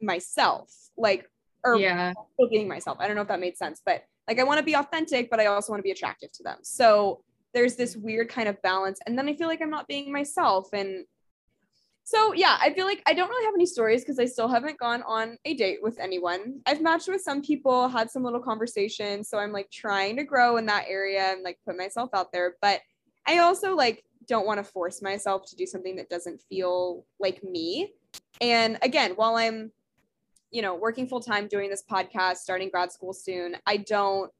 myself, 0.00 0.74
like, 0.96 1.30
or 1.64 1.76
Yeah. 1.76 2.12
being 2.50 2.66
myself. 2.66 2.96
I 2.98 3.06
don't 3.06 3.14
know 3.14 3.22
if 3.22 3.28
that 3.28 3.40
made 3.40 3.56
sense, 3.56 3.80
but 3.84 4.04
like, 4.26 4.40
I 4.40 4.44
want 4.44 4.58
to 4.58 4.64
be 4.64 4.74
authentic, 4.74 5.30
but 5.30 5.38
I 5.38 5.46
also 5.46 5.72
want 5.72 5.78
to 5.78 5.84
be 5.84 5.90
attractive 5.92 6.32
to 6.32 6.42
them. 6.42 6.58
So 6.62 7.22
there's 7.52 7.76
this 7.76 7.96
weird 7.96 8.28
kind 8.28 8.48
of 8.48 8.60
balance. 8.62 8.98
And 9.06 9.18
then 9.18 9.28
I 9.28 9.34
feel 9.34 9.48
like 9.48 9.60
I'm 9.60 9.70
not 9.70 9.86
being 9.86 10.10
myself. 10.10 10.72
And 10.72 11.04
so 12.04 12.32
yeah, 12.32 12.58
I 12.60 12.72
feel 12.72 12.86
like 12.86 13.02
I 13.06 13.14
don't 13.14 13.28
really 13.28 13.44
have 13.44 13.54
any 13.54 13.66
stories 13.66 14.02
because 14.02 14.18
I 14.18 14.24
still 14.24 14.48
haven't 14.48 14.78
gone 14.78 15.02
on 15.02 15.38
a 15.44 15.54
date 15.54 15.78
with 15.82 15.98
anyone. 15.98 16.60
I've 16.66 16.82
matched 16.82 17.08
with 17.08 17.22
some 17.22 17.42
people, 17.42 17.88
had 17.88 18.10
some 18.10 18.22
little 18.22 18.40
conversations, 18.40 19.28
so 19.28 19.38
I'm 19.38 19.52
like 19.52 19.70
trying 19.70 20.16
to 20.16 20.24
grow 20.24 20.56
in 20.56 20.66
that 20.66 20.86
area 20.88 21.32
and 21.32 21.42
like 21.42 21.58
put 21.64 21.76
myself 21.76 22.10
out 22.14 22.32
there, 22.32 22.56
but 22.60 22.80
I 23.26 23.38
also 23.38 23.74
like 23.74 24.04
don't 24.26 24.46
want 24.46 24.58
to 24.58 24.64
force 24.64 25.02
myself 25.02 25.44
to 25.50 25.56
do 25.56 25.66
something 25.66 25.96
that 25.96 26.08
doesn't 26.08 26.40
feel 26.48 27.04
like 27.18 27.42
me. 27.42 27.92
And 28.40 28.78
again, 28.82 29.12
while 29.12 29.36
I'm 29.36 29.72
you 30.52 30.60
know, 30.60 30.74
working 30.74 31.08
full 31.08 31.20
time 31.20 31.48
doing 31.48 31.70
this 31.70 31.82
podcast, 31.90 32.36
starting 32.36 32.68
grad 32.68 32.92
school 32.92 33.14
soon, 33.14 33.56
I 33.66 33.78
don't 33.78 34.30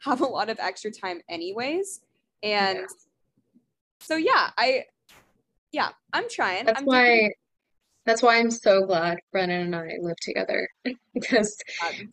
have 0.00 0.20
a 0.20 0.26
lot 0.26 0.50
of 0.50 0.58
extra 0.60 0.90
time 0.90 1.22
anyways. 1.28 2.02
And 2.42 2.80
Yeah. 2.80 2.86
so 4.00 4.16
yeah, 4.16 4.50
I 4.58 4.84
yeah, 5.74 5.90
I'm 6.12 6.28
trying. 6.30 6.66
That's 6.66 6.78
I'm 6.78 6.86
doing 6.86 6.96
why 6.96 7.30
that's 8.06 8.22
why 8.22 8.38
I'm 8.38 8.50
so 8.50 8.86
glad 8.86 9.18
Brennan 9.32 9.62
and 9.62 9.76
I 9.76 9.94
live 10.00 10.16
together 10.22 10.68
because 11.14 11.56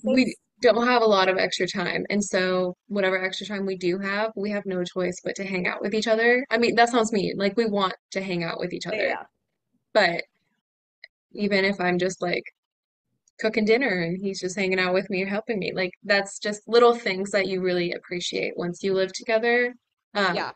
we 0.03 0.35
don't 0.61 0.87
have 0.87 1.01
a 1.01 1.05
lot 1.05 1.27
of 1.27 1.37
extra 1.37 1.67
time. 1.67 2.05
And 2.09 2.23
so 2.23 2.75
whatever 2.87 3.23
extra 3.23 3.45
time 3.45 3.65
we 3.65 3.77
do 3.77 3.99
have, 3.99 4.31
we 4.35 4.51
have 4.51 4.65
no 4.65 4.83
choice 4.83 5.19
but 5.23 5.35
to 5.35 5.43
hang 5.43 5.67
out 5.67 5.81
with 5.81 5.93
each 5.93 6.07
other. 6.07 6.45
I 6.49 6.57
mean, 6.57 6.75
that 6.75 6.89
sounds 6.89 7.11
mean. 7.11 7.35
Like 7.37 7.57
we 7.57 7.65
want 7.65 7.93
to 8.11 8.21
hang 8.21 8.43
out 8.43 8.59
with 8.59 8.73
each 8.73 8.87
other. 8.87 8.97
yeah. 8.97 9.23
But 9.93 10.23
even 11.33 11.65
if 11.65 11.79
I'm 11.79 11.97
just 11.97 12.21
like 12.21 12.43
cooking 13.39 13.65
dinner 13.65 14.01
and 14.01 14.17
he's 14.21 14.39
just 14.39 14.55
hanging 14.55 14.79
out 14.79 14.93
with 14.93 15.09
me 15.09 15.23
or 15.23 15.27
helping 15.27 15.59
me, 15.59 15.71
like 15.75 15.91
that's 16.03 16.39
just 16.39 16.61
little 16.67 16.95
things 16.95 17.31
that 17.31 17.47
you 17.47 17.61
really 17.61 17.91
appreciate 17.91 18.53
once 18.55 18.83
you 18.83 18.93
live 18.93 19.11
together. 19.13 19.73
Um, 20.13 20.35
Yeah. 20.35 20.51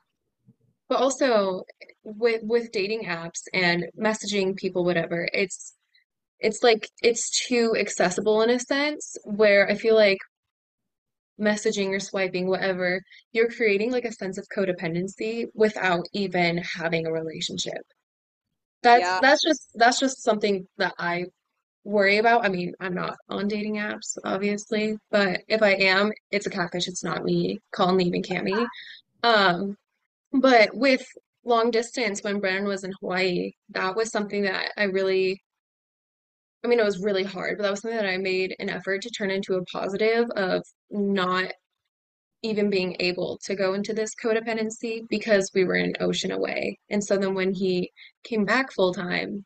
But 0.90 1.00
also 1.00 1.64
with 2.04 2.42
with 2.44 2.72
dating 2.72 3.06
apps 3.06 3.42
and 3.54 3.86
messaging 4.00 4.56
people, 4.58 4.86
whatever, 4.86 5.28
it's 5.34 5.74
it's 6.40 6.64
like 6.64 6.90
it's 7.02 7.48
too 7.48 7.76
accessible 7.78 8.42
in 8.44 8.50
a 8.52 8.60
sense 8.60 9.18
where 9.26 9.70
I 9.70 9.76
feel 9.76 9.96
like 9.96 10.20
messaging 11.40 11.90
or 11.90 12.00
swiping, 12.00 12.48
whatever, 12.48 13.02
you're 13.34 13.50
creating 13.50 13.92
like 13.92 14.06
a 14.06 14.12
sense 14.12 14.38
of 14.38 14.48
codependency 14.56 15.48
without 15.54 16.06
even 16.14 16.58
having 16.58 17.06
a 17.06 17.12
relationship. 17.12 17.82
That's 18.84 19.02
Yeah. 19.02 19.20
that's 19.22 19.42
just 19.44 19.70
that's 19.76 20.00
just 20.00 20.24
something 20.24 20.68
that 20.78 20.94
I 21.00 21.26
worry 21.86 22.18
about. 22.20 22.46
I 22.46 22.50
mean, 22.50 22.74
I'm 22.80 22.96
not 22.96 23.16
on 23.30 23.48
dating 23.48 23.76
apps, 23.78 24.18
obviously, 24.26 24.98
but 25.12 25.42
if 25.48 25.62
I 25.64 25.72
am, 25.74 26.12
it's 26.32 26.48
a 26.48 26.50
catfish. 26.52 26.88
It's 26.88 27.04
not 27.04 27.24
me. 27.24 27.60
Call 27.72 27.94
me 27.94 28.06
even 28.06 28.24
Cami. 28.24 28.68
Um, 29.24 29.78
but 30.42 30.76
with 30.76 31.06
long 31.44 31.72
distance, 31.72 32.24
when 32.24 32.40
Brennan 32.40 32.66
was 32.68 32.84
in 32.84 32.94
Hawaii, 33.00 33.52
that 33.70 33.96
was 33.96 34.12
something 34.12 34.44
that 34.44 34.72
I 34.78 34.84
really, 34.84 35.42
I 36.64 36.68
mean, 36.68 36.80
it 36.80 36.86
was 36.86 37.04
really 37.04 37.24
hard, 37.24 37.58
but 37.58 37.64
that 37.64 37.72
was 37.72 37.82
something 37.82 37.98
that 37.98 38.10
I 38.10 38.18
made 38.18 38.56
an 38.60 38.70
effort 38.70 39.02
to 39.04 39.10
turn 39.10 39.32
into 39.32 39.56
a 39.56 39.66
positive 39.66 40.30
of 40.36 40.64
not 40.90 41.52
even 42.42 42.70
being 42.70 42.96
able 43.00 43.40
to 43.44 43.56
go 43.56 43.74
into 43.74 43.94
this 43.94 44.14
codependency 44.16 45.08
because 45.10 45.52
we 45.54 45.64
were 45.64 45.76
an 45.76 45.94
ocean 46.00 46.32
away. 46.32 46.78
And 46.90 47.04
so 47.04 47.18
then 47.18 47.34
when 47.34 47.54
he 47.54 47.92
came 48.24 48.46
back 48.46 48.72
full 48.72 48.94
time 48.94 49.46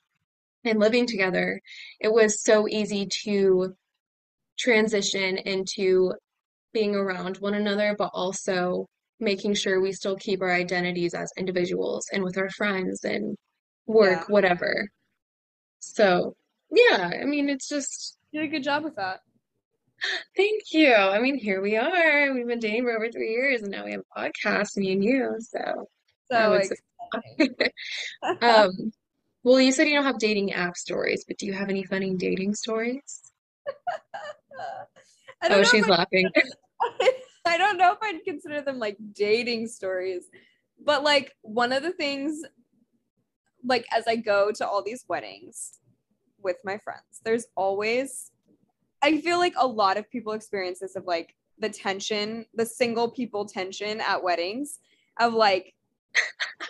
and 0.66 0.80
living 0.80 1.06
together, 1.06 1.62
it 2.00 2.12
was 2.12 2.44
so 2.44 2.68
easy 2.68 3.08
to 3.24 3.74
transition 4.58 5.38
into 5.38 6.14
being 6.74 6.96
around 6.96 7.38
one 7.38 7.54
another, 7.54 7.96
but 7.98 8.12
also 8.14 8.88
making 9.20 9.54
sure 9.54 9.82
we 9.82 9.92
still 9.92 10.16
keep 10.16 10.42
our 10.42 10.52
identities 10.52 11.14
as 11.14 11.32
individuals 11.38 12.08
and 12.14 12.24
with 12.24 12.38
our 12.38 12.50
friends 12.52 13.04
and 13.04 13.36
Yeah. 13.88 13.94
work, 13.96 14.30
whatever. 14.30 14.88
So, 15.80 16.36
yeah, 16.72 17.12
I 17.22 17.26
mean, 17.26 17.50
it's 17.50 17.68
just 17.68 18.18
You 18.32 18.42
did 18.42 18.48
a 18.50 18.52
good 18.52 18.64
job 18.64 18.84
with 18.84 18.96
that. 18.96 19.20
Thank 20.38 20.62
you. 20.72 20.94
I 20.94 21.20
mean, 21.20 21.38
here 21.38 21.62
we 21.62 21.76
are. 21.76 22.34
We've 22.34 22.48
been 22.48 22.60
dating 22.60 22.84
for 22.84 22.92
over 22.96 23.12
three 23.12 23.32
years, 23.32 23.62
and 23.62 23.72
now 23.72 23.86
we 23.86 23.92
have 23.92 24.02
a 24.16 24.20
podcast, 24.20 24.78
me 24.78 24.92
and 24.94 25.04
you. 25.04 25.36
So 25.40 25.88
So 26.32 26.62
um, 28.42 28.92
well, 29.44 29.60
you 29.60 29.72
said 29.72 29.88
you 29.88 29.96
don't 29.96 30.04
have 30.06 30.20
dating 30.20 30.54
app 30.54 30.78
stories, 30.78 31.26
but 31.28 31.38
do 31.38 31.46
you 31.46 31.54
have 31.54 31.70
any 31.70 31.84
funny 31.84 32.14
dating 32.16 32.56
stories? 32.56 33.32
Oh, 35.52 35.64
she's 35.64 35.88
laughing. 35.88 36.30
I, 37.50 37.58
don't 37.58 37.78
know 37.78 37.92
if 37.94 38.00
I'd 38.02 38.24
consider 38.24 38.62
them 38.62 38.80
like 38.80 38.98
dating 39.14 39.68
stories, 39.68 40.26
but 40.84 41.04
like 41.04 41.36
one 41.42 41.72
of 41.72 41.84
the 41.84 41.92
things, 41.92 42.44
like 43.64 43.86
as 43.92 44.06
I 44.08 44.16
go 44.16 44.52
to 44.52 44.68
all 44.68 44.84
these 44.84 45.06
weddings 45.08 45.80
with 46.42 46.58
my 46.64 46.78
friends, 46.78 47.22
there's 47.24 47.48
always, 47.56 48.32
I 49.02 49.20
feel 49.22 49.38
like 49.38 49.54
a 49.58 49.68
lot 49.68 49.98
of 49.98 50.10
people 50.10 50.34
experience 50.34 50.80
this 50.80 50.96
of 50.96 51.06
like 51.06 51.36
the 51.58 51.70
tension, 51.70 52.46
the 52.54 52.66
single 52.66 53.10
people 53.10 53.46
tension 53.46 54.00
at 54.02 54.24
weddings 54.24 54.80
of 55.20 55.34
like, 55.34 55.74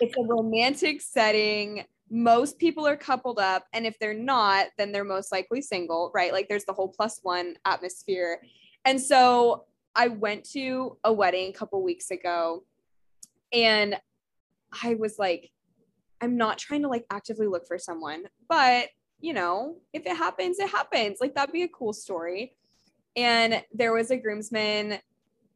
it's 0.00 0.16
a 0.16 0.22
romantic 0.22 1.00
setting. 1.00 1.84
Most 2.10 2.58
people 2.58 2.86
are 2.86 2.96
coupled 2.96 3.38
up. 3.38 3.66
And 3.72 3.86
if 3.86 3.98
they're 3.98 4.14
not, 4.14 4.66
then 4.78 4.92
they're 4.92 5.04
most 5.04 5.32
likely 5.32 5.62
single, 5.62 6.10
right? 6.14 6.32
Like 6.32 6.48
there's 6.48 6.64
the 6.64 6.72
whole 6.72 6.88
plus 6.88 7.20
one 7.22 7.56
atmosphere. 7.64 8.40
And 8.84 9.00
so 9.00 9.64
I 9.94 10.08
went 10.08 10.44
to 10.50 10.96
a 11.04 11.12
wedding 11.12 11.50
a 11.50 11.52
couple 11.52 11.82
weeks 11.82 12.10
ago 12.10 12.64
and 13.52 13.96
I 14.82 14.94
was 14.94 15.18
like, 15.18 15.50
I'm 16.20 16.36
not 16.36 16.58
trying 16.58 16.82
to 16.82 16.88
like 16.88 17.06
actively 17.10 17.46
look 17.46 17.66
for 17.66 17.78
someone, 17.78 18.24
but 18.48 18.88
you 19.20 19.32
know, 19.32 19.76
if 19.92 20.06
it 20.06 20.16
happens, 20.16 20.58
it 20.58 20.70
happens. 20.70 21.18
Like 21.20 21.34
that'd 21.34 21.52
be 21.52 21.62
a 21.62 21.68
cool 21.68 21.92
story. 21.92 22.54
And 23.16 23.62
there 23.72 23.92
was 23.92 24.10
a 24.10 24.16
groomsman 24.16 24.98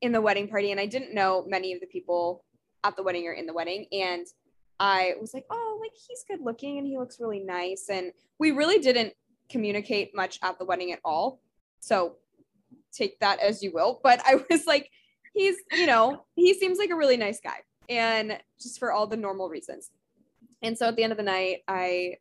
in 0.01 0.13
the 0.13 0.21
wedding 0.21 0.49
party, 0.49 0.71
and 0.71 0.81
I 0.81 0.87
didn't 0.87 1.15
know 1.15 1.45
many 1.49 1.73
of 1.73 1.81
the 1.81 1.87
people 1.87 2.45
at 2.83 2.97
the 2.97 3.03
wedding 3.03 3.27
or 3.27 3.33
in 3.33 3.47
the 3.47 3.55
wedding. 3.55 3.87
And 3.93 4.27
I 4.81 5.15
was 5.21 5.33
like, 5.33 5.47
oh, 5.51 5.79
like 5.81 5.93
he's 5.93 6.25
good 6.29 6.41
looking 6.41 6.79
and 6.79 6.87
he 6.87 6.99
looks 6.99 7.21
really 7.21 7.41
nice. 7.41 7.87
And 7.91 8.13
we 8.39 8.51
really 8.51 8.79
didn't 8.79 9.15
communicate 9.49 10.15
much 10.15 10.39
at 10.43 10.59
the 10.59 10.65
wedding 10.65 10.93
at 10.93 11.01
all. 11.05 11.41
So 11.81 12.17
take 12.97 13.19
that 13.21 13.41
as 13.41 13.63
you 13.63 13.73
will. 13.73 14.01
But 14.03 14.21
I 14.27 14.43
was 14.51 14.67
like, 14.67 14.91
he's, 15.33 15.57
you 15.73 15.87
know, 15.87 16.25
he 16.35 16.55
seems 16.55 16.79
like 16.79 16.91
a 16.91 16.97
really 16.97 17.17
nice 17.17 17.41
guy. 17.41 17.61
And 17.89 18.39
just 18.61 18.79
for 18.79 18.93
all 18.93 19.07
the 19.07 19.17
normal 19.17 19.49
reasons. 19.49 19.91
And 20.63 20.79
so 20.79 20.89
at 20.89 20.97
the 20.97 21.03
end 21.03 21.13
of 21.13 21.19
the 21.19 21.25
night, 21.25 21.59
I 21.69 22.17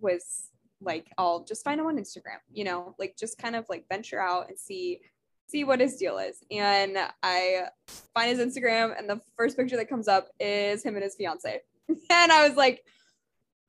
was 0.00 0.50
like, 0.80 1.10
I'll 1.18 1.44
just 1.44 1.64
find 1.64 1.80
him 1.80 1.86
on 1.86 1.96
Instagram, 1.96 2.38
you 2.52 2.64
know, 2.64 2.94
like 2.98 3.16
just 3.18 3.38
kind 3.38 3.56
of 3.56 3.66
like 3.68 3.86
venture 3.88 4.20
out 4.20 4.48
and 4.48 4.58
see 4.58 5.00
see 5.48 5.64
what 5.64 5.80
his 5.80 5.96
deal 5.96 6.18
is. 6.18 6.42
And 6.50 6.98
I 7.22 7.68
find 8.14 8.36
his 8.36 8.38
Instagram 8.38 8.96
and 8.98 9.08
the 9.08 9.20
first 9.36 9.56
picture 9.56 9.76
that 9.76 9.88
comes 9.88 10.06
up 10.06 10.28
is 10.38 10.82
him 10.82 10.94
and 10.94 11.02
his 11.02 11.16
fiance. 11.16 11.60
And 12.10 12.30
I 12.30 12.46
was 12.46 12.54
like, 12.54 12.84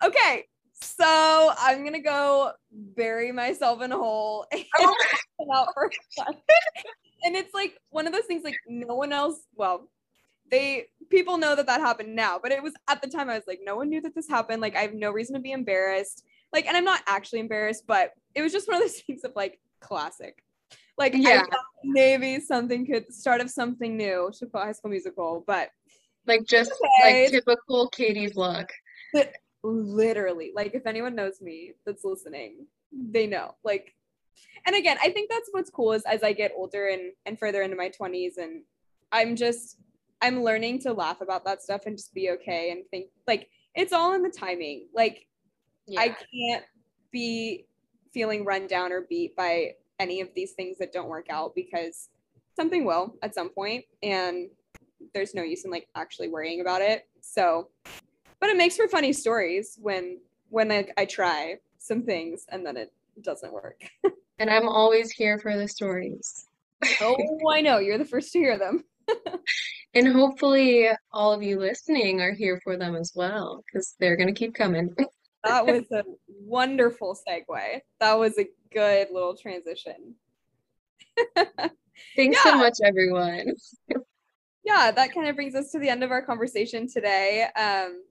okay, 0.03 0.45
so 0.81 1.53
I'm 1.57 1.83
gonna 1.83 2.01
go 2.01 2.51
bury 2.71 3.31
myself 3.31 3.81
in 3.81 3.91
a 3.91 3.97
hole 3.97 4.45
and 4.51 4.65
oh 4.79 4.95
out 5.53 5.67
for. 5.73 5.91
And 7.23 7.35
it's 7.35 7.53
like 7.53 7.77
one 7.89 8.07
of 8.07 8.13
those 8.13 8.25
things 8.25 8.43
like 8.43 8.59
no 8.67 8.95
one 8.95 9.11
else, 9.11 9.41
well, 9.55 9.89
they 10.49 10.87
people 11.09 11.37
know 11.37 11.55
that 11.55 11.67
that 11.67 11.81
happened 11.81 12.15
now, 12.15 12.39
but 12.41 12.51
it 12.51 12.63
was 12.63 12.73
at 12.87 13.01
the 13.01 13.07
time 13.07 13.29
I 13.29 13.35
was 13.35 13.43
like, 13.47 13.59
no 13.63 13.75
one 13.75 13.89
knew 13.89 14.01
that 14.01 14.15
this 14.15 14.27
happened. 14.27 14.61
Like 14.61 14.75
I 14.75 14.81
have 14.81 14.93
no 14.93 15.11
reason 15.11 15.35
to 15.35 15.41
be 15.41 15.51
embarrassed. 15.51 16.23
Like, 16.51 16.65
and 16.65 16.75
I'm 16.75 16.85
not 16.85 17.01
actually 17.07 17.39
embarrassed, 17.39 17.83
but 17.87 18.13
it 18.35 18.41
was 18.41 18.51
just 18.51 18.67
one 18.67 18.77
of 18.77 18.83
those 18.83 18.99
things 19.07 19.23
of 19.23 19.33
like 19.35 19.59
classic. 19.79 20.43
Like 20.97 21.13
Yeah. 21.15 21.43
Maybe 21.81 22.41
something 22.41 22.85
could 22.85 23.13
start 23.13 23.39
of 23.39 23.49
something 23.49 23.95
new 23.95 24.31
to 24.37 24.49
High 24.53 24.73
School 24.73 24.91
Musical, 24.91 25.43
but 25.47 25.69
Like 26.27 26.45
just 26.45 26.71
Okay. 27.01 27.23
like 27.23 27.31
typical 27.31 27.87
Katie's 27.87 28.35
luck. 28.35 28.71
Literally, 29.63 30.51
like 30.55 30.73
if 30.73 30.85
anyone 30.85 31.15
knows 31.15 31.41
me 31.41 31.73
that's 31.85 32.03
listening, 32.03 32.65
they 32.91 33.27
know. 33.27 33.55
Like, 33.63 33.95
and 34.65 34.75
again, 34.75 34.97
I 35.01 35.09
think 35.09 35.29
that's 35.29 35.49
what's 35.51 35.69
cool 35.69 35.93
is 35.93 36.03
as 36.05 36.23
I 36.23 36.33
get 36.33 36.53
older 36.55 36.87
and 36.87 37.11
and 37.25 37.37
further 37.37 37.61
into 37.61 37.75
my 37.75 37.89
20s, 37.89 38.37
and 38.37 38.63
I'm 39.11 39.35
just 39.35 39.77
I'm 40.21 40.43
learning 40.43 40.79
to 40.81 40.93
laugh 40.93 41.21
about 41.21 41.45
that 41.45 41.61
stuff 41.61 41.81
and 41.85 41.97
just 41.97 42.13
be 42.13 42.31
okay 42.31 42.71
and 42.71 42.83
think 42.91 43.07
like 43.27 43.49
it's 43.75 43.93
all 43.93 44.13
in 44.13 44.23
the 44.23 44.29
timing. 44.29 44.87
Like 44.93 45.27
I 45.97 46.09
can't 46.09 46.65
be 47.11 47.65
feeling 48.13 48.45
run 48.45 48.67
down 48.67 48.91
or 48.91 49.01
beat 49.09 49.35
by 49.35 49.73
any 49.99 50.21
of 50.21 50.29
these 50.35 50.53
things 50.53 50.77
that 50.79 50.91
don't 50.91 51.09
work 51.09 51.27
out 51.29 51.53
because 51.55 52.09
something 52.55 52.85
will 52.85 53.15
at 53.21 53.35
some 53.35 53.49
point 53.49 53.85
and 54.03 54.49
there's 55.13 55.33
no 55.33 55.43
use 55.43 55.65
in 55.65 55.71
like 55.71 55.87
actually 55.95 56.29
worrying 56.29 56.61
about 56.61 56.81
it. 56.81 57.07
So, 57.21 57.69
but 58.39 58.49
it 58.49 58.57
makes 58.57 58.75
for 58.75 58.87
funny 58.87 59.13
stories 59.13 59.77
when 59.81 60.19
when 60.49 60.71
I, 60.71 60.87
I 60.97 61.05
try 61.05 61.57
some 61.77 62.03
things 62.03 62.45
and 62.49 62.65
then 62.65 62.77
it 62.77 62.91
doesn't 63.21 63.53
work. 63.53 63.81
And 64.41 64.49
I'm 64.49 64.69
always 64.69 65.11
here 65.11 65.37
for 65.37 65.57
the 65.57 65.67
stories. 65.67 66.45
oh, 67.01 67.17
I 67.51 67.59
know 67.59 67.79
you're 67.79 67.97
the 67.97 68.05
first 68.05 68.31
to 68.31 68.39
hear 68.39 68.57
them. 68.57 68.85
And 69.95 70.07
hopefully 70.07 70.87
all 71.11 71.33
of 71.33 71.41
you 71.41 71.59
listening 71.59 72.21
are 72.21 72.33
here 72.33 72.61
for 72.63 72.77
them 72.77 72.95
as 72.95 73.13
well, 73.15 73.63
because 73.65 73.95
they're 73.99 74.15
gonna 74.15 74.33
keep 74.33 74.53
coming. 74.53 74.95
That 75.45 75.65
was 75.65 75.89
a 75.93 76.03
wonderful 76.27 77.17
segue. 77.25 77.79
That 78.01 78.19
was 78.19 78.37
a 78.37 78.49
good 78.73 79.07
little 79.09 79.37
transition. 79.37 80.15
Thanks 82.17 82.43
so 82.43 82.57
much, 82.57 82.73
everyone. 82.83 83.53
yeah, 84.65 84.91
that 84.91 85.13
kind 85.13 85.29
of 85.29 85.37
brings 85.37 85.55
us 85.55 85.71
to 85.71 85.79
the 85.79 85.87
end 85.87 86.03
of 86.03 86.11
our 86.11 86.21
conversation 86.21 86.89
today. 86.89 87.47
Um, 87.55 88.03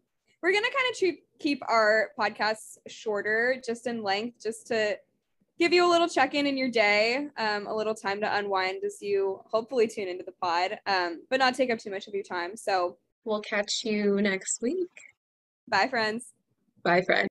we're 0.43 0.53
gonna 0.53 0.67
kind 0.67 0.91
of 0.93 0.97
keep 0.99 1.25
keep 1.39 1.63
our 1.69 2.11
podcasts 2.19 2.79
shorter, 2.87 3.61
just 3.65 3.87
in 3.87 4.03
length, 4.03 4.43
just 4.43 4.67
to 4.69 4.99
give 5.59 5.73
you 5.73 5.85
a 5.87 5.91
little 5.91 6.09
check 6.09 6.35
in 6.35 6.47
in 6.47 6.57
your 6.57 6.71
day, 6.71 7.29
um, 7.37 7.67
a 7.67 7.75
little 7.75 7.95
time 7.95 8.21
to 8.21 8.37
unwind 8.37 8.83
as 8.85 8.99
you 9.01 9.41
hopefully 9.47 9.87
tune 9.89 10.09
into 10.09 10.25
the 10.25 10.33
pod, 10.41 10.79
um, 10.87 11.23
but 11.31 11.39
not 11.39 11.55
take 11.55 11.71
up 11.71 11.79
too 11.79 11.91
much 11.91 12.07
of 12.09 12.15
your 12.15 12.23
time. 12.23 12.57
So, 12.57 12.97
We'll 13.25 13.41
catch 13.41 13.83
you 13.85 14.21
next 14.23 14.63
week. 14.63 14.89
bye, 15.69 15.89
friends. 15.89 16.33
Bye, 16.83 17.03
friend. 17.03 17.29